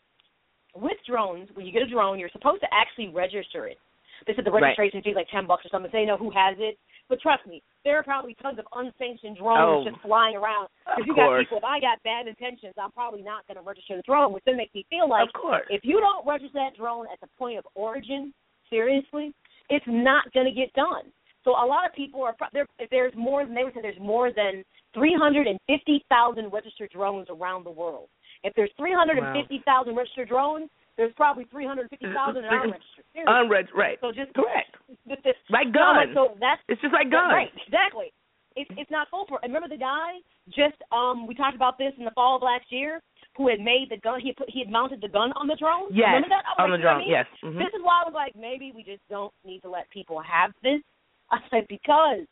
[0.76, 3.80] with drones, when you get a drone, you're supposed to actually register it.
[4.28, 4.62] They said the Right.
[4.64, 5.92] registration fee is like ten bucks or something.
[5.92, 6.78] So they know who has it.
[7.07, 9.90] But trust me, there are probably tons of unsanctioned drones Oh.
[9.90, 10.69] just flying around.
[10.86, 11.57] Because you got people.
[11.60, 14.57] If I got bad intentions, I'm probably not going to register the drone, which then
[14.57, 15.68] makes me feel like of course.
[15.69, 18.34] if you don't register that drone at the point of origin,
[18.69, 19.34] seriously,
[19.69, 21.11] it's not going to get done.
[21.44, 22.36] So a lot of people are.
[22.53, 24.64] There, if there's more than they would say, there's more than
[24.95, 28.10] 350,000 registered drones around the world.
[28.44, 33.06] If there's 350,000 registered drones, there's probably 350,000 that aren't registered.
[33.14, 33.34] Seriously.
[33.34, 33.98] Unreg- right.
[34.02, 34.72] So just Correct.
[35.08, 36.12] Just Like no, guns.
[36.14, 37.34] So that's It's just like guns.
[37.34, 38.14] Right, exactly.
[38.56, 39.40] It's it's not foolproof.
[39.44, 42.66] And remember the guy just um we talked about this in the fall of last
[42.70, 43.02] year
[43.36, 45.58] who had made the gun he had put he had mounted the gun on the
[45.60, 45.90] drone.
[45.92, 46.16] Yes.
[46.16, 46.46] Remember that?
[46.62, 46.96] On the like, know drone.
[46.96, 47.12] I mean?
[47.12, 47.28] Yes.
[47.44, 47.58] Mhm.
[47.60, 50.52] This is why I was like, maybe we just don't need to let people have
[50.64, 50.82] this.
[51.32, 52.24] I said because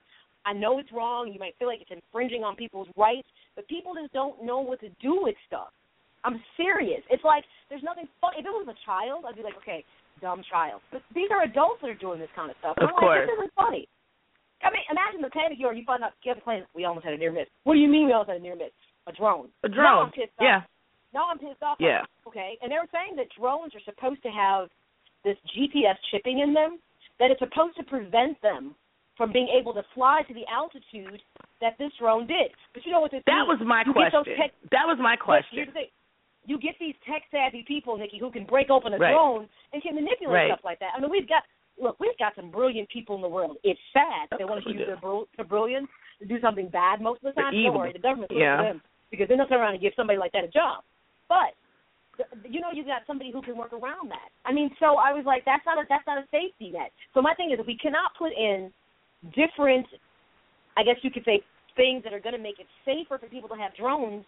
[0.45, 1.31] I know it's wrong.
[1.34, 4.80] You might feel like it's infringing on people's rights, but people just don't know what
[4.81, 5.69] to do with stuff.
[6.23, 7.01] I'm serious.
[7.09, 8.39] It's like there's nothing funny.
[8.39, 9.83] If it was a child, I'd be like, okay,
[10.21, 10.81] dumb child.
[10.91, 12.77] But these are adults that are doing this kind of stuff.
[12.79, 13.19] Of I'm course.
[13.19, 13.87] like, this isn't funny.
[14.63, 15.73] I mean, imagine the panic you are.
[15.75, 16.63] You find out you have a plane.
[16.73, 17.51] We almost had a near miss.
[17.67, 18.71] What do you mean we almost had a near miss?
[19.07, 19.51] A drone.
[19.63, 20.11] A Now I'm drone.
[20.15, 20.47] pissed off.
[20.47, 20.61] Yeah.
[21.13, 21.77] Now I'm pissed off.
[21.83, 22.07] Yeah.
[22.25, 22.55] Okay.
[22.63, 24.69] And they were saying that drones are supposed to have
[25.27, 26.79] this GPS chipping in them
[27.19, 28.75] that it's supposed to prevent them
[29.19, 31.21] from being able to fly to the altitude
[31.61, 32.49] that this drone did.
[32.73, 33.59] But you know what this That means?
[33.59, 34.23] was my you question.
[34.39, 35.67] tech, that was my question.
[36.45, 39.11] You get these tech savvy people, Nikki, who can break open a Right.
[39.11, 40.48] drone and can manipulate Right.
[40.52, 40.91] stuff like that.
[40.95, 41.44] I mean, we've got
[41.80, 43.57] look, we've got some brilliant people in the world.
[43.64, 45.90] It's sad they want to use their, bril- their brilliance
[46.20, 47.52] to do something bad most of the time.
[47.64, 48.61] Don't worry, the government's Yeah.
[48.61, 50.84] them because they're not turn around and give somebody like that a job.
[51.28, 51.56] But
[52.45, 54.30] you know, you've got somebody who can work around that.
[54.45, 56.91] I mean, so I was like, that's not a that's not a safety net.
[57.14, 58.72] So my thing is, if we cannot put in
[59.36, 59.88] different,
[60.78, 61.41] I guess you could say,
[61.76, 64.26] things that are going to make it safer for people to have drones,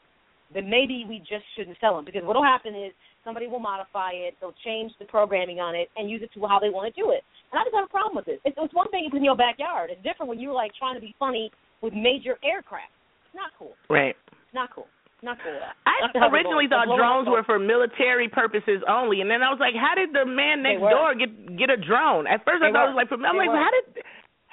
[0.54, 2.92] then maybe we just shouldn't sell them because what will happen is
[3.24, 6.60] somebody will modify it, they'll change the programming on it, and use it to how
[6.60, 7.24] they want to do it.
[7.52, 8.40] And I just have a problem with this.
[8.46, 9.90] It's, it's one thing if it's in your backyard.
[9.90, 11.50] It's different when you're like trying to be funny
[11.82, 12.94] with major aircraft.
[13.26, 13.74] It's not cool.
[13.90, 14.16] Right.
[14.30, 14.88] It's not cool.
[15.24, 15.58] Not cool.
[15.90, 19.74] I That's originally thought drones were for military purposes only, and then I was like,
[19.74, 22.28] how did the man next door get get a drone?
[22.28, 23.58] At first, I They thought it was like for I'm They like, were.
[23.58, 24.04] how did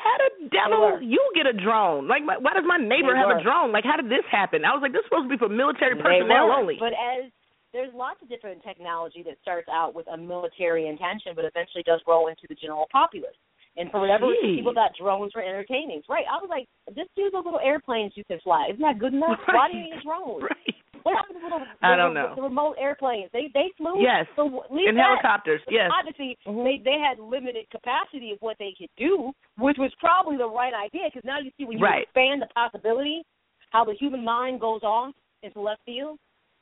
[0.03, 2.11] how did devil you get a drone?
[2.11, 3.71] Like, my, why does my neighbor have a drone?
[3.71, 4.67] Like, how did this happen?
[4.67, 6.77] I was like, this is supposed to be for military personnel only.
[6.83, 7.31] But as
[7.73, 12.03] there's lots of different technology that starts out with a military intention, but eventually does
[12.05, 13.39] grow into the general populace.
[13.77, 16.03] And for whatever reason, people thought drones were entertaining.
[16.09, 16.27] Right?
[16.29, 18.69] I was like, just use those little airplanes you can fly.
[18.69, 19.41] Isn't that good enough?
[19.49, 20.43] Why do you need a drone?
[20.43, 20.77] Right.
[21.03, 21.67] What happened to the little?
[21.83, 22.35] I don't know.
[22.37, 23.31] The remote airplanes.
[23.33, 24.01] They they flew.
[24.03, 24.27] Yes.
[24.37, 25.91] So In helicopters, yes.
[25.93, 26.65] Obviously, Mhm.
[26.65, 30.75] they they had limited capacity of what they could do, which was probably the right
[30.75, 31.07] idea.
[31.07, 32.03] Because now you see when you Right.
[32.05, 33.23] expand the possibility,
[33.71, 36.19] how the human mind goes off into left field.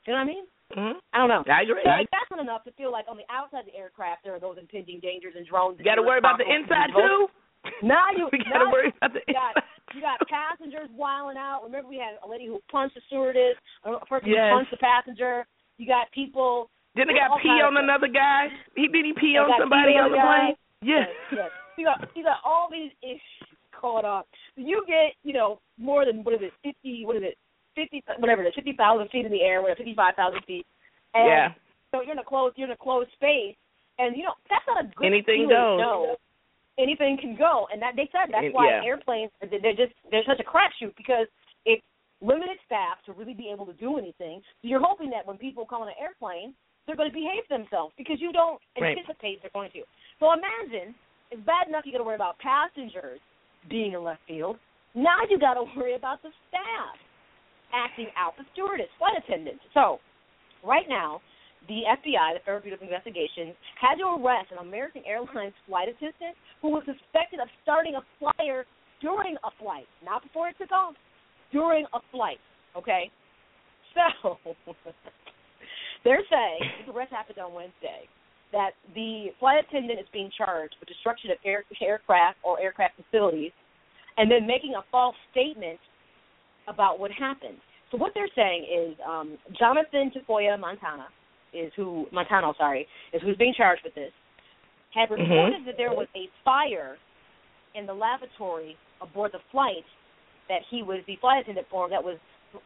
[0.06, 0.46] You know what I mean?
[0.72, 1.44] hmm I don't know.
[1.52, 1.82] I agree.
[1.84, 4.34] So if that's not enough to feel like on the outside of the aircraft there
[4.34, 5.78] are those impending dangers and drones.
[5.78, 7.28] You got to worry about the inside too.
[7.82, 9.54] Now you we got to now worry about the you got
[9.94, 11.62] you got passengers wiling out.
[11.64, 14.50] Remember we had a lady who punched the stewardess, a person Yes.
[14.50, 15.46] who punched the passenger.
[15.78, 16.70] You got people.
[16.96, 18.48] Didn't all pee on another guy?
[18.76, 20.56] He did he pee They on somebody on the plane?
[20.82, 21.08] Yes.
[21.32, 21.50] yes.
[21.76, 24.26] You got you got all these issues caught up.
[24.56, 27.04] You get you know more than what is it fifty?
[27.06, 27.38] What is it
[27.74, 28.02] fifty?
[28.18, 30.66] Whatever it is, fifty thousand feet in the air, whatever fifty five thousand feet.
[31.14, 31.48] And Yeah.
[31.92, 33.56] So you're in a closed you're in a closed space,
[33.98, 35.80] and you know that's not a good Anything feeling, goes.
[35.80, 36.16] No,
[36.80, 38.84] anything can go, and that they said that's why yeah.
[38.84, 41.26] airplanes they're just they're such a crapshoot because
[41.64, 41.82] it's
[42.20, 44.42] limited staff to really be able to do anything.
[44.62, 46.54] So you're hoping that when people come on an airplane,
[46.86, 48.96] they're going to behave themselves because you don't Right.
[48.96, 49.82] anticipate they're going to.
[50.18, 50.94] So imagine
[51.30, 53.20] it's bad enough you got to worry about passengers
[53.68, 54.58] being in left field.
[54.94, 56.96] Now you got to worry about the staff
[57.72, 59.62] acting out, the stewardess, flight attendants.
[59.74, 60.00] So
[60.64, 61.20] right now,
[61.70, 66.34] the FBI, the Federal Bureau of Investigations, had to arrest an American Airlines flight attendant
[66.58, 68.66] who was suspected of starting a fire
[68.98, 70.98] during a flight, not before it took off,
[71.54, 72.42] during a flight.
[72.74, 73.06] Okay,
[73.94, 74.34] so
[76.04, 78.10] they're saying this arrest happened on Wednesday
[78.50, 83.54] that the flight attendant is being charged with destruction of air, aircraft or aircraft facilities,
[84.18, 85.78] and then making a false statement
[86.66, 87.62] about what happened.
[87.92, 91.06] So what they're saying is um, Jonathan Tafoya Montana
[91.52, 94.12] is who Montano, sorry, is who's being charged with this.
[94.94, 95.22] Had Mm-hmm.
[95.22, 96.96] reported that there was a fire
[97.74, 99.86] in the lavatory aboard the flight
[100.48, 101.88] that he was the flight attendant for.
[101.88, 102.18] That was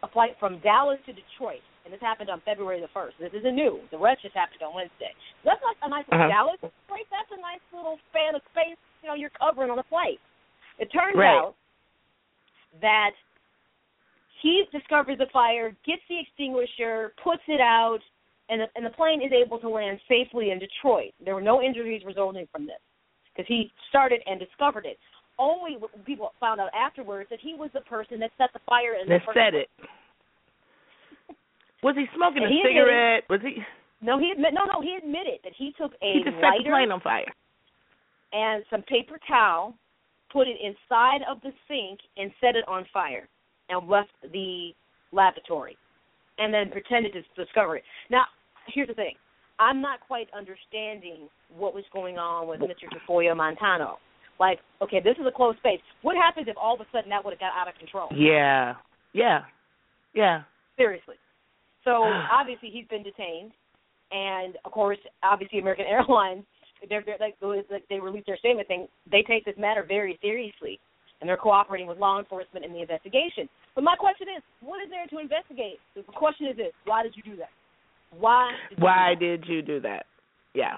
[0.02, 3.16] a flight from Dallas to Detroit, and this happened on February the first.
[3.20, 3.81] This isn't new.
[3.93, 5.12] The rest just happened on Wednesday.
[5.44, 6.32] That's like a nice little Uh-huh.
[6.32, 7.05] Dallas Detroit.
[7.12, 8.81] That's a nice little span of space.
[9.02, 10.19] You know, you're covering on the flight.
[10.78, 11.36] It turns Right.
[11.36, 11.55] out
[12.81, 13.12] that
[14.40, 18.01] he discovers the fire, gets the extinguisher, puts it out,
[18.48, 21.12] and the, and the plane is able to land safely in Detroit.
[21.24, 22.80] There were no injuries resulting from this
[23.34, 24.98] because he started and discovered it.
[25.38, 29.08] Only people found out afterwards that he was the person that set the fire in
[29.08, 29.66] the That first said place.
[29.80, 29.88] it.
[31.82, 33.24] Was he smoking And a he admitted- cigarette?
[33.28, 33.62] Was he?
[34.00, 36.46] No, he admit no, no, he admitted that he took a He just set the
[36.46, 37.32] lighter plane on fire.
[38.32, 39.74] and some paper towel,
[40.30, 43.28] put it inside of the sink, and set it on fire,
[43.70, 44.74] and left the
[45.12, 45.76] lavatory,
[46.39, 47.85] and then pretended to discover it.
[48.11, 48.24] Now,
[48.73, 49.15] here's the thing:
[49.59, 52.89] I'm not quite understanding what was going on with Mr.
[52.90, 53.98] Tafoya Montano.
[54.40, 55.81] Like, okay, this is a closed space.
[56.02, 58.09] What happens if all of a sudden that would have got out of control?
[58.15, 58.74] Yeah.
[59.12, 59.43] Yeah.
[60.12, 60.43] Yeah.
[60.77, 61.15] Seriously.
[61.85, 62.02] So
[62.32, 63.52] obviously he's been detained,
[64.11, 66.44] and of course, obviously American Airlines,
[66.89, 70.81] they're, they're like like, they released their statement saying they take this matter very seriously,
[71.24, 73.48] and they're cooperating with law enforcement in the investigation.
[73.74, 75.80] But my question is, what is there to investigate?
[75.96, 77.48] The question is this: Why did you do that?
[78.12, 78.52] Why?
[78.68, 79.40] Did you Why do that?
[79.40, 80.05] did you do that?
[80.52, 80.76] Yeah.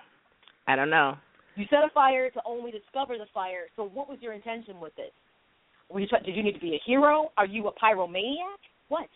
[0.69, 1.17] I don't know.
[1.57, 3.67] you set a fire to only discover the fire?
[3.75, 5.11] So what was your intention with this?
[5.91, 7.33] Were you try- did you need to be a hero?
[7.37, 8.63] Are you a pyromaniac?
[8.89, 9.09] What?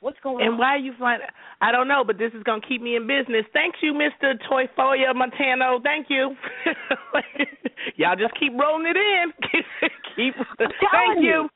[0.00, 0.42] What's going on?
[0.42, 0.58] And on?
[0.58, 1.20] why are you flying?
[1.60, 3.44] I don't know, but this is gonna keep me in business.
[3.52, 5.80] Thank you, Mister Toyfoya Montano.
[5.82, 6.36] Thank you.
[7.96, 9.32] Y'all just keep rolling it in.
[10.20, 10.34] keep.
[10.60, 11.48] Thank telling you.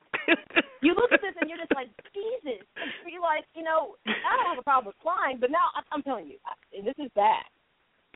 [0.81, 2.65] you look at this and you're just like, Jesus.
[3.05, 6.03] You're like, you know, I don't have a problem with flying, but now I- I'm
[6.03, 7.45] telling you, I- and this is bad.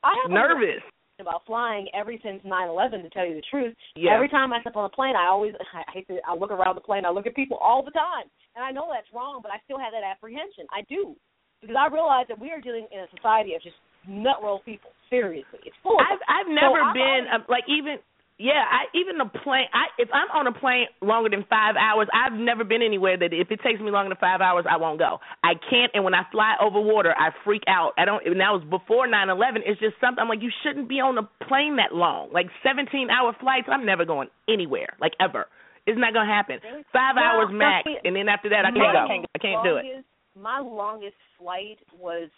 [0.03, 0.81] I have nervous.
[1.19, 3.03] about flying ever since 9/11.
[3.03, 4.15] To tell you the truth, Yeah.
[4.15, 6.17] every time I step on a plane, I always I hate to.
[6.25, 7.03] I look around the plane.
[7.05, 9.77] I look at people all the time, and I know that's wrong, but I still
[9.77, 10.65] have that apprehension.
[10.71, 11.15] I do
[11.59, 13.75] because I realize that we are dealing in a society of just
[14.07, 14.91] nut roll people.
[15.09, 15.99] Seriously, it's full.
[15.99, 16.23] Of I've.
[16.29, 17.99] I've never So been always- uh, like even
[18.39, 22.07] yeah I even the plane I if I'm on a plane longer than five hours
[22.15, 24.97] I've never been anywhere that if it takes me longer than five hours I won't
[24.97, 25.19] go.
[25.43, 27.91] I can't and when I fly over water I freak out.
[27.97, 29.61] I don't and that was before nine eleven.
[29.65, 32.31] It's just something I'm like you shouldn't be on a plane that long.
[32.31, 35.45] Like seventeen hour flights I'm never going anywhere like ever.
[35.85, 36.59] It's not gonna happen.
[36.93, 39.27] Five Well, hours max see, and then after that I can't go.
[39.35, 40.05] I can't do it.
[40.39, 42.29] My longest flight was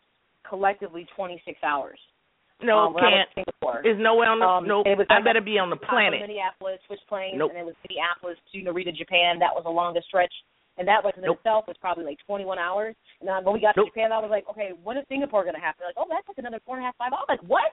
[0.47, 1.99] collectively 26 hours.
[2.63, 3.29] No um, was can't
[3.83, 6.79] there's nowhere on the Um, no it was I better be on the planet Minneapolis,
[6.87, 7.51] switch planes, Nope.
[7.51, 9.39] and it was Minneapolis to Narita, Japan.
[9.39, 10.33] That was the longest stretch,
[10.77, 11.37] and that was in Nope.
[11.39, 12.95] itself was probably like 21 hours.
[13.19, 13.87] And then when we got Nope.
[13.87, 15.85] to Japan, I was like, okay, when is Singapore going to happen?
[15.85, 17.13] Like, oh, that took another four and a half, five.
[17.13, 17.71] I was like, what?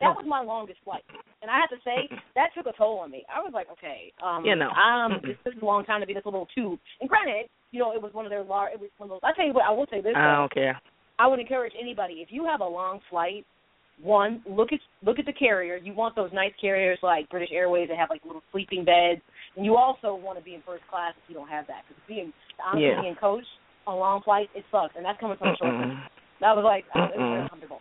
[0.00, 1.04] That was my longest flight,
[1.44, 3.24] and I have to say that took a toll on me.
[3.28, 4.70] I was like, okay, um, You know.
[4.72, 6.80] um, this, is a long time to be this little tube.
[7.00, 8.72] And granted, you know, it was one of their large.
[8.72, 9.20] It was one of those.
[9.22, 10.14] I tell you what, I will say this.
[10.16, 10.80] I don't care
[11.20, 13.44] I would encourage anybody if you have a long flight,
[14.02, 15.76] one look at look at the carrier.
[15.76, 19.20] You want those nice carriers like British Airways that have like little sleeping beds,
[19.56, 21.84] and you also want to be in first class if you don't have that.
[21.88, 22.32] Because being
[22.64, 23.00] honestly Yeah.
[23.00, 23.44] being coach
[23.86, 25.74] on a long flights, it sucks, and that's coming from a short.
[26.40, 27.80] That was like I it was very Mm-mm.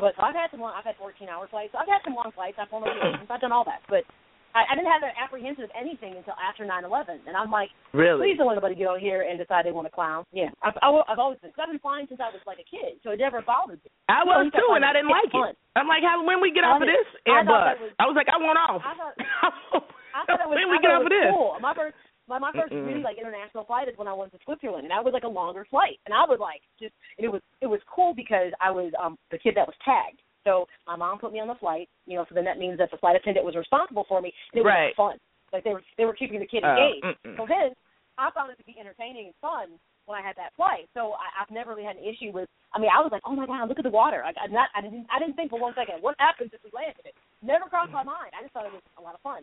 [0.00, 1.72] But so I've had some long, I've had 14 hour flights.
[1.72, 2.56] So I've had some long flights.
[2.58, 3.28] I've flown overseas.
[3.28, 4.04] I've done all that, but
[4.52, 7.72] I, I didn't have an apprehension of anything until after 9/11, and I'm like.
[7.96, 10.24] really Please don't let anybody get on here and decide they want to clown.
[10.32, 11.50] Yeah, I've, I, I've always been.
[11.56, 13.90] Cause I've been flying since I was like a kid, so it never bothered me.
[14.12, 15.52] I was you too, and I didn't like fun.
[15.52, 15.56] it.
[15.76, 17.48] I'm like, how when we get off of this I Airbus?
[17.48, 18.82] that was- I was like, I want off.
[18.84, 19.16] I thought-
[20.12, 21.32] I thought it was, when we get off of this?
[21.32, 21.56] cool.
[21.64, 21.96] My first,
[22.28, 22.86] my my 1st Mm-mm.
[22.86, 25.32] really like international flight is when I went to Switzerland, and that was like a
[25.32, 28.70] longer flight, and I was like just, and it was it was cool because I
[28.70, 30.20] was um the kid that was tagged.
[30.44, 32.90] So my mom put me on the flight, you know, so then that means that
[32.90, 34.32] the flight attendant was responsible for me.
[34.52, 34.94] And it was Right.
[34.96, 35.16] fun.
[35.52, 37.04] Like they were they were keeping the kid Oh, engaged.
[37.04, 37.36] mm-mm.
[37.36, 37.74] So then
[38.18, 40.88] I found it to be entertaining and fun when I had that flight.
[40.94, 42.48] So I, I've never really had an issue with.
[42.74, 44.24] I mean, I was like, oh my god, look at the water.
[44.24, 46.70] I, I not I didn't I didn't think for one second what happens if we
[46.72, 47.14] landed it.
[47.42, 48.32] Never crossed my mind.
[48.32, 49.42] I just thought it was a lot of fun.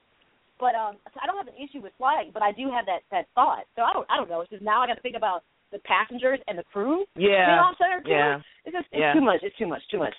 [0.59, 3.05] But um, so I don't have an issue with flying, but I do have that
[3.13, 3.63] that thought.
[3.77, 4.41] So I don't I don't know.
[4.41, 7.05] It's just now I got to think about the passengers and the crew.
[7.15, 8.01] You know Yeah, what I'm saying?
[8.03, 8.09] Too.
[8.17, 8.41] yeah.
[8.65, 9.13] It's just it's Yeah.
[9.13, 9.39] too much.
[9.45, 9.85] It's too much.
[9.93, 10.15] Too much.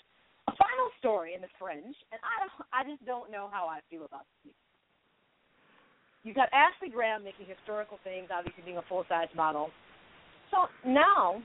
[0.50, 3.78] A final story in the fringe, and I don't, I just don't know how I
[3.86, 4.52] feel about this.
[6.24, 9.70] You've got Ashley Graham making historical things, obviously being a full size model.
[10.50, 11.40] So now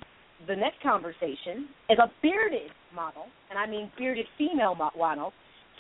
[0.47, 5.33] the next conversation is a bearded model, and I mean bearded female model,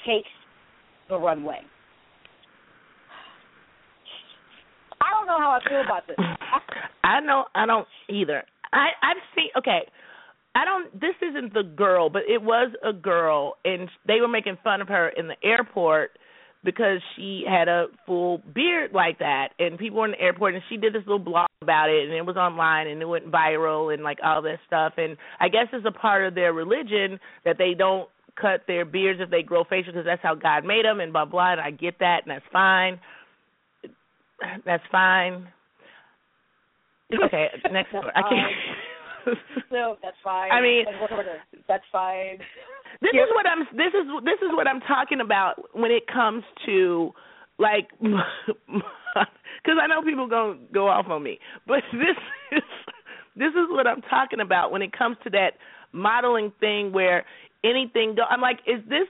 [0.05, 0.29] takes
[1.09, 1.61] the runway.
[5.01, 6.15] I don't know how I feel about this.
[7.03, 8.43] I know I don't either.
[8.71, 9.81] I I've seen okay.
[10.55, 10.93] I don't.
[10.99, 14.87] This isn't the girl, but it was a girl, and they were making fun of
[14.87, 16.11] her in the airport
[16.63, 20.63] because she had a full beard like that, and people were in the airport, and
[20.69, 23.93] she did this little blog about it, and it was online, and it went viral,
[23.93, 24.93] and like all this stuff.
[24.97, 28.09] And I guess it's a part of their religion that they don't
[28.39, 31.25] cut their beards if they grow facial because that's how God made them, and blah
[31.25, 31.51] blah.
[31.51, 32.99] And I get that, and that's fine.
[34.65, 35.47] That's fine.
[37.13, 37.93] Okay, next.
[37.93, 38.33] I can't.
[38.33, 38.94] Um,
[39.71, 40.51] no, that's fine.
[40.51, 42.37] I mean- And whatever it is, that's fine.
[43.01, 46.43] this is what I'm this is this is what I'm talking about when it comes
[46.65, 47.11] to
[47.57, 52.17] like cuz I know people going to go off on me but this
[52.51, 52.63] is
[53.35, 55.57] this is what I'm talking about when it comes to that
[55.91, 57.25] modeling thing where
[57.63, 59.07] anything go I'm like is this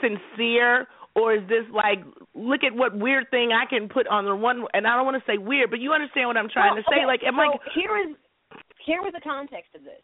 [0.00, 2.02] sincere or is this like
[2.34, 5.22] look at what weird thing I can put on the one and I don't want
[5.22, 7.34] to say weird but you understand what I'm trying Well, to say okay, like am
[7.36, 8.16] so like here is
[8.84, 10.02] here was the context of this.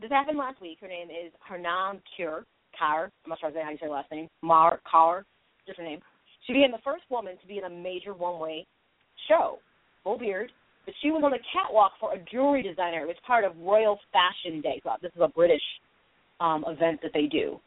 [0.00, 0.78] This happened last week.
[0.80, 2.44] Her name is Harnaam Cure
[2.78, 3.10] Carr.
[3.24, 4.28] I'm not sure how you say her last name.
[4.42, 5.24] Mar Carr,
[5.66, 6.00] different name.
[6.46, 8.66] She became the first woman to be in a major one-way
[9.28, 9.58] show,
[10.02, 10.50] full beard.
[10.86, 13.02] But she was on the catwalk for a jewelry designer.
[13.02, 14.80] It was part of Royal Fashion Day.
[14.82, 15.62] So this is a British
[16.40, 17.60] um, event that they do.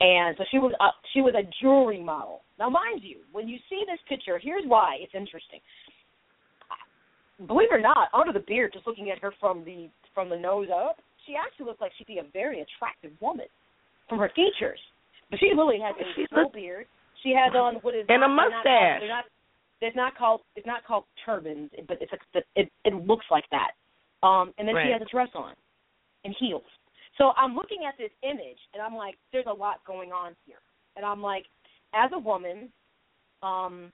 [0.00, 2.40] And so she was uh, she was a jewelry model.
[2.58, 5.60] Now, mind you, when you see this picture, here's why it's interesting
[7.46, 10.36] believe it or not, under the beard, just looking at her from the from the
[10.36, 13.46] nose up, she actually looks like she'd be a very attractive woman
[14.08, 14.78] from her features.
[15.30, 16.86] But she really has a She full beard.
[17.22, 19.00] She has on what is And a not, they're not mustache.
[19.00, 19.24] They're not.
[19.80, 20.40] It's not called.
[20.56, 23.72] It's not called turbans, but it's a, it it looks like that.
[24.26, 25.52] Um, and then she has a dress on
[26.24, 26.64] and heels.
[27.18, 30.58] So I'm looking at this image and I'm like, there's a lot going on here.
[30.96, 31.44] And I'm like,
[31.94, 32.70] as a woman,
[33.42, 33.92] um,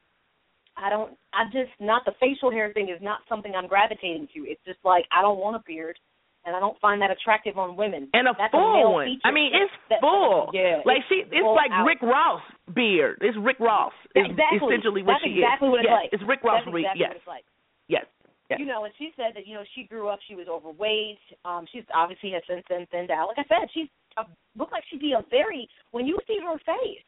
[0.76, 1.12] I don't.
[1.34, 4.40] I just not the facial hair thing is not something I'm gravitating to.
[4.48, 5.98] It's just like I don't want a beard,
[6.44, 8.08] and I don't find that attractive on women.
[8.14, 9.06] and a That's full male one.
[9.06, 9.20] feature.
[9.24, 10.50] I mean, it's That- full.
[10.54, 11.84] Yeah, like she, it's like out.
[11.84, 12.40] Rick Ross
[12.74, 13.18] beard.
[13.20, 13.92] It's Rick Ross.
[14.14, 14.58] Exactly.
[14.72, 15.72] essentially what That's she exactly is.
[15.72, 16.10] what it's yes, like.
[16.12, 16.64] it's Rick Ross.
[16.64, 17.44] That's exactly yes, what it's like.
[17.88, 18.06] yes,
[18.48, 18.58] yes.
[18.60, 21.20] You know, and she said that you know she grew up, she was overweight.
[21.44, 23.28] Um, she's obviously has since then thinned out.
[23.28, 24.24] Like I said, she's uh,
[24.56, 27.04] looked like she'd be a very when you see her face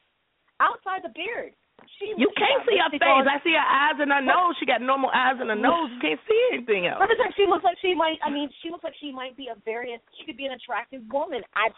[0.60, 1.55] outside the beard.
[1.99, 3.03] She You she can't see her face.
[3.05, 3.29] on.
[3.29, 4.55] I see her eyes and her nose.
[4.59, 5.91] She got normal eyes and her nose.
[5.95, 7.01] You can't see anything else.
[7.03, 8.19] Thing, she looks like she might.
[8.25, 9.97] I mean, she looks like she might be a very.
[10.19, 11.43] She could be an attractive woman.
[11.55, 11.69] I,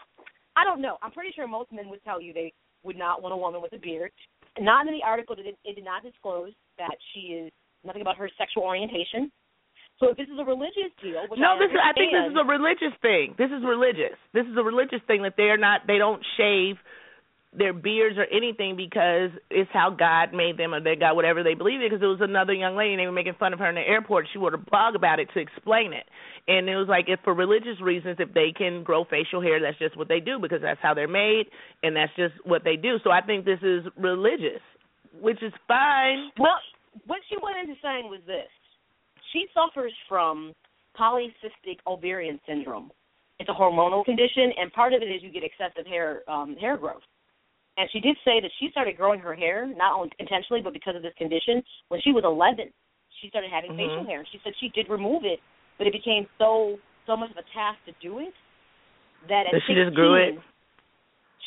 [0.55, 0.97] I don't know.
[1.01, 2.53] I'm pretty sure most men would tell you they
[2.83, 4.11] would not want a woman with a beard.
[4.59, 5.35] Not in the article.
[5.37, 7.51] It, it did not disclose that she is
[7.83, 9.31] nothing about her sexual orientation.
[9.99, 11.79] So if this is a religious deal, No, I this is.
[11.79, 13.35] I think this is a religious thing.
[13.37, 14.19] This is religious.
[14.33, 15.87] This is a religious thing that they're not.
[15.87, 16.75] They don't shave
[17.57, 21.53] their beards or anything because it's how God made them or they got whatever they
[21.53, 21.87] believe in.
[21.89, 23.81] Because it was another young lady and they were making fun of her in the
[23.81, 24.27] airport.
[24.31, 26.05] She wrote a blog about it to explain it,
[26.47, 29.79] and it was like if for religious reasons, if they can grow facial hair, that's
[29.79, 31.45] just what they do because that's how they're made
[31.83, 32.97] and that's just what they do.
[33.03, 34.61] So I think this is religious,
[35.19, 36.31] which is fine.
[36.39, 36.59] Well,
[37.05, 38.49] what she went into saying was this:
[39.33, 40.53] she suffers from
[40.99, 42.91] polycystic ovarian syndrome.
[43.39, 46.77] It's a hormonal condition, and part of it is you get excessive hair um, hair
[46.77, 47.03] growth.
[47.77, 50.95] And she did say that she started growing her hair not only intentionally, but because
[50.95, 52.71] of this condition when she was 11.
[53.21, 53.77] She started having Mhm.
[53.77, 55.39] facial hair, and she said she did remove it,
[55.77, 58.33] but it became so so much of a task to do it
[59.27, 60.39] that at That she 16, just grew it?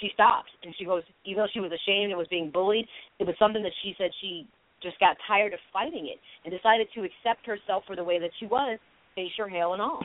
[0.01, 2.89] She stopped, and she goes, even though she was ashamed and was being bullied,
[3.19, 4.47] it was something that she said she
[4.81, 8.31] just got tired of fighting it and decided to accept herself for the way that
[8.39, 8.79] she was,
[9.17, 10.05] facial hair and all.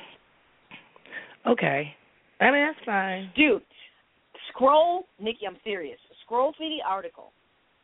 [1.46, 1.96] Okay,
[2.40, 3.32] I mean that's fine.
[3.36, 3.62] Dude,
[4.50, 6.00] scroll, Nikki, I'm serious.
[6.26, 7.32] Scroll through the article,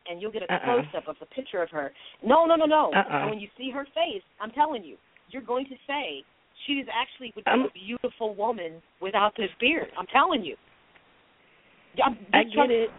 [0.10, 0.66] and you'll get a Uh-uh.
[0.66, 1.92] close up of the picture of her.
[2.24, 2.92] No, no, no, no.
[2.96, 3.06] Uh-uh.
[3.10, 4.98] And when you see her face, I'm telling you,
[5.30, 6.24] you're going to say
[6.66, 9.88] she is actually would um, a beautiful woman without this beard.
[9.98, 10.56] I'm telling you.
[12.04, 12.90] I'm, I get it.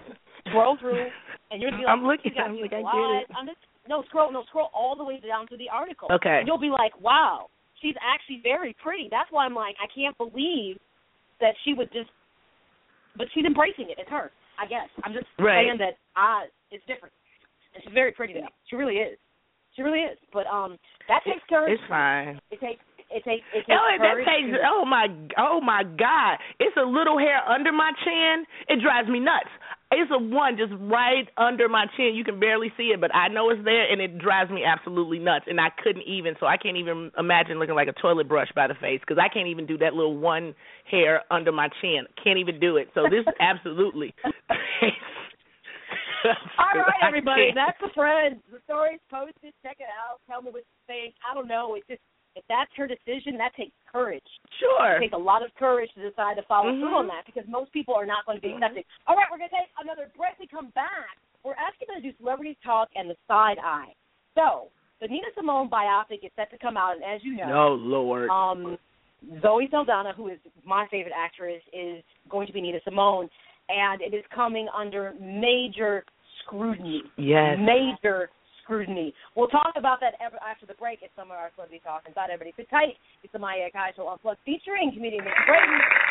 [0.49, 1.07] Scroll through,
[1.51, 2.33] and you're gonna be like, I'm looking.
[2.43, 3.27] I'm like, I get it.
[3.37, 3.59] I'm just,
[3.89, 6.09] no, scroll, no, scroll all the way down to the article.
[6.11, 6.39] Okay.
[6.41, 7.49] And you'll be like, wow,
[7.81, 9.09] she's actually very pretty.
[9.11, 10.79] That's why I'm like, I can't believe
[11.41, 12.09] that she would just,
[13.17, 13.99] but she's embracing it.
[13.99, 14.89] It's her, I guess.
[15.05, 15.65] I'm just Right.
[15.67, 17.15] saying that ah, it's different,
[17.81, 18.49] she's very pretty to me.
[18.69, 19.17] She really is.
[19.75, 20.19] She really is.
[20.33, 20.77] But um,
[21.09, 21.73] that takes courage.
[21.73, 22.41] It's fine.
[22.51, 24.53] It takes it takes it takes Oh, that takes.
[24.55, 25.09] to- Oh my.
[25.39, 26.39] Oh my God!
[26.61, 28.45] It's a little hair under my chin.
[28.69, 29.49] It drives me nuts.
[29.93, 32.15] It's a one just right under my chin.
[32.15, 35.19] You can barely see it, but I know it's there, and it drives me absolutely
[35.19, 35.47] nuts.
[35.49, 36.35] And I couldn't even.
[36.39, 39.29] So I can't even imagine looking like a toilet brush by the face because I
[39.29, 40.55] can't even do that little one
[40.89, 42.07] hair under my chin.
[42.23, 42.89] Can't even do it.
[42.95, 44.15] So this is absolutely.
[46.25, 48.41] All right, everybody, that's the friend.
[48.53, 49.55] The story's posted.
[49.63, 50.21] Check it out.
[50.29, 51.15] Tell me what you think.
[51.29, 51.75] I don't know.
[51.75, 52.03] It just
[52.41, 54.25] if that's her decision, that takes courage.
[54.59, 54.97] Sure.
[54.97, 56.81] It takes a lot of courage to decide to follow Mhm.
[56.81, 58.85] through on that because most people are not going to be accepting.
[59.07, 60.39] All right, we're going to take another break.
[60.41, 61.19] We come back.
[61.45, 63.93] We're actually going to do celebrity talk and the side eye.
[64.35, 64.69] So
[65.01, 68.29] the Nina Simone biopic is set to come out, and as you know, Oh Lord.
[68.31, 68.79] um,
[69.43, 73.29] Zoe Saldana, who is my favorite actress, is going to be Nina Simone,
[73.69, 76.05] and it is coming under major
[76.43, 77.03] scrutiny.
[77.17, 77.59] yes.
[77.59, 78.31] Major
[78.71, 79.13] scrutiny.
[79.35, 82.03] We'll talk about that after the break at some of our celebrity talk.
[82.07, 82.95] Inside everybody sit tight.
[83.25, 85.43] It's the Maya Akai Show Unplugged featuring comedian Mr.
[85.51, 86.10] Brayden.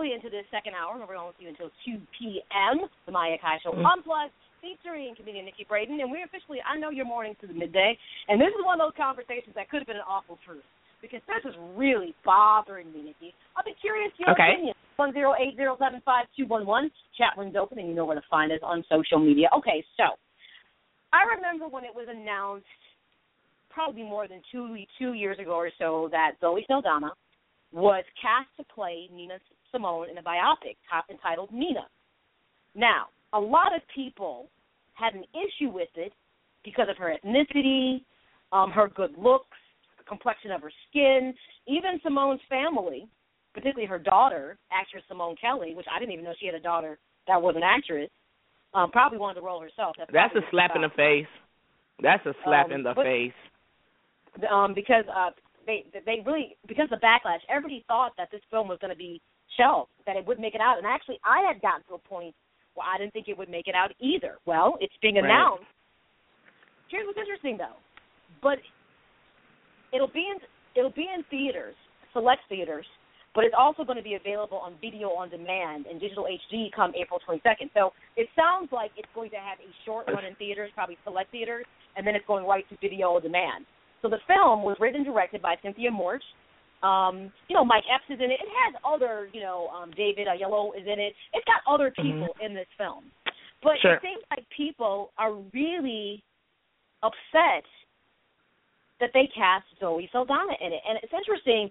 [0.00, 2.88] Fully into this second hour, and we're going with you until 2 p.m.
[3.04, 3.84] The Maya Akai Show mm-hmm.
[3.84, 4.32] Unplugged,
[4.64, 6.00] featuring comedian Nikki Brayden.
[6.00, 7.92] And we're officially, I know your morning to the midday,
[8.32, 10.64] and this is one of those conversations that could have been an awful truth.
[11.04, 13.36] Because this is really bothering me, Nikki.
[13.52, 14.56] I'll be curious your Okay.
[14.56, 14.74] opinion.
[14.96, 16.88] One zero eight zero seven five two one one.
[17.20, 19.52] Chat room's open, and you know where to find us on social media.
[19.52, 20.16] Okay, so
[21.12, 22.64] I remember when it was announced
[23.68, 27.12] probably more than two two years ago or so that Zoe Saldana
[27.72, 29.38] was cast to play Nina
[29.72, 30.76] Simone in a biopic
[31.10, 31.86] entitled Nina.
[32.74, 34.48] Now, a lot of people
[34.94, 36.12] had an issue with it
[36.64, 38.02] because of her ethnicity,
[38.52, 39.56] um, her good looks,
[39.98, 41.32] the complexion of her skin,
[41.66, 43.06] even Simone's family,
[43.54, 46.98] particularly her daughter, actress Simone Kelly, which I didn't even know she had a daughter
[47.28, 48.10] that was an actress.
[48.74, 49.96] Um, probably wanted the role herself.
[49.98, 51.26] That's, That's a slap in the face.
[52.02, 53.32] That's a slap Um, in the but- face.
[54.50, 55.30] um, because uh,
[55.92, 58.98] they they really because of the backlash, everybody thought that this film was going to
[58.98, 59.20] be
[59.56, 60.78] shelved, that it wouldn't make it out.
[60.78, 62.34] And actually, I had gotten to a point
[62.74, 64.38] where I didn't think it would make it out either.
[64.46, 65.24] Well, it's being Right.
[65.24, 65.64] announced.
[66.88, 67.78] Here's what's interesting though,
[68.42, 68.58] but
[69.92, 70.38] it'll be in
[70.74, 71.74] it'll be in theaters,
[72.12, 72.86] select theaters,
[73.34, 76.92] but it's also going to be available on video on demand and digital HD come
[76.94, 77.70] April 22nd.
[77.74, 81.30] So it sounds like it's going to have a short run in theaters, probably select
[81.30, 81.66] theaters,
[81.96, 83.66] and then it's going right to video on demand.
[84.02, 86.22] So the film was written and directed by Cynthia Mort.
[86.82, 88.40] Um, you know, Mike Epps is in it.
[88.40, 91.12] It has other, you know, um, David Oyelowo is in it.
[91.34, 93.04] It's got other people in this film.
[93.62, 93.94] But Sure.
[93.94, 96.22] it seems like people are really
[97.02, 97.64] upset
[99.00, 100.80] that they cast Zoe Saldana in it.
[100.88, 101.70] And it's interesting,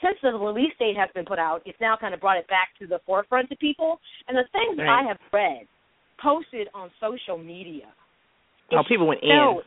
[0.00, 2.68] since the release date has been put out, it's now kind of brought it back
[2.78, 4.00] to the forefront to people.
[4.28, 5.04] And the things that Right.
[5.04, 5.68] I have read
[6.18, 7.92] posted on social media.
[8.72, 9.26] Oh, people went so,
[9.60, 9.62] in.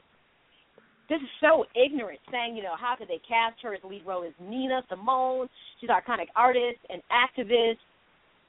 [1.09, 4.23] This is so ignorant, saying, you know, how could they cast her as lead role
[4.27, 5.47] as Nina Simone?
[5.79, 7.79] She's an iconic artist and activist.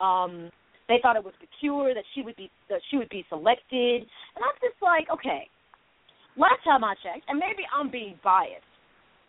[0.02, 0.50] Um,
[0.88, 4.02] they thought it was peculiar that she would be that she would be selected,
[4.34, 5.46] and I'm just like, okay.
[6.36, 8.62] Last time I checked, and maybe I'm being biased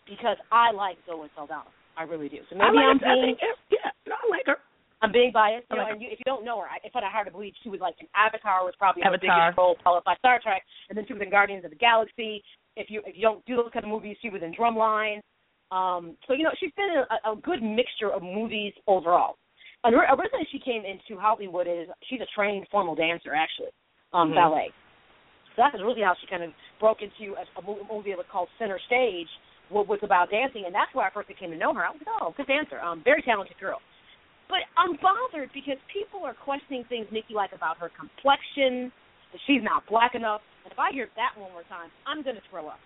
[0.06, 1.66] because I like Zoe Saldana,
[1.98, 2.38] I really do.
[2.50, 3.10] So I maybe like I'm her.
[3.10, 4.58] I being think- yeah, no, I like her.
[5.02, 5.66] I'm being biased.
[5.72, 7.26] You know, like and you, if you don't know her, I, if I had hard
[7.28, 9.50] to believe she was like in Avatar was probably her Avatar.
[9.50, 12.44] biggest role, followed by Star Trek, and then she was in Guardians of the Galaxy.
[12.80, 15.20] If you if you don't do those kind of movies, she was in Drumline.
[15.72, 19.36] Um, so you know she's been in a, a good mixture of movies overall.
[19.84, 23.72] And ori- originally she came into Hollywood as she's a trained formal dancer actually,
[24.12, 24.36] um, Mhm.
[24.36, 24.70] ballet.
[25.56, 28.50] So that's really how she kind of broke into a, a movie that was called
[28.58, 29.28] Center Stage,
[29.70, 31.86] what was about dancing, and that's where I first came to know her.
[31.86, 33.80] I was like, oh, good dancer, um, very talented girl.
[34.48, 38.92] But I'm bothered because people are questioning things, Nikki, like about her complexion,
[39.32, 40.42] that she's not black enough.
[40.70, 42.80] If I hear that one more time, I'm to throw up.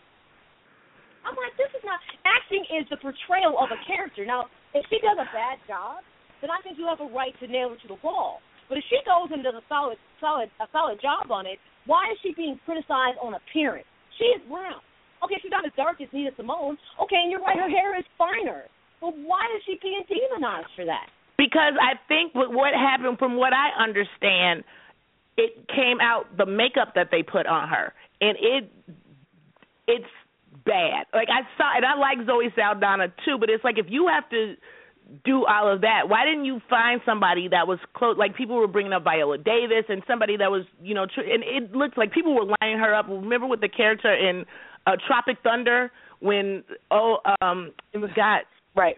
[1.23, 4.27] I'm like, this is not acting is the portrayal of a character.
[4.27, 6.03] Now, if she does a bad job,
[6.43, 8.43] then I think you have a right to nail her to the wall.
[8.67, 12.11] But if she goes and does a solid, solid, a solid job on it, why
[12.11, 13.87] is she being criticized on appearance?
[14.19, 14.83] She is brown.
[15.23, 16.75] Okay, she's not as dark as Nina Simone.
[16.99, 18.67] Okay, and you're right, her hair is finer.
[18.99, 21.07] But why is she being demonized for that?
[21.37, 24.63] Because I think what happened, from what I understand,
[25.37, 28.71] it came out the makeup that they put on her, and it
[29.87, 30.05] it's
[30.65, 31.05] bad.
[31.13, 34.29] Like I saw, and I like Zoe Saldana too, but it's like if you have
[34.29, 34.55] to
[35.25, 38.17] do all of that, why didn't you find somebody that was close?
[38.17, 41.43] Like people were bringing up Viola Davis and somebody that was, you know, tr- and
[41.43, 43.07] it looked like people were lining her up.
[43.09, 44.45] Remember with the character in
[44.87, 48.43] uh, Tropic Thunder when oh um it was got
[48.75, 48.97] Right.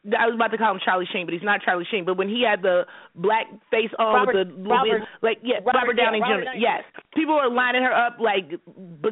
[0.00, 2.06] I was about to call him Charlie Sheen, but he's not Charlie Sheen.
[2.08, 5.92] But when he had the black face on Robert- with the Robert- like yeah, Robert-
[5.92, 6.44] Robert, Downey yeah, Jr.
[6.44, 8.48] Downey Yes, people were lining her up like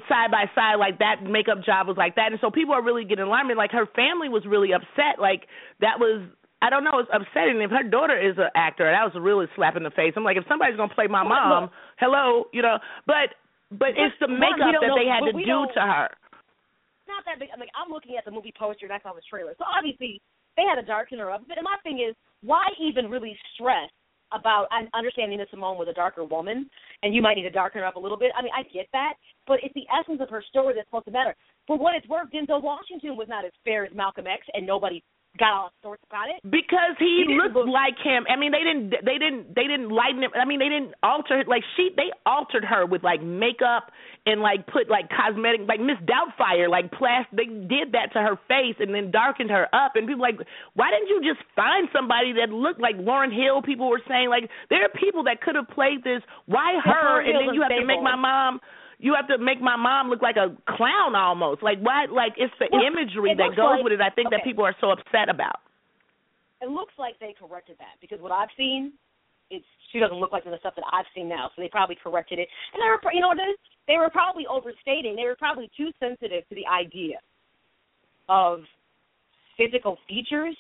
[0.08, 3.04] side by side, like that makeup job was like that, and so people are really
[3.04, 3.52] getting alarmed.
[3.54, 5.20] Like her family was really upset.
[5.20, 5.46] Like
[5.80, 6.24] that was.
[6.60, 6.98] I don't know.
[6.98, 7.60] It's upsetting.
[7.62, 10.14] If her daughter is an actor, that was a really slap in the face.
[10.16, 11.70] I'm like, if somebody's gonna play my mom,
[12.00, 12.78] hello, you know.
[13.06, 13.36] But
[13.70, 16.08] but it's the makeup that they had to do to her.
[17.06, 17.50] not that big.
[17.52, 19.54] I'm like, I'm looking at the movie poster and I saw the trailer.
[19.56, 20.20] So obviously
[20.58, 21.46] they had to darken her up.
[21.46, 23.88] But my thing is, why even really stress
[24.32, 26.68] about un- understanding that Simone was a darker woman
[27.02, 28.32] and you might need to darken her up a little bit?
[28.36, 29.14] I mean, I get that,
[29.46, 31.34] but it's the essence of her story that's supposed to matter.
[31.68, 35.02] For what it's worth, Denzel Washington was not as fair as Malcolm X, and nobody
[35.38, 36.40] got all sorts about it.
[36.48, 38.24] Because he, He looked look- like him.
[38.28, 38.90] I mean, they didn't.
[39.04, 39.54] They didn't.
[39.54, 40.30] They didn't lighten him.
[40.34, 41.44] I mean, they didn't alter.
[41.46, 43.92] Like she, they altered her with like makeup
[44.26, 45.68] and like put like cosmetic.
[45.68, 47.36] Like Miss Doubtfire, like plastic.
[47.36, 49.92] They did that to her face and then darkened her up.
[49.94, 50.38] And people like,
[50.74, 53.62] why didn't you just find somebody that looked like Lauryn Hill?
[53.62, 56.22] People were saying like there are people that could have played this.
[56.46, 57.20] Why her?
[57.20, 58.60] And then you have to make my mom.
[58.98, 61.62] You have to make my mom look like a clown almost.
[61.62, 62.06] Like why?
[62.10, 64.00] Like it's the Well, imagery it that goes like- with it.
[64.00, 65.60] I think that people are so upset about.
[66.60, 68.92] It looks like they corrected that because what I've seen,
[69.50, 71.50] it's she doesn't look like the stuff that I've seen now.
[71.54, 73.38] So they probably corrected it, and they were, you know what?
[73.86, 75.14] They were probably overstating.
[75.14, 77.20] They were probably too sensitive to the idea
[78.28, 78.60] of
[79.56, 80.56] physical features,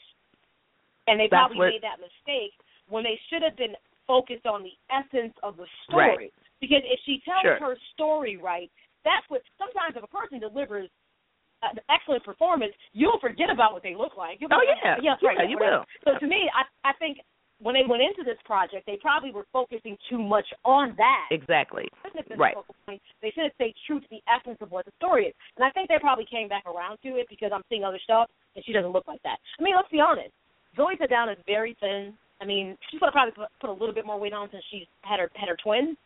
[1.08, 2.54] and they That's probably what- made that mistake
[2.88, 6.16] when they should have been focused on the essence of the story.
[6.16, 6.32] Right.
[6.60, 7.58] Because if she tells Sure.
[7.58, 8.70] her story right,
[9.04, 10.90] that's what sometimes if a person delivers
[11.62, 14.40] an excellent performance, you'll forget about what they look like.
[14.40, 14.96] You'll Oh, like, yeah.
[15.02, 15.78] yeah, that's right, Yeah, you whatever.
[15.78, 16.12] will.
[16.14, 17.20] So to me, I I think
[17.60, 21.26] when they went into this project, they probably were focusing too much on that.
[21.32, 21.88] Exactly.
[22.02, 22.54] Shouldn't have been Right.
[22.54, 23.02] the focal point.
[23.20, 25.34] They should have stayed true to the essence of what the story is.
[25.56, 28.30] And I think they probably came back around to it because I'm seeing other stuff
[28.54, 29.38] and she doesn't look like that.
[29.58, 30.30] I mean, let's be honest.
[30.76, 32.16] Zoe Down is very thin.
[32.40, 34.86] I mean, she's gonna probably put, put a little bit more weight on since she's
[35.02, 35.96] had her had her twins.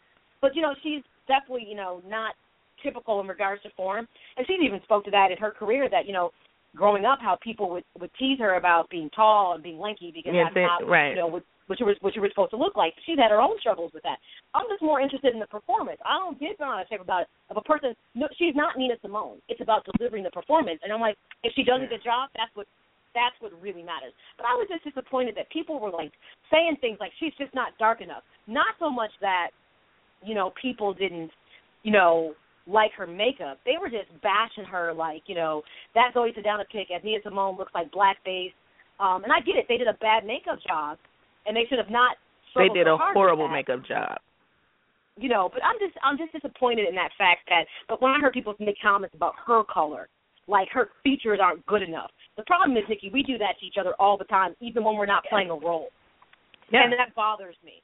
[0.42, 2.34] But you know, she's definitely you know not
[2.82, 4.06] typical in regards to form.
[4.36, 6.32] And she's even spoke to that in her career that you know,
[6.76, 10.34] growing up, how people would would tease her about being tall and being lanky because
[10.34, 11.10] Yeah, that's not right.
[11.10, 12.92] you know what what you were what you were supposed to look like.
[13.06, 14.18] She's had her own struggles with that.
[14.52, 15.98] I'm just more interested in the performance.
[16.04, 17.94] I don't give a shit about of a person.
[18.14, 19.38] No, she's not Nina Simone.
[19.48, 20.80] It's about delivering the performance.
[20.82, 22.66] And I'm like, if she does a good job, that's what
[23.14, 24.12] that's what really matters.
[24.36, 26.12] But I was just disappointed that people were like
[26.50, 28.24] saying things like she's just not dark enough.
[28.48, 29.52] Not so much that
[30.24, 31.30] you know people didn't
[31.82, 32.34] you know
[32.66, 33.58] like her makeup.
[33.64, 35.62] They were just bashing her like you know
[35.94, 38.52] that's always a down a pick as Nina Simone looks like blackface.
[39.00, 39.66] Um, and I get it.
[39.68, 40.98] They did a bad makeup job,
[41.46, 42.16] and they should have not.
[42.54, 44.18] They did so a horrible makeup job.
[45.16, 48.20] you know, but I'm just I'm just disappointed in that fact that but when I
[48.20, 50.08] heard people make comments about her color,
[50.46, 52.10] like her features aren't good enough.
[52.36, 54.96] The problem is, Nikki, we do that to each other all the time, even when
[54.96, 55.88] we're not playing a role.
[56.70, 56.84] Yeah.
[56.84, 57.82] And that bothers me.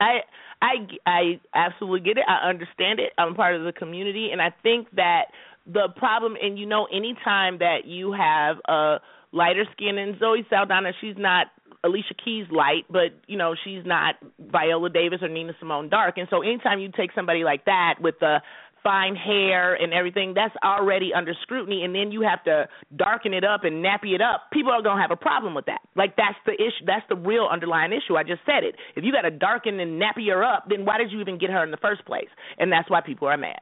[0.00, 0.20] I
[0.60, 0.74] I
[1.06, 2.24] I absolutely get it.
[2.28, 3.12] I understand it.
[3.18, 5.26] I'm part of the community, and I think that
[5.66, 9.00] the problem, and you know, anytime that you have a
[9.32, 11.48] lighter skin, and Zoe Saldana, she's not
[11.84, 16.28] Alicia Keys light, but you know, she's not Viola Davis or Nina Simone dark, and
[16.30, 18.40] so anytime you take somebody like that with the
[18.86, 23.42] fine hair and everything, that's already under scrutiny, and then you have to darken it
[23.42, 24.42] up and nappy it up.
[24.52, 25.80] People are gonna have a problem with that.
[25.96, 26.86] Like that's the issue.
[26.86, 28.16] That's the real underlying issue.
[28.16, 28.76] I just said it.
[28.94, 31.50] If you got to darken and nappy her up, then why did you even get
[31.50, 32.28] her in the first place?
[32.58, 33.58] And that's why people are mad.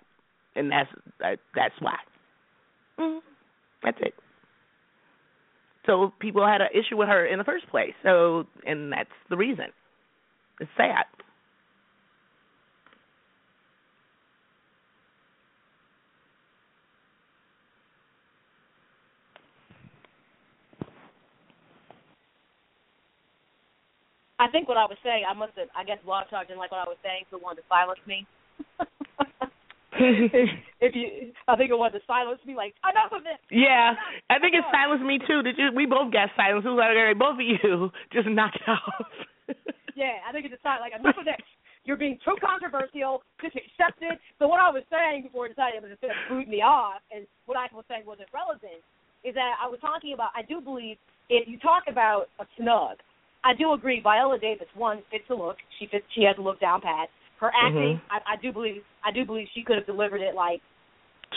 [0.54, 0.90] And that's
[1.54, 1.96] that's why.
[3.00, 3.20] Mm,
[3.82, 4.14] that's it.
[5.86, 7.94] So people had an issue with her in the first place.
[8.02, 9.66] So, and that's the reason.
[10.60, 11.04] It's sad.
[24.44, 26.68] I think what I was saying, I must have, I guess Blog Talk didn't like
[26.68, 28.28] what I was saying, so it wanted to silence me.
[30.84, 33.40] if you, I think it wanted to silence me, like enough of this.
[33.48, 33.96] Yeah,
[34.28, 35.40] I think it silenced me too.
[35.40, 35.72] Did you?
[35.72, 36.68] We both got silenced.
[36.68, 39.08] It was like, all right, both of you just knock it off.
[39.94, 41.38] Yeah, I think it's just like enough of this.
[41.86, 43.22] You're being too controversial.
[43.38, 44.18] Just accept it.
[44.42, 46.98] So what I was saying before it decided it was instead of boot me off,
[47.14, 48.82] and what I was saying wasn't relevant,
[49.22, 50.34] is that I was talking about.
[50.34, 50.98] I do believe
[51.30, 52.98] if you talk about a snug,
[53.44, 54.00] I do agree.
[54.00, 55.56] Viola Davis one fits the look.
[55.78, 56.04] She fits.
[56.14, 57.08] She has a look down pat.
[57.40, 58.00] Her acting, Mhm.
[58.10, 58.82] I, I do believe.
[59.04, 60.62] I do believe she could have delivered it like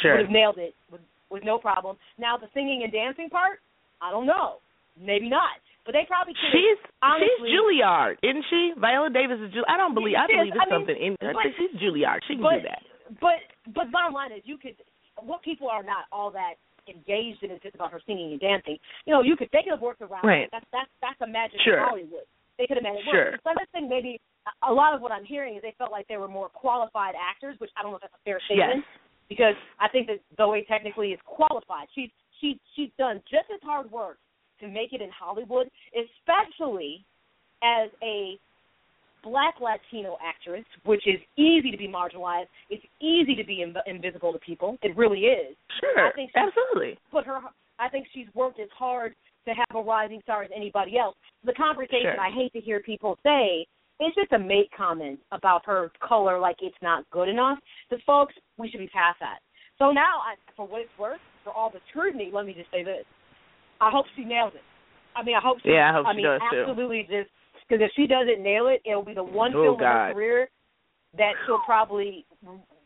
[0.01, 0.15] Sure.
[0.15, 1.97] would have nailed it with with no problem.
[2.17, 3.59] Now the singing and dancing part,
[4.01, 4.57] I don't know.
[4.99, 5.59] Maybe not.
[5.85, 8.73] But they probably could She's honestly, she's Juilliard, isn't she?
[8.77, 9.69] Viola Davis is Juilliard.
[9.69, 10.15] I don't believe.
[10.15, 10.27] I is.
[10.31, 11.33] believe there's I mean, something in her.
[11.33, 12.19] but- She's Juilliard.
[12.27, 12.83] She can but, do that.
[13.19, 13.39] But
[13.73, 14.75] but bottom line is you could
[15.23, 16.55] what people are not all that
[16.89, 18.77] engaged in is just about her singing and dancing.
[19.05, 20.43] You know, you could they could have worked around Right.
[20.43, 20.49] it.
[20.51, 21.79] That's that's that's a magic Sure.
[21.85, 22.25] Hollywood.
[22.57, 23.31] They could have made it Sure.
[23.31, 23.41] work.
[23.43, 24.19] So I'm just maybe
[24.63, 27.55] a- lot of what I'm hearing is they felt like they were more qualified actors,
[27.59, 28.83] which I don't know if that's a fair statement.
[28.85, 28.99] Yes.
[29.29, 31.87] Because I think that Zoe technically is qualified.
[31.93, 32.09] She's
[32.39, 34.17] she's she's done just as hard work
[34.59, 37.03] to make it in Hollywood, especially
[37.63, 38.39] as a
[39.23, 42.47] black Latino actress, which is easy to be marginalized.
[42.69, 44.77] It's easy to be inv- invisible to people.
[44.81, 45.55] It really is.
[45.79, 46.07] Sure.
[46.07, 46.97] I think she- Absolutely.
[47.11, 47.39] But her,
[47.79, 49.15] I think she's worked as hard
[49.45, 51.15] to have a rising star as anybody else.
[51.43, 52.19] The conversation Sure.
[52.19, 53.65] I hate to hear people say
[53.99, 57.57] is just a make comment about her color, like it's not good enough.
[57.89, 59.39] Because folks, we should be past that.
[59.79, 62.83] So now, I, for what it's worth, for all the scrutiny, let me just say
[62.83, 63.05] this:
[63.79, 64.61] I hope she nails it.
[65.15, 65.69] I mean, I hope she.
[65.69, 66.59] Yeah, I hope she mean, does, too.
[66.61, 67.29] absolutely just
[67.67, 70.49] because if she doesn't nail it, it'll be the one Oh, film in her career
[71.17, 72.25] that she'll probably,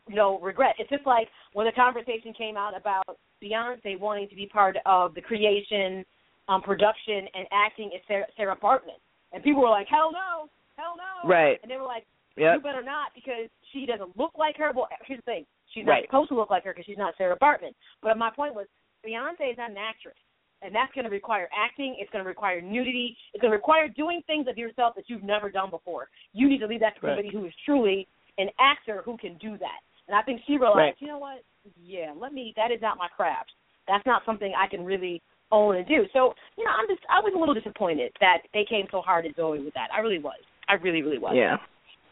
[0.08, 0.74] you know, regret.
[0.78, 3.04] It's just like when the conversation came out about
[3.42, 6.04] Beyonce wanting to be part of the creation,
[6.48, 8.98] um, production, and acting as Sarah, Sarah Baartman,
[9.32, 11.58] and people were like, "Hell no, hell no!" Right.
[11.62, 12.06] And they were like,
[12.36, 12.56] Yep.
[12.56, 14.72] "You better not," because she doesn't look like her.
[14.74, 16.02] Well, here's the thing: she's Right.
[16.02, 17.74] not supposed to look like her because she's not Sarah Baartman.
[18.00, 18.66] But my point was,
[19.04, 20.16] Beyonce is not an actress
[20.62, 21.96] and that's going to require acting.
[21.98, 23.16] It's going to require nudity.
[23.34, 26.08] It's going to require doing things of yourself that you've never done before.
[26.32, 27.16] You need to leave that to Right.
[27.16, 28.06] somebody who is truly
[28.38, 29.80] an actor who can do that.
[30.08, 30.94] And I think she realized, Right.
[31.00, 31.42] you know what?
[31.84, 32.52] Yeah, let me.
[32.56, 33.52] That is not my craft.
[33.86, 35.20] That's not something I can really
[35.50, 36.06] own and do.
[36.12, 37.02] So, you know, I'm just.
[37.10, 39.88] I was a little disappointed that they came so hard at Zoe with that.
[39.92, 40.40] I really was.
[40.68, 41.34] I really, really was.
[41.36, 41.56] Yeah.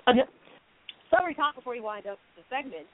[0.06, 0.27] An-
[1.10, 2.86] Summary talk before we wind up the segment,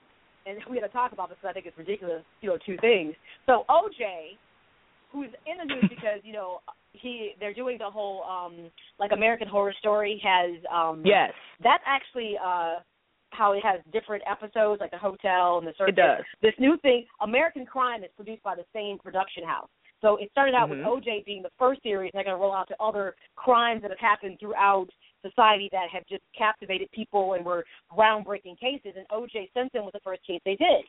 [0.46, 2.22] and we got to talk about this because I think it's ridiculous.
[2.40, 3.14] You know, two things.
[3.44, 4.38] So OJ,
[5.16, 6.60] who's in the news because you know
[6.92, 11.32] he they're doing the whole um like American Horror Story has um Yes.
[11.62, 12.76] that's actually uh
[13.30, 15.92] how it has different episodes like the hotel and the circus.
[15.92, 16.24] It does.
[16.42, 19.68] This new thing, American Crime, is produced by the same production house.
[20.00, 20.76] So it started out Mhm.
[20.78, 23.82] with OJ being the first series, and they're going to roll out to other crimes
[23.82, 24.88] that have happened throughout
[25.22, 28.94] society that have just captivated people and were groundbreaking cases.
[28.96, 30.84] And OJ Simpson was the first case they did.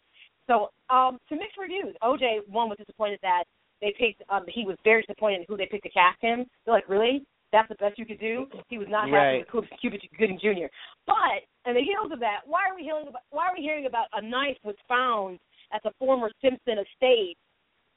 [0.45, 3.43] So um, to mixed reviews, OJ one was disappointed that
[3.81, 4.23] they picked.
[4.29, 6.45] Um, he was very disappointed in who they picked to cast him.
[6.65, 7.23] They're like, really?
[7.53, 8.47] That's the best you could do?
[8.67, 9.53] He was not happy Right.
[9.53, 10.67] with Cuba Gooding Jr.
[11.05, 13.85] But on the heels of that, why are we hearing about why are we hearing
[13.85, 15.39] about a knife was found
[15.71, 17.37] at the former Simpson estate?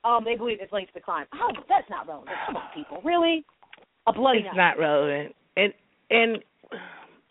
[0.05, 1.27] Um, they believe it's linked to the crime.
[1.35, 2.31] Oh, that's not relevant.
[2.47, 3.45] Come on, people, really?
[4.07, 4.57] A bloody It's knife.
[4.57, 5.35] not relevant.
[5.57, 5.73] And
[6.11, 6.39] and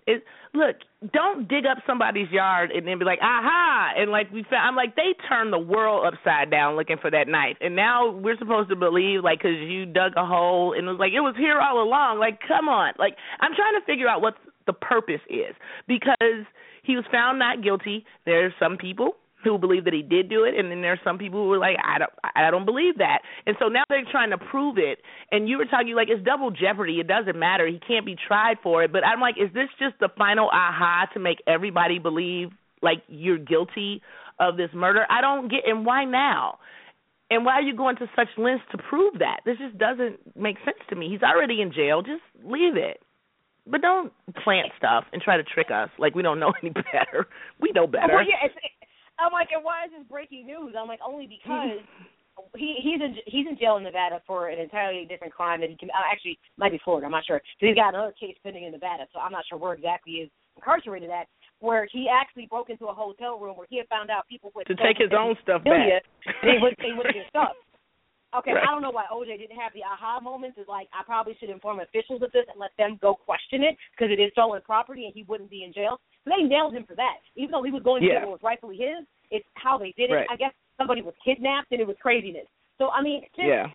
[0.09, 0.23] it
[0.53, 0.77] look,
[1.13, 4.67] don't dig up somebody's yard and then be like, aha, and like we found.
[4.67, 8.37] I'm like they turned the world upside down looking for that knife, and now we're
[8.37, 11.35] supposed to believe like because you dug a hole and it was like it was
[11.37, 12.19] here all along.
[12.19, 15.55] Like, come on, like I'm trying to figure out what the purpose is
[15.87, 16.45] because
[16.83, 18.05] he was found not guilty.
[18.25, 21.43] There's some people who believe that he did do it, and then there's some people
[21.43, 23.19] who are like, I don't, I don't believe that.
[23.45, 24.99] And so now they're trying to prove it.
[25.31, 26.99] And you were talking like it's double jeopardy.
[26.99, 27.67] It doesn't matter.
[27.67, 28.91] He can't be tried for it.
[28.91, 32.49] But I'm like, is this just the final aha to make everybody believe
[32.81, 34.01] like you're guilty
[34.39, 35.05] of this murder?
[35.09, 35.61] I don't get.
[35.65, 36.59] And why now?
[37.31, 39.41] And why are you going to such lengths to prove that?
[39.45, 41.09] This just doesn't make sense to me.
[41.09, 42.01] He's already in jail.
[42.01, 43.01] Just leave it.
[43.67, 44.11] But don't
[44.43, 47.27] plant stuff and try to trick us like we don't know any better.
[47.61, 48.15] We know better.
[48.15, 48.55] Well, yeah, it's,
[49.19, 50.75] I'm like, and why is this breaking news?
[50.79, 51.79] I'm like, only because
[52.55, 55.75] he he's in he's in jail in Nevada for an entirely different crime that he
[55.75, 57.05] can uh, actually might be Florida.
[57.05, 57.41] I'm not sure.
[57.59, 60.19] So he's got another case pending in Nevada, so I'm not sure where exactly he
[60.27, 61.27] is incarcerated at.
[61.59, 64.65] Where he actually broke into a hotel room where he had found out people would
[64.67, 66.03] to take his own stuff back.
[66.41, 67.51] They would they would get stuff.
[68.29, 68.61] Okay, Right.
[68.61, 70.59] I don't know why OJ didn't have the aha moments.
[70.59, 73.75] Is like I probably should inform officials of this and let them go question it
[73.89, 75.99] because it is stolen property and he wouldn't be in jail.
[76.29, 77.17] They nailed him for that.
[77.35, 78.19] Even though he was going to Yeah.
[78.19, 80.13] jail what was rightfully his, it's how they did it.
[80.13, 80.27] Right.
[80.29, 82.47] I guess somebody was kidnapped and it was craziness.
[82.77, 83.67] So I mean, just Yeah.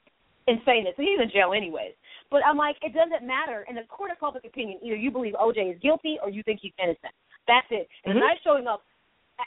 [0.48, 0.96] insaneness.
[0.96, 1.94] So he's in jail anyways.
[2.30, 3.64] But I'm like, it doesn't matter.
[3.68, 6.60] In the court of public opinion, either you believe OJ is guilty or you think
[6.60, 7.14] he's innocent.
[7.46, 7.88] That's it.
[8.04, 8.20] And Mhm.
[8.20, 8.82] the showing up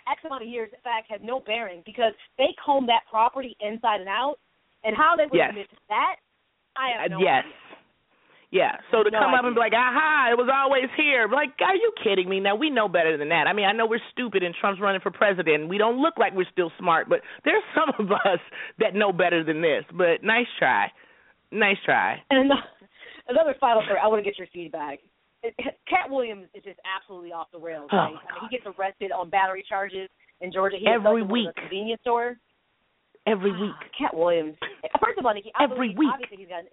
[0.07, 4.01] X amount of years, in fact, has no bearing because they combed that property inside
[4.01, 4.37] and out.
[4.83, 5.49] And how they would Yes.
[5.49, 6.17] admit to that,
[6.75, 7.45] I have no Uh, yes.
[7.45, 7.57] idea.
[8.49, 8.77] Yeah.
[8.91, 11.27] So to No come up and be like, aha, it was always here.
[11.27, 12.39] Like, are you kidding me?
[12.39, 13.45] Now we know better than that.
[13.47, 15.61] I mean, I know we're stupid and Trump's running for president.
[15.63, 18.39] and We don't look like we're still smart, but there's some of us
[18.79, 19.83] that know better than this.
[19.91, 20.87] But nice try.
[21.51, 22.23] Nice try.
[22.29, 22.63] And another,
[23.27, 24.99] another final story, I want to get your feedback.
[25.87, 27.89] Katt Williams is just absolutely off the rails.
[27.91, 28.07] Oh, Right?
[28.07, 30.09] I mean, he gets arrested on battery charges
[30.41, 30.77] in Georgia.
[30.79, 32.37] He Every in a convenience store.
[33.27, 33.91] Every Ah, week.
[33.97, 34.55] Katt Williams.
[35.03, 36.09] First of all, Nikki, I Every believe, week.
[36.13, 36.63] obviously he's got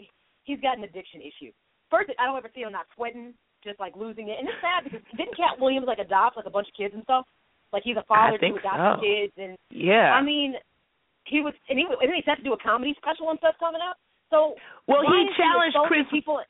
[0.45, 1.51] he's got an addiction issue.
[1.95, 4.83] First, I don't ever see him not sweating, just like losing it, and it's sad
[4.83, 7.25] because didn't Katt Williams like adopt like a bunch of kids and stuff?
[7.73, 9.07] Like he's a father to adopt so.
[9.07, 10.11] kids, and Yeah.
[10.11, 10.55] I mean,
[11.25, 13.81] he was and he and he's set to do a comedy special and stuff coming
[13.81, 13.97] up.
[14.31, 14.59] So
[14.91, 16.11] well, he challenged insulting Chris.
[16.11, 16.43] people.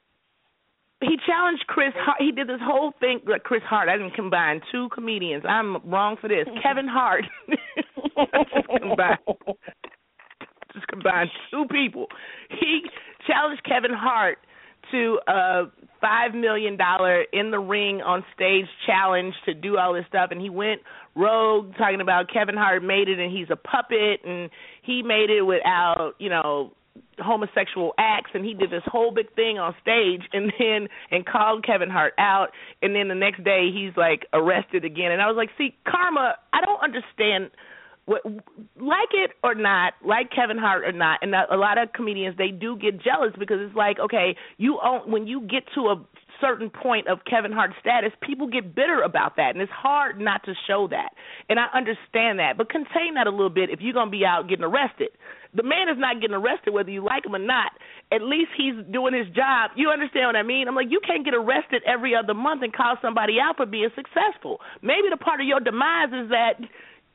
[1.01, 1.93] He challenged Chris.
[1.97, 2.17] Hart.
[2.21, 3.21] He did this whole thing.
[3.29, 3.91] Like Chris Hart.
[3.91, 5.45] I didn't combine two comedians.
[5.47, 6.49] I'm wrong for this.
[6.63, 7.25] Kevin Hart.
[8.17, 9.19] Just combine.
[10.73, 12.07] just combine two people.
[12.49, 12.83] He
[13.27, 14.39] challenged Kevin Hart
[14.91, 15.63] to a
[16.01, 20.29] five million dollar in the ring on stage challenge to do all this stuff.
[20.31, 20.81] And he went
[21.17, 24.21] rogue talking about Kevin Hart made it and he's a puppet.
[24.25, 24.51] And
[24.83, 26.73] he made it without, you know,
[27.19, 28.31] homosexual acts.
[28.35, 32.15] And he did this whole big thing on stage and then and called Kevin Hart
[32.19, 32.49] out.
[32.83, 35.13] And then the next day he's like arrested again.
[35.13, 37.51] And I was like, "See, karma, I don't understand
[38.07, 42.51] like it or not, like Kevin Hart or not, and a lot of comedians they
[42.51, 46.05] do get jealous because it's like, okay, you own when you get to a
[46.41, 50.45] certain point of Kevin Hart status, people get bitter about that, and it's hard not
[50.45, 51.11] to show that.
[51.49, 54.49] And I understand that, but contain that a little bit if you're gonna be out
[54.49, 55.09] getting arrested.
[55.55, 57.73] The man is not getting arrested whether you like him or not.
[58.13, 59.71] At least he's doing his job.
[59.77, 60.67] You understand what I mean?
[60.67, 63.89] I'm like, you can't get arrested every other month and call somebody out for being
[63.95, 64.61] successful.
[64.83, 66.59] Maybe the part of your demise is that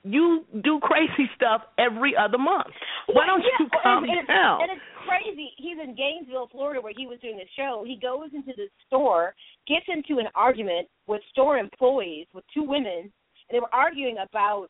[0.04, 2.72] you do crazy stuff every other month.
[3.08, 4.62] Why don't yeah, you calm and, and down?
[4.62, 5.50] It's, and it's crazy.
[5.58, 7.84] He's in Gainesville, Florida, where he was doing the show.
[7.86, 9.36] He goes into the store,
[9.68, 14.68] gets into an argument with store employees, with two women, and they were arguing about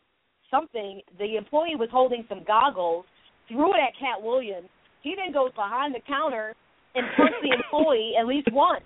[0.49, 1.01] something.
[1.17, 3.05] The employee was holding some goggles,
[3.47, 4.69] threw it at Katt Williams.
[5.01, 6.55] He then goes behind the counter
[6.95, 8.83] and punched the employee at least once.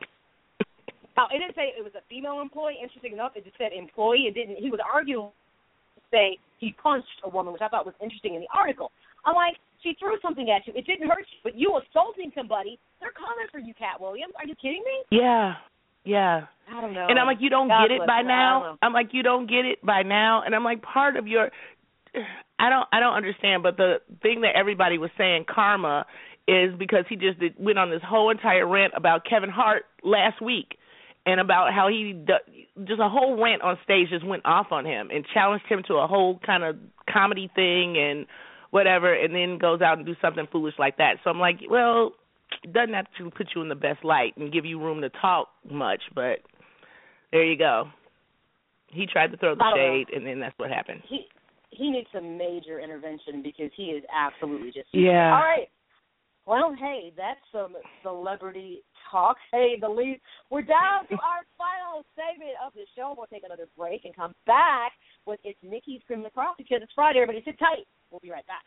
[1.15, 2.77] Now, it didn't say it was a female employee.
[2.81, 4.25] Interesting enough, it just said employee.
[4.27, 4.57] It didn't.
[4.57, 5.29] He was arguing
[6.13, 8.91] say he punched a woman, which I thought was interesting in the article.
[9.25, 10.73] I'm like, she threw something at you.
[10.77, 14.33] It didn't hurt you, but you assaulting somebody, they're coming for you, Katt Williams.
[14.37, 15.19] Are you kidding me?
[15.19, 15.55] Yeah,
[16.05, 16.45] yeah.
[16.71, 17.07] I don't know.
[17.09, 18.23] And I'm like, you don't God get it by her.
[18.23, 18.77] Now.
[18.81, 20.43] I'm like, you don't get it by now.
[20.45, 21.49] And I'm like, part of your,
[22.59, 23.63] I don't, I don't understand.
[23.63, 26.05] But the thing that everybody was saying, karma,
[26.47, 30.41] is because he just did, went on this whole entire rant about Kevin Hart last
[30.41, 30.77] week,
[31.25, 32.13] and about how he
[32.85, 35.95] just a whole rant on stage just went off on him and challenged him to
[35.95, 36.75] a whole kind of
[37.11, 38.25] comedy thing and
[38.71, 41.17] whatever, and then goes out and do something foolish like that.
[41.23, 42.13] So I'm like, well,
[42.71, 46.01] doesn't actually put you in the best light and give you room to talk much,
[46.13, 46.39] but
[47.31, 47.85] there you go.
[48.87, 50.03] He tried to throw the I don't know.
[50.05, 51.01] shade, and then that's what happened.
[51.07, 51.27] He
[51.71, 54.87] he needs some major intervention because he is absolutely just.
[54.91, 55.33] Yeah.
[55.33, 55.67] All right.
[56.45, 57.73] Well, hey, that's some
[58.03, 58.83] celebrity
[59.13, 59.37] talk.
[59.51, 60.19] Hey, the lead.
[60.49, 63.13] We're down to our final segment of the show.
[63.15, 64.91] We'll take another break and come back
[65.25, 67.19] with it's Nikki's Cream of the Crop because it's Friday.
[67.19, 67.85] Everybody sit tight.
[68.09, 68.65] We'll be right back.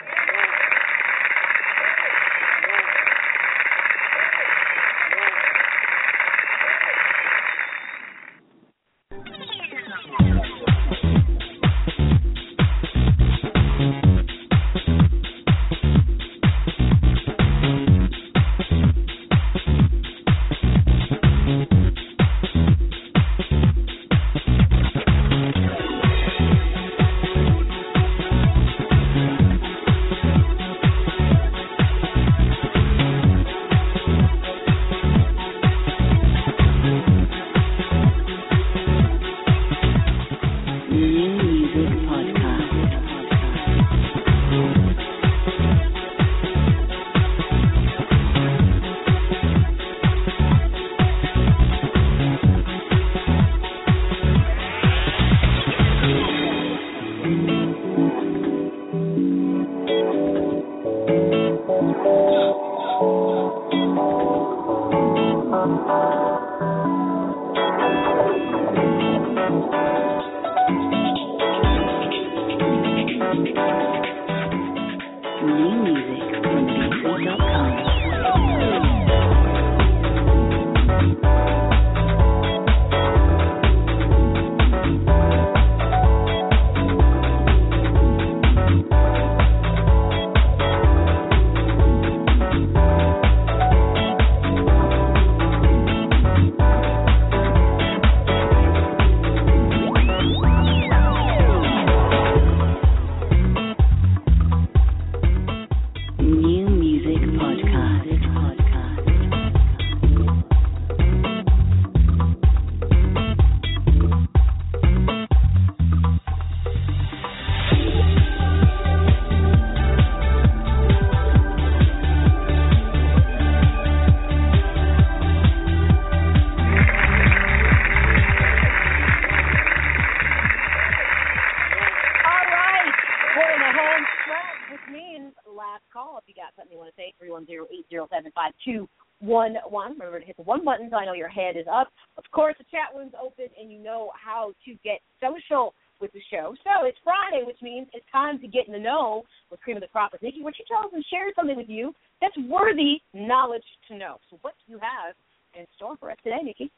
[138.65, 138.89] Two
[139.21, 139.93] one one.
[139.93, 141.89] Remember to hit the one button so I know your head is up.
[142.19, 146.21] Of course, the chat room's open, and you know how to get social with the
[146.31, 146.55] show.
[146.63, 149.83] So it's Friday, which means it's time to get in the know with Cream of
[149.83, 153.65] the Crop with Nikki, where she tells and shares something with you that's worthy knowledge
[153.89, 154.17] to know.
[154.31, 155.15] So what do you have
[155.59, 156.71] in store for us today, Nikki?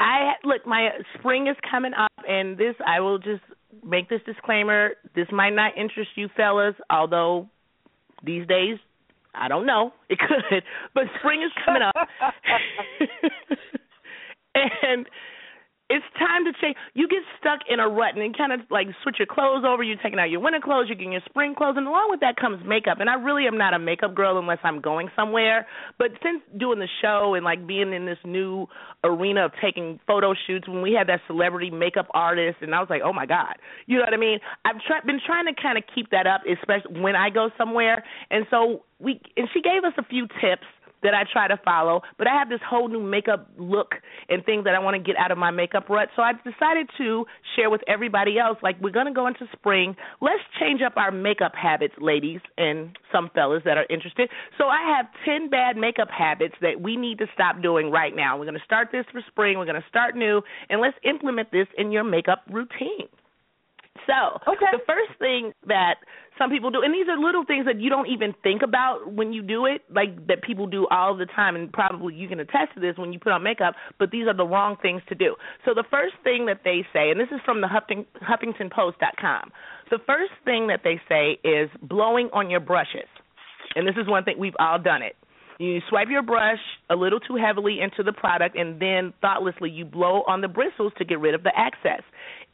[0.00, 0.88] I look, my
[1.18, 3.42] spring is coming up, and this I will just
[3.84, 4.92] make this disclaimer.
[5.14, 7.48] This might not interest you, fellas, although
[8.24, 8.78] these days
[9.38, 9.92] I don't know.
[10.08, 10.62] It could,
[10.94, 11.94] but spring is coming up,
[14.54, 15.06] and
[15.90, 16.76] it's time to change.
[16.94, 19.82] You get stuck in a rut and then kind of like switch your clothes over.
[19.82, 22.36] You're taking out your winter clothes, you're getting your spring clothes, and along with that
[22.36, 23.00] comes makeup.
[23.00, 25.66] And I really am not a makeup girl unless I'm going somewhere.
[25.98, 28.66] But since doing the show and like being in this new
[29.02, 32.90] arena of taking photo shoots, when we had that celebrity makeup artist, and I was
[32.90, 33.56] like, oh my god,
[33.86, 34.40] you know what I mean?
[34.64, 38.04] I've try- been trying to kind of keep that up, especially when I go somewhere.
[38.30, 40.66] And so we and she gave us a few tips
[41.02, 43.94] that I try to follow, but I have this whole new makeup look
[44.28, 46.08] and things that I want to get out of my makeup rut.
[46.16, 47.24] So I've decided to
[47.56, 49.96] share with everybody else like we're going to go into spring.
[50.20, 54.30] Let's change up our makeup habits, ladies and some fellas that are interested.
[54.56, 58.38] So I have 10 bad makeup habits that we need to stop doing right now.
[58.38, 59.58] We're going to start this for spring.
[59.58, 63.08] We're going to start new and let's implement this in your makeup routine.
[64.06, 64.66] So, Okay.
[64.72, 65.98] the first thing that
[66.38, 69.32] some people do, and these are little things that you don't even think about when
[69.32, 72.74] you do it, like that people do all the time, and probably you can attest
[72.74, 75.34] to this when you put on makeup, but these are the wrong things to do.
[75.64, 79.52] So, the first thing that they say, and this is from the Huffing, HuffingtonPost.com,
[79.90, 83.08] the first thing that they say is blowing on your brushes.
[83.74, 85.16] And this is one thing, we've all done it.
[85.58, 89.84] You swipe your brush a little too heavily into the product, and then thoughtlessly you
[89.84, 92.02] blow on the bristles to get rid of the excess.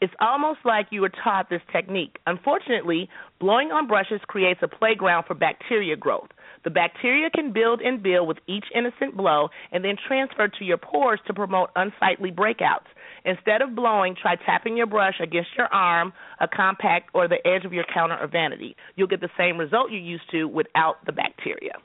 [0.04, 2.18] It's almost like you were taught this technique.
[2.26, 3.08] Unfortunately,
[3.40, 6.28] blowing on brushes creates a playground for bacteria growth.
[6.62, 10.76] The bacteria can build and build with each innocent blow and then transfer to your
[10.76, 12.84] pores to promote unsightly breakouts.
[13.24, 17.64] Instead of blowing, try tapping your brush against your arm, a compact, or the edge
[17.64, 18.76] of your counter or vanity.
[18.96, 21.78] You'll get the same result you're used to without the bacteria.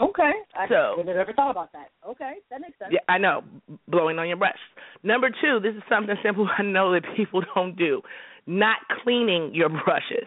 [0.00, 0.32] Okay.
[0.54, 1.90] I So- never thought about that.
[2.06, 2.92] Okay, that makes sense.
[2.92, 3.42] Yeah, I know.
[3.88, 4.58] Blowing on your brush.
[5.02, 8.02] Number two, this is something simple I know that people don't do.
[8.46, 10.26] Not cleaning your brushes.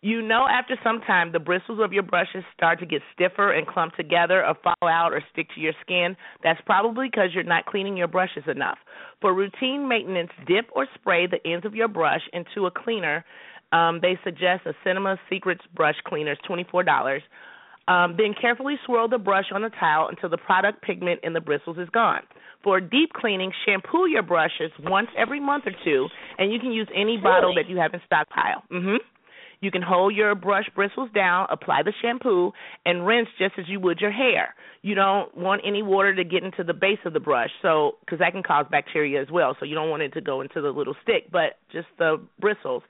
[0.00, 3.66] You know after some time the bristles of your brushes start to get stiffer and
[3.66, 6.14] clump together or fall out or stick to your skin.
[6.42, 8.76] That's probably because you're not cleaning your brushes enough.
[9.22, 13.24] For routine maintenance, dip or spray the ends of your brush into a cleaner.
[13.72, 17.22] Um, they suggest a Cinema Secrets brush cleaner is $24.
[17.86, 21.40] Um, then carefully swirl the brush on the towel until the product pigment in the
[21.40, 22.22] bristles is gone.
[22.62, 26.08] For deep cleaning, shampoo your brushes once every month or two,
[26.38, 28.62] and you can use any bottle that you have in stockpile.
[28.70, 28.96] hmm
[29.60, 32.52] You can hold your brush bristles down, apply the shampoo,
[32.86, 34.54] and rinse just as you would your hair.
[34.80, 38.18] You don't want any water to get into the base of the brush, so because
[38.20, 39.56] that can cause bacteria as well.
[39.60, 42.82] So you don't want it to go into the little stick, but just the bristles.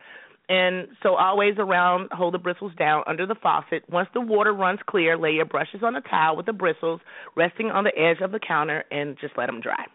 [0.48, 3.82] And so always around, hold the bristles down under the faucet.
[3.90, 7.00] Once the water runs clear, lay your brushes on the towel with the bristles
[7.34, 9.86] resting on the edge of the counter and just let them dry.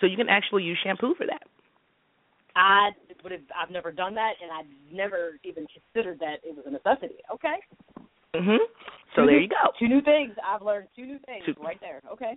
[0.00, 1.42] So you can actually use shampoo for that.
[2.54, 2.90] I
[3.22, 3.40] would have.
[3.56, 7.14] I've never done that, and I've never even considered that it was a necessity.
[7.32, 7.56] Okay.
[8.34, 8.58] Mhm.
[9.14, 9.72] So Two there new- you go.
[9.78, 10.36] Two new things.
[10.44, 11.54] I've learned two new things Two.
[11.60, 12.00] right there.
[12.12, 12.36] Okay.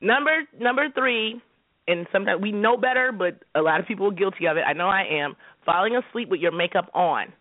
[0.00, 1.40] Number number three,
[1.88, 4.64] and sometimes we know better, but a lot of people are guilty of it.
[4.66, 5.34] I know I am.
[5.64, 7.32] Falling asleep with your makeup on.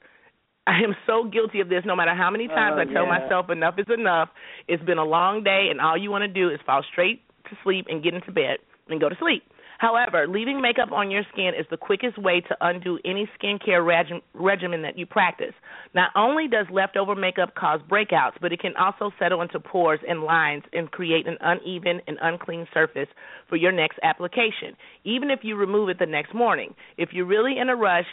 [0.66, 1.84] I am so guilty of this.
[1.86, 3.20] No matter how many oh, times Oh, I tell yeah.
[3.20, 4.30] myself enough is enough.
[4.68, 7.58] It's been a long day, and all you want to do is fall straight to
[7.64, 8.58] sleep and get into bed
[8.90, 9.44] and go to sleep.
[9.78, 14.22] However, leaving makeup on your skin is the quickest way to undo any skincare reg-
[14.34, 15.54] regimen that you practice.
[15.94, 20.24] Not only does leftover makeup cause breakouts, but it can also settle into pores and
[20.24, 23.08] lines and create an uneven and unclean surface
[23.48, 26.74] for your next application, even if you remove it the next morning.
[26.98, 28.08] If you're really in a rush,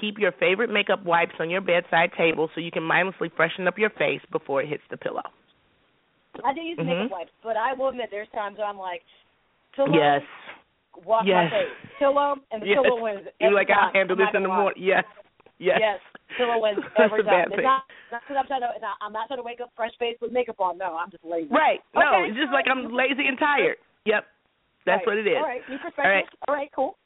[0.00, 3.78] keep your favorite makeup wipes on your bedside table so you can mindlessly freshen up
[3.78, 5.22] your face before it hits the pillow.
[6.44, 6.86] I do use Mhm.
[6.86, 9.02] makeup wipes, but I will admit there's times where I'm like,
[9.76, 10.22] Yes.
[11.04, 11.50] Wash Yes.
[11.50, 12.78] my face, pillow, and the yes.
[12.82, 13.26] pillow wins.
[13.40, 14.82] You're like, I'll handle I'm this in the morning.
[14.82, 15.04] Yes.
[15.58, 15.76] Yes.
[15.80, 16.00] Yes,
[16.38, 17.48] pillow wins every time.
[17.52, 17.64] It's thing.
[17.64, 18.72] not not because I'm trying to.
[18.80, 20.78] Not, I'm not trying to wake up fresh face with makeup on.
[20.78, 21.48] No, I'm just lazy.
[21.52, 21.80] Right.
[21.94, 22.30] No, Okay.
[22.32, 23.76] it's just like I'm lazy and tired.
[24.06, 24.24] Yep.
[24.86, 25.06] That's Right.
[25.06, 25.36] what it is.
[25.36, 26.04] All right, new perspective.
[26.04, 26.24] All right.
[26.48, 26.96] All right, cool.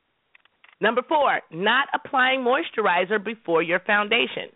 [0.81, 4.51] Number four, not applying moisturizer before your foundation.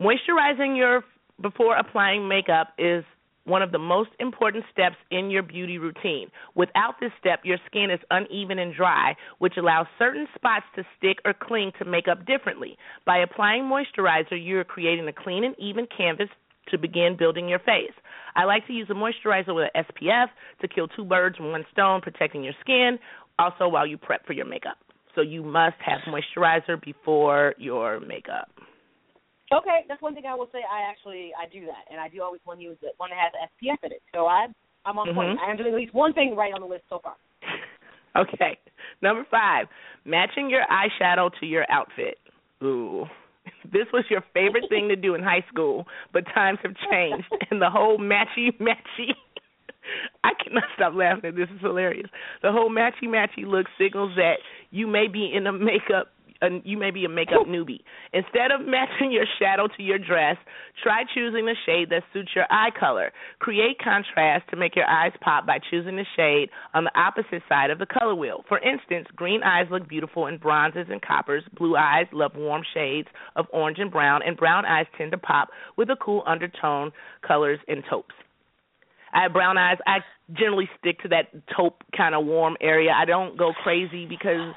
[0.00, 1.02] Moisturizing your
[1.40, 3.04] before applying makeup is
[3.44, 6.28] one of the most important steps in your beauty routine.
[6.54, 11.18] Without this step, your skin is uneven and dry, which allows certain spots to stick
[11.24, 12.76] or cling to makeup differently.
[13.04, 16.28] By applying moisturizer, you are creating a clean and even canvas
[16.70, 17.92] to begin building your face.
[18.36, 20.26] I like to use a moisturizer with an SPF
[20.62, 22.98] to kill two birds with one stone, protecting your skin,
[23.38, 24.78] also while you prep for your makeup.
[25.14, 28.50] So you must have moisturizer before your makeup.
[29.52, 30.60] Okay, that's one thing I will say.
[30.64, 33.18] I actually I do that, and I do always want to use it one that
[33.18, 34.02] has SPF in it.
[34.14, 34.46] So I
[34.86, 35.38] I'm on point.
[35.38, 35.42] Mhm.
[35.46, 37.16] I am doing at least one thing right on the list so far.
[38.16, 38.56] Okay.
[39.02, 39.66] Number five,
[40.04, 42.18] matching your eyeshadow to your outfit.
[42.62, 43.06] Ooh.
[43.72, 47.60] This was your favorite thing to do in high school, but times have changed and
[47.60, 49.12] the whole matchy matchy
[50.22, 51.34] I cannot stop laughing.
[51.34, 52.08] This is hilarious.
[52.42, 54.36] The whole matchy matchy look signals that
[54.70, 56.12] you may be in a makeup
[56.44, 57.80] a, you may be a makeup newbie.
[58.12, 60.36] Instead of matching your shadow to your dress,
[60.82, 63.12] try choosing the shade that suits your eye color.
[63.38, 67.70] Create contrast to make your eyes pop by choosing the shade on the opposite side
[67.70, 68.44] of the color wheel.
[68.48, 71.42] For instance, green eyes look beautiful in bronzes and coppers.
[71.56, 75.48] Blue eyes love warm shades of orange and brown, and brown eyes tend to pop
[75.76, 76.92] with a cool undertone
[77.26, 78.14] colors and taupes.
[79.12, 79.78] I have brown eyes.
[79.86, 79.98] I
[80.32, 81.26] generally stick to that
[81.56, 82.90] taupe kind of warm area.
[82.90, 84.54] I don't go crazy because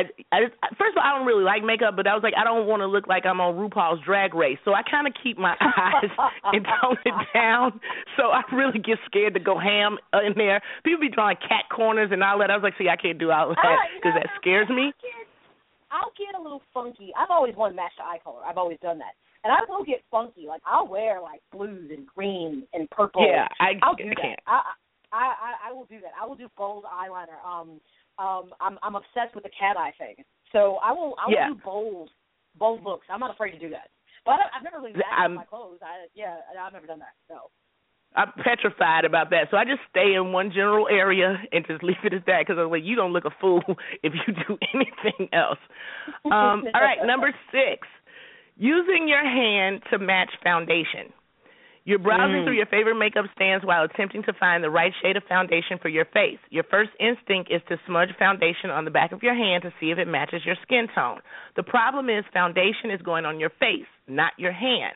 [0.00, 2.34] I, I just, first of all, I don't really like makeup, but I was like,
[2.36, 5.12] I don't want to look like I'm on RuPaul's Drag Race, so I kind of
[5.22, 6.10] keep my eyes
[6.52, 7.80] and tone it down.
[8.16, 10.60] So I really get scared to go ham in there.
[10.84, 12.50] People be drawing cat corners and all that.
[12.50, 14.92] I was like, see, I can't do all that because that scares me.
[15.90, 17.10] I'll get a little funky.
[17.18, 18.42] I've always wanted to match the eye color.
[18.46, 19.18] I've always done that.
[19.42, 20.46] And I will get funky.
[20.46, 23.26] Like I'll wear like blues and greens and purple.
[23.26, 24.20] Yeah, I, I'll do I that.
[24.20, 24.40] can't.
[24.46, 24.60] I,
[25.12, 26.12] I I I will do that.
[26.20, 27.40] I will do bold eyeliner.
[27.44, 27.80] Um
[28.20, 30.16] um I'm I'm obsessed with the cat eye thing.
[30.52, 31.48] So I will I will Yeah.
[31.48, 32.10] do bold
[32.58, 33.06] bold looks.
[33.10, 33.88] I'm not afraid to do that.
[34.26, 35.78] But I, I've never really matched I'm- my clothes.
[35.82, 37.14] I yeah, I've never done that.
[37.28, 37.50] So
[38.14, 39.46] I'm petrified about that.
[39.52, 42.58] So I just stay in one general area and just leave it at that because
[42.58, 43.62] I'm like, you don't look a fool
[44.02, 45.58] if you do anything else.
[46.24, 47.86] Um, all right, number six,
[48.56, 51.12] using your hand to match foundation.
[51.90, 52.44] You're browsing Mm.
[52.44, 55.88] through your favorite makeup stands while attempting to find the right shade of foundation for
[55.88, 56.38] your face.
[56.50, 59.90] Your first instinct is to smudge foundation on the back of your hand to see
[59.90, 61.20] if it matches your skin tone.
[61.56, 64.94] The problem is foundation is going on your face, not your hand.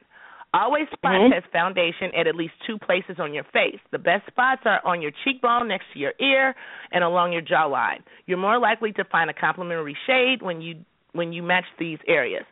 [0.55, 1.31] Always spot Mhm.
[1.33, 3.81] test foundation at at least two places on your face.
[3.91, 6.55] The best spots are on your cheekbone, next to your ear,
[6.93, 8.03] and along your jawline.
[8.27, 10.77] You're more likely to find a complementary shade when you
[11.12, 12.45] when you match these areas.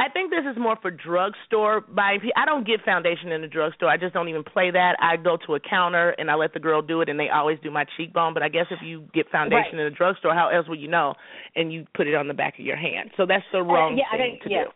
[0.00, 1.84] I think this is more for drugstore.
[1.96, 3.88] I don't get foundation in the drugstore.
[3.88, 4.96] I just don't even play that.
[5.00, 7.58] I go to a counter and I let the girl do it, and they always
[7.62, 8.32] do my cheekbone.
[8.32, 9.86] But I guess if you get foundation Right.
[9.86, 11.14] in the drugstore, how else would you know?
[11.56, 13.10] And you put it on the back of your hand.
[13.16, 14.64] So that's the wrong Uh, yeah, I think to yeah.
[14.64, 14.70] do.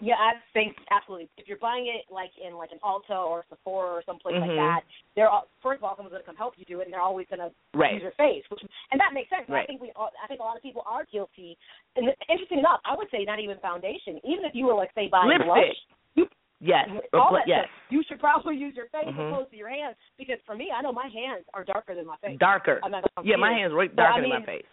[0.00, 1.30] Yeah, I think absolutely.
[1.38, 4.40] If you're buying it like in like an Ulta or Sephora or someplace Mhm.
[4.40, 4.80] like that,
[5.14, 7.00] they're all, first of all someone's going to come help you do it, and they're
[7.00, 7.94] always going to Right.
[7.94, 8.60] use your face, which
[8.92, 9.48] and that makes sense.
[9.48, 11.56] I think we all, I think a lot of people are guilty.
[11.96, 14.20] And interesting enough, I would say not even foundation.
[14.22, 15.76] Even if you like say buying Lipstick.
[16.14, 16.26] you,
[16.58, 16.88] Yes.
[17.12, 17.68] All that yes.
[17.68, 19.30] stuff, you should probably use your face Mhm.
[19.30, 22.16] opposed to your hands because for me, I know my hands are darker than my
[22.16, 22.38] face.
[22.38, 22.80] Darker.
[22.82, 24.66] I'm not Yeah, my hand's right But, I darker than my face.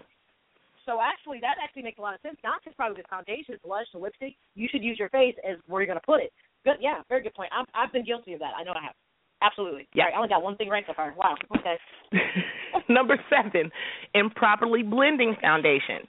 [0.85, 2.37] So actually, that actually makes a lot of sense.
[2.43, 4.35] Not just probably with foundation, blush, and lipstick.
[4.55, 6.33] You should use your face as where you're going to put it.
[6.65, 7.51] Good, yeah, very good point.
[7.53, 8.53] I'm, I've been guilty of that.
[8.57, 8.95] I know I have.
[9.41, 9.87] Absolutely.
[9.93, 10.05] Yeah.
[10.05, 11.13] Right, I only got one thing right so far.
[11.17, 11.35] Wow.
[11.57, 11.77] Okay.
[12.89, 13.71] Number seven,
[14.13, 16.07] improperly blending foundation.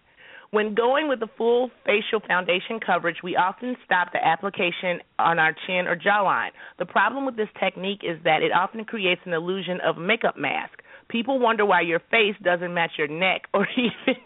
[0.55, 5.53] When going with the full facial foundation coverage, we often stop the application on our
[5.67, 6.51] chin or jawline.
[6.79, 10.79] The problem with this technique is that it often creates an illusion of makeup mask.
[11.09, 14.23] People wonder why your face doesn't match your neck or even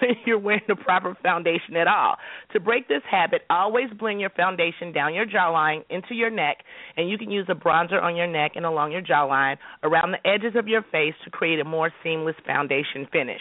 [0.00, 2.18] when you're wearing the proper foundation at all.
[2.52, 6.58] To break this habit, always blend your foundation down your jawline into your neck,
[6.96, 10.24] and you can use a bronzer on your neck and along your jawline around the
[10.24, 13.40] edges of your face to create a more seamless foundation finish.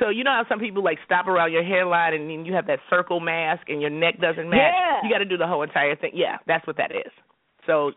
[0.00, 2.66] So you know how some people like stop around your hairline and then you have
[2.66, 4.74] that circle mask and your neck doesn't match.
[4.76, 5.00] Yeah.
[5.02, 6.12] You got to do the whole entire thing.
[6.14, 7.12] Yeah, that's what that is.
[7.66, 7.92] So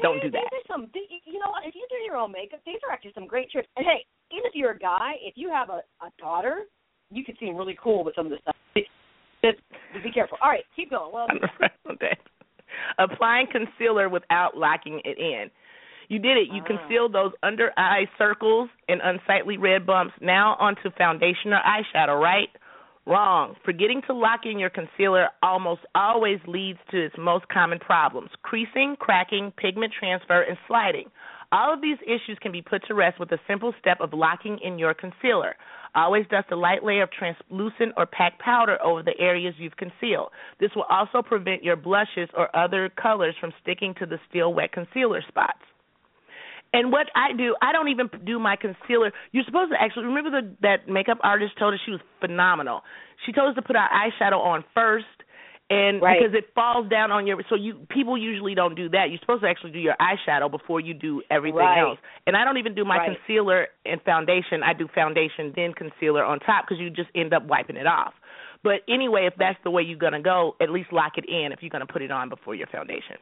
[0.00, 0.52] don't do These that.
[0.52, 0.90] are some.
[0.94, 1.64] You know what?
[1.66, 3.68] If you do your own makeup, these are actually some great tricks.
[3.76, 6.64] And hey, even if you're a guy, if you have a, a daughter,
[7.10, 8.56] you can seem really cool with some of this stuff.
[9.44, 9.58] Just,
[9.92, 10.36] just be careful.
[10.42, 11.12] All right, keep going.
[11.12, 11.26] Well,
[11.92, 12.16] okay.
[12.98, 15.50] Applying concealer without locking it in.
[16.08, 16.48] You did it.
[16.48, 16.66] You Ah.
[16.66, 20.14] concealed those under eye circles and unsightly red bumps.
[20.20, 22.50] Now onto foundation or eyeshadow, right?
[23.06, 23.56] Wrong.
[23.64, 28.96] Forgetting to lock in your concealer almost always leads to its most common problems creasing,
[28.96, 31.10] cracking, pigment transfer, and sliding.
[31.50, 34.58] All of these issues can be put to rest with a simple step of locking
[34.58, 35.56] in your concealer.
[35.94, 40.30] Always dust a light layer of translucent or packed powder over the areas you've concealed.
[40.58, 44.72] This will also prevent your blushes or other colors from sticking to the still wet
[44.72, 45.62] concealer spots.
[46.72, 49.12] And what I do, I don't even do my concealer.
[49.32, 52.82] You're supposed to actually remember the, that makeup artist told us she was phenomenal.
[53.24, 55.06] She told us to put our eyeshadow on first,
[55.70, 56.18] and Right.
[56.18, 57.42] because it falls down on your.
[57.48, 59.10] So you people usually don't do that.
[59.10, 61.78] You're supposed to actually do your eyeshadow before you do everything Right.
[61.78, 61.98] else.
[62.26, 63.18] And I don't even do my Right.
[63.18, 64.62] concealer and foundation.
[64.62, 68.14] I do foundation then concealer on top because you just end up wiping it off.
[68.62, 71.62] But anyway, if that's the way you're gonna go, at least lock it in if
[71.62, 73.16] you're gonna put it on before your foundation.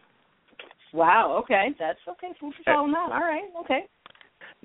[0.93, 1.39] Wow.
[1.43, 2.29] Okay, that's okay.
[2.41, 3.13] Food for uh, thought on that.
[3.13, 3.45] All right.
[3.61, 3.81] Okay.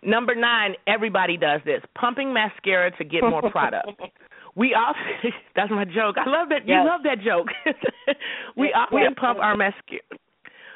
[0.03, 1.81] Number nine, everybody does this.
[1.99, 3.87] Pumping mascara to get more product.
[4.53, 6.17] We often that's my joke.
[6.17, 6.67] I love that.
[6.67, 7.47] You love that joke.
[8.57, 8.79] we Yeah.
[8.79, 9.09] often Yeah.
[9.17, 10.01] pump our mascara.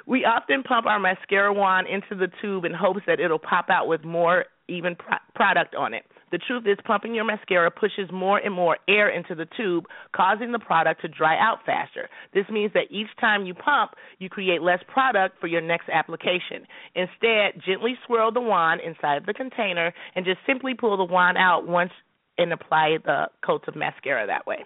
[0.07, 3.87] We often pump our mascara wand into the tube in hopes that it'll pop out
[3.89, 6.05] with more even pro- product on it.
[6.31, 10.51] The truth is, pumping your mascara pushes more and more air into the tube, causing
[10.51, 12.09] the product to dry out faster.
[12.33, 16.65] This means that each time you pump, you create less product for your next application.
[16.95, 21.37] Instead, gently swirl the wand inside of the container and just simply pull the wand
[21.37, 21.91] out once
[22.37, 24.65] and apply the coats of mascara that way.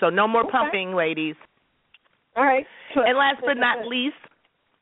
[0.00, 0.50] So, no more Okay.
[0.52, 1.34] pumping, ladies.
[2.36, 2.66] All right.
[2.94, 4.16] And last but not least,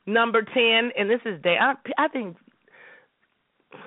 [0.06, 2.36] number 10, and this is day, I, I think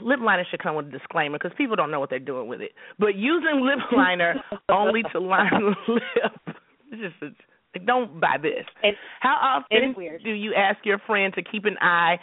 [0.02, 2.62] lip liner should come with a disclaimer because people don't know what they're doing with
[2.62, 2.72] it.
[3.00, 4.36] But using lip liner
[4.70, 6.58] only to line the lip,
[6.92, 7.36] just it's,
[7.76, 8.66] like, don't buy this.
[8.84, 9.94] It- How often
[10.24, 12.20] do you ask your friend to keep an eye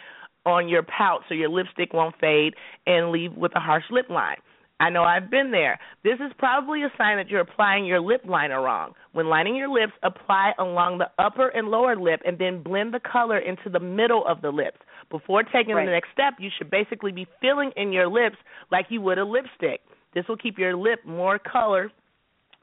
[0.47, 2.55] on your pout so your lipstick won't fade
[2.87, 4.37] and leave with a harsh lip line?
[4.81, 5.79] I know I've been there.
[6.03, 8.93] This is probably a sign that you're applying your lip liner wrong.
[9.13, 13.01] When lining your lips, apply along the upper and lower lip and then blend the
[13.01, 14.79] color into the middle of the lips.
[15.11, 15.87] Before taking Right.
[15.87, 18.37] the next step, you should basically be filling in your lips
[18.71, 19.81] like you would a lipstick.
[20.15, 21.91] This will keep your lip more color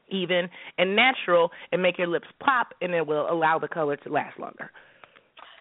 [0.10, 4.10] even and natural and make your lips pop and it will allow the color to
[4.10, 4.70] last longer.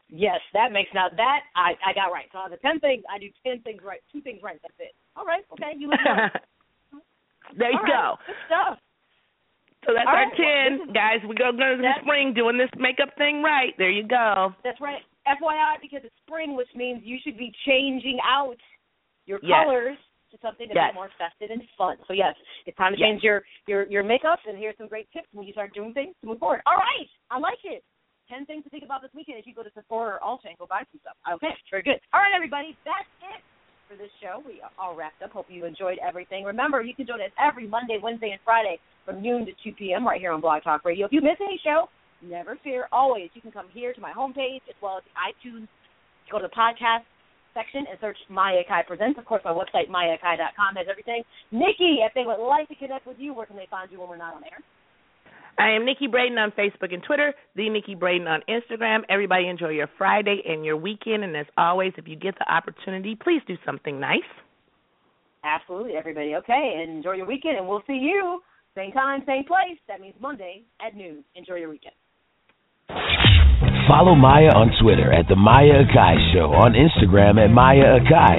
[0.08, 2.26] Yes, that makes now that I I got right.
[2.32, 4.58] So out of the ten things, I do ten things right, two things right.
[4.62, 4.92] That's it.
[5.14, 6.00] All right, okay, you live
[7.56, 8.18] there you All go.
[8.18, 8.78] right, Good stuff.
[9.86, 10.92] So that's All our right, well, 10.
[10.92, 13.72] Guys, we go to the spring doing this makeup thing right.
[13.78, 14.52] There you go.
[14.62, 15.00] That's right.
[15.38, 18.56] FYI, because it's spring, which means you should be changing out
[19.26, 19.64] your Yes.
[19.64, 19.98] colors
[20.30, 20.94] to something that's Yes.
[20.94, 21.98] more festive and fun.
[22.06, 22.34] So yes,
[22.66, 23.06] it's time to Yes.
[23.06, 24.40] change your your your makeup.
[24.46, 26.62] And here's some great tips when you start doing things to move forward.
[26.66, 27.84] All right, I like it.
[28.28, 30.58] Ten things to think about this weekend as you go to Sephora or Ulta and
[30.58, 31.16] go buy some stuff.
[31.28, 32.00] Okay, very good.
[32.12, 33.42] All right, everybody, that's it
[33.88, 34.38] for this show.
[34.46, 35.32] We are all wrapped up.
[35.32, 36.44] Hope you enjoyed everything.
[36.44, 40.06] Remember, you can join us every Monday, Wednesday, and Friday from noon to 2 p.m.
[40.06, 41.06] right here on Blog Talk Radio.
[41.06, 41.88] If you miss any show,
[42.22, 42.86] never fear.
[42.92, 45.68] Always, you can come here to my homepage as well as the iTunes.
[46.30, 47.04] Go to the podcast
[47.54, 49.18] section and search Maya Akai Presents.
[49.18, 51.22] Of course, my website, mayaakai.com, has everything.
[51.50, 54.08] Nikki, if they would like to connect with you, where can they find you when
[54.08, 54.58] we're not on air?
[55.58, 59.00] I am Nikki Brayden on Facebook and Twitter, the Nikki Brayden on Instagram.
[59.10, 61.24] Everybody enjoy your Friday and your weekend.
[61.24, 64.20] And as always, if you get the opportunity, please do something nice.
[65.44, 66.36] Absolutely, everybody.
[66.36, 68.40] Okay, and enjoy your weekend, and we'll see you
[68.76, 69.78] same time, same place.
[69.88, 71.24] That means Monday at noon.
[71.34, 71.94] Enjoy your weekend.
[73.88, 78.38] Follow Maya on Twitter at The Maya Akai Show, on Instagram at Maya Akai,